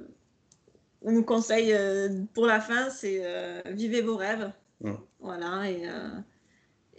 mon 1.04 1.24
conseil 1.24 1.74
euh, 1.74 2.24
pour 2.34 2.46
la 2.46 2.60
fin, 2.60 2.90
c'est 2.90 3.22
euh, 3.24 3.62
vivez 3.68 4.02
vos 4.02 4.18
rêves. 4.18 4.52
Mm. 4.82 4.94
Voilà. 5.20 5.70
Et, 5.72 5.88
euh, 5.88 6.20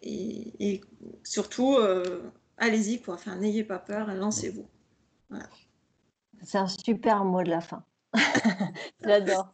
et, 0.02 0.72
et 0.72 0.80
surtout, 1.22 1.76
allez-y, 2.56 3.02
quoi. 3.02 3.14
Enfin, 3.14 3.36
n'ayez 3.36 3.64
pas 3.64 3.78
peur, 3.78 4.06
lancez-vous. 4.14 4.68
C'est 6.42 6.58
un 6.58 6.66
super 6.66 7.24
mot 7.24 7.42
de 7.42 7.50
la 7.50 7.60
fin. 7.60 7.82
J'adore. 9.04 9.52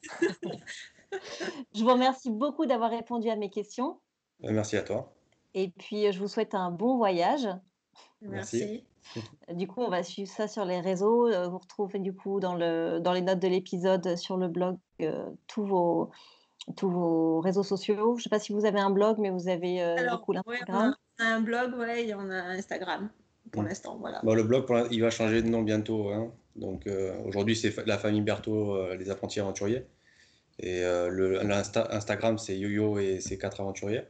je 1.75 1.83
vous 1.83 1.89
remercie 1.91 2.31
beaucoup 2.31 2.67
d'avoir 2.67 2.91
répondu 2.91 3.29
à 3.31 3.37
mes 3.37 3.51
questions. 3.51 3.99
Euh, 4.45 4.53
Merci 4.53 4.77
à 4.77 4.83
toi. 4.83 5.13
Et 5.55 5.71
puis, 5.71 6.07
euh, 6.07 6.13
je 6.13 6.19
vous 6.21 6.29
souhaite 6.29 6.55
un 6.55 6.71
bon 6.71 6.97
voyage. 6.97 7.49
Merci. 8.23 8.85
Du 9.53 9.67
coup, 9.69 9.83
on 9.83 9.91
va 9.91 10.03
suivre 10.03 10.31
ça 10.31 10.49
sur 10.49 10.65
les 10.65 10.81
réseaux. 10.81 11.29
Euh, 11.29 11.49
Vous 11.49 11.59
retrouvez 11.59 11.99
du 11.99 12.15
coup 12.15 12.41
dans, 12.41 12.55
le, 12.55 12.99
dans 13.01 13.13
les 13.13 13.21
notes 13.23 13.39
de 13.41 13.49
l'épisode 13.49 14.17
sur 14.17 14.37
le 14.37 14.49
blog 14.49 14.77
euh, 15.03 15.29
tous, 15.47 15.65
vos, 15.65 16.11
tous 16.77 16.91
vos 16.91 17.41
réseaux 17.41 17.63
sociaux. 17.63 18.15
Je 18.17 18.21
ne 18.21 18.23
sais 18.23 18.31
pas 18.31 18.39
si 18.41 18.53
vous 18.53 18.65
avez 18.65 18.81
un 18.81 18.91
blog, 18.91 19.19
mais 19.19 19.31
vous 19.31 19.49
avez 19.49 19.83
euh, 19.83 19.97
Alors, 19.99 20.19
du 20.19 20.25
coup 20.25 20.33
ouais, 20.33 20.41
on, 20.47 20.51
l'Instagram. 20.53 20.95
a, 21.19 21.23
on 21.23 21.25
a 21.25 21.29
un 21.37 21.41
blog, 21.41 21.75
ouais, 21.79 22.07
et 22.09 22.15
on 22.15 22.31
a 22.31 22.43
Instagram 22.57 23.11
pour 23.53 23.63
Mm. 23.63 23.67
l'instant. 23.67 23.97
Voilà. 24.01 24.21
Bon, 24.25 24.35
le 24.35 24.43
blog, 24.43 24.67
il 24.91 25.01
va 25.03 25.11
changer 25.11 25.43
de 25.43 25.49
nom 25.49 25.63
bientôt. 25.63 26.09
hein. 26.09 26.33
Donc 26.57 26.87
euh, 26.87 27.17
aujourd'hui, 27.25 27.57
c'est 27.57 27.75
la 27.87 27.99
famille 27.99 28.21
Berthaud, 28.23 28.75
euh, 28.77 28.95
les 28.97 29.11
apprentis 29.11 29.41
aventuriers. 29.41 29.87
Et 30.61 30.85
euh, 30.85 31.09
le 31.09 31.39
l'Insta- 31.43 31.89
Instagram, 31.91 32.39
c'est 32.39 32.57
Yo-Yo 32.57 32.99
et 32.99 33.21
ses 33.21 33.39
quatre 33.39 33.61
aventuriers. 33.61 34.05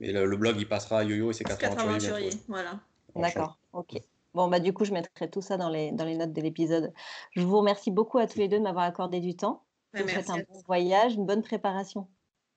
Mais 0.00 0.12
le, 0.12 0.26
le 0.26 0.36
blog, 0.36 0.56
il 0.58 0.68
passera 0.68 0.98
à 1.00 1.04
Yo-Yo 1.04 1.30
et 1.30 1.32
ses 1.32 1.44
quatre, 1.44 1.60
Quatre 1.60 1.78
aventuriers. 1.78 2.06
aventuriers, 2.08 2.28
bientôt. 2.30 2.44
voilà. 2.48 2.80
D'accord, 3.14 3.58
ok. 3.72 3.96
Bon, 4.34 4.48
bah, 4.48 4.60
du 4.60 4.74
coup, 4.74 4.84
je 4.84 4.92
mettrai 4.92 5.30
tout 5.30 5.40
ça 5.40 5.56
dans 5.56 5.70
les, 5.70 5.92
dans 5.92 6.04
les 6.04 6.16
notes 6.16 6.32
de 6.34 6.42
l'épisode. 6.42 6.92
Je 7.34 7.40
vous 7.40 7.56
remercie 7.56 7.90
beaucoup 7.90 8.18
à 8.18 8.26
tous 8.26 8.38
les 8.38 8.48
deux 8.48 8.58
de 8.58 8.62
m'avoir 8.62 8.84
accordé 8.84 9.20
du 9.20 9.34
temps. 9.34 9.62
Je 9.94 10.02
vous 10.02 10.08
souhaite 10.10 10.28
un 10.28 10.36
bon 10.38 10.60
voyage, 10.66 11.14
une 11.14 11.24
bonne 11.24 11.40
préparation. 11.42 12.06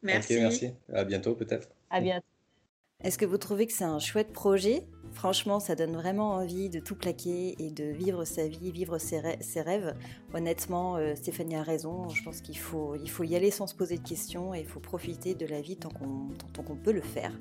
Merci. 0.01 0.33
Ok, 0.35 0.41
merci. 0.41 0.71
À 0.91 1.05
bientôt 1.05 1.35
peut-être. 1.35 1.69
À 1.89 2.01
bientôt. 2.01 2.25
Est-ce 3.01 3.17
que 3.17 3.25
vous 3.25 3.37
trouvez 3.37 3.65
que 3.67 3.71
c'est 3.71 3.85
un 3.85 3.99
chouette 3.99 4.33
projet? 4.33 4.83
Franchement, 5.13 5.59
ça 5.59 5.75
donne 5.75 5.93
vraiment 5.95 6.31
envie 6.35 6.69
de 6.69 6.79
tout 6.79 6.95
plaquer 6.95 7.55
et 7.59 7.71
de 7.71 7.83
vivre 7.85 8.23
sa 8.25 8.47
vie, 8.47 8.71
vivre 8.71 8.97
ses, 8.99 9.19
rê- 9.19 9.41
ses 9.41 9.61
rêves. 9.61 9.95
Honnêtement, 10.33 10.95
euh, 10.97 11.15
Stéphanie 11.15 11.55
a 11.55 11.63
raison. 11.63 12.07
Je 12.09 12.23
pense 12.23 12.41
qu'il 12.41 12.57
faut, 12.57 12.95
il 12.95 13.09
faut 13.09 13.23
y 13.23 13.35
aller 13.35 13.51
sans 13.51 13.67
se 13.67 13.75
poser 13.75 13.97
de 13.97 14.07
questions 14.07 14.53
et 14.53 14.59
il 14.59 14.65
faut 14.65 14.79
profiter 14.79 15.35
de 15.35 15.45
la 15.45 15.61
vie 15.61 15.75
tant 15.77 15.89
qu'on 15.89 16.75
peut 16.75 16.91
le 16.93 17.01
faire. 17.01 17.31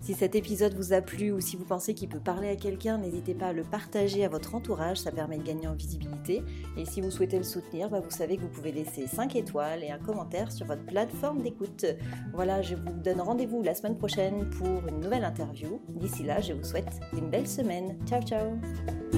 Si 0.00 0.14
cet 0.14 0.34
épisode 0.34 0.74
vous 0.74 0.92
a 0.92 1.00
plu 1.00 1.32
ou 1.32 1.40
si 1.40 1.56
vous 1.56 1.64
pensez 1.64 1.94
qu'il 1.94 2.08
peut 2.08 2.20
parler 2.20 2.48
à 2.48 2.56
quelqu'un, 2.56 2.98
n'hésitez 2.98 3.34
pas 3.34 3.48
à 3.48 3.52
le 3.52 3.62
partager 3.62 4.24
à 4.24 4.28
votre 4.28 4.54
entourage, 4.54 4.98
ça 4.98 5.10
permet 5.10 5.38
de 5.38 5.42
gagner 5.42 5.66
en 5.66 5.74
visibilité. 5.74 6.42
Et 6.76 6.84
si 6.84 7.00
vous 7.00 7.10
souhaitez 7.10 7.36
le 7.36 7.44
soutenir, 7.44 7.90
bah, 7.90 8.00
vous 8.00 8.10
savez 8.10 8.36
que 8.36 8.42
vous 8.42 8.48
pouvez 8.48 8.72
laisser 8.72 9.06
5 9.06 9.36
étoiles 9.36 9.82
et 9.82 9.90
un 9.90 9.98
commentaire 9.98 10.52
sur 10.52 10.66
votre 10.66 10.84
plateforme 10.84 11.42
d'écoute. 11.42 11.84
Voilà, 12.32 12.62
je 12.62 12.74
vous 12.74 13.00
donne 13.02 13.20
rendez-vous 13.20 13.62
la 13.62 13.74
semaine 13.74 13.96
prochaine 13.96 14.48
pour 14.50 14.86
une 14.88 15.00
nouvelle 15.00 15.24
interview. 15.24 15.80
D'ici 15.88 16.22
là, 16.22 16.40
je 16.40 16.52
vous 16.52 16.64
souhaite 16.64 17.00
une 17.12 17.28
belle 17.28 17.48
semaine. 17.48 17.98
Ciao 18.06 18.22
ciao 18.22 19.17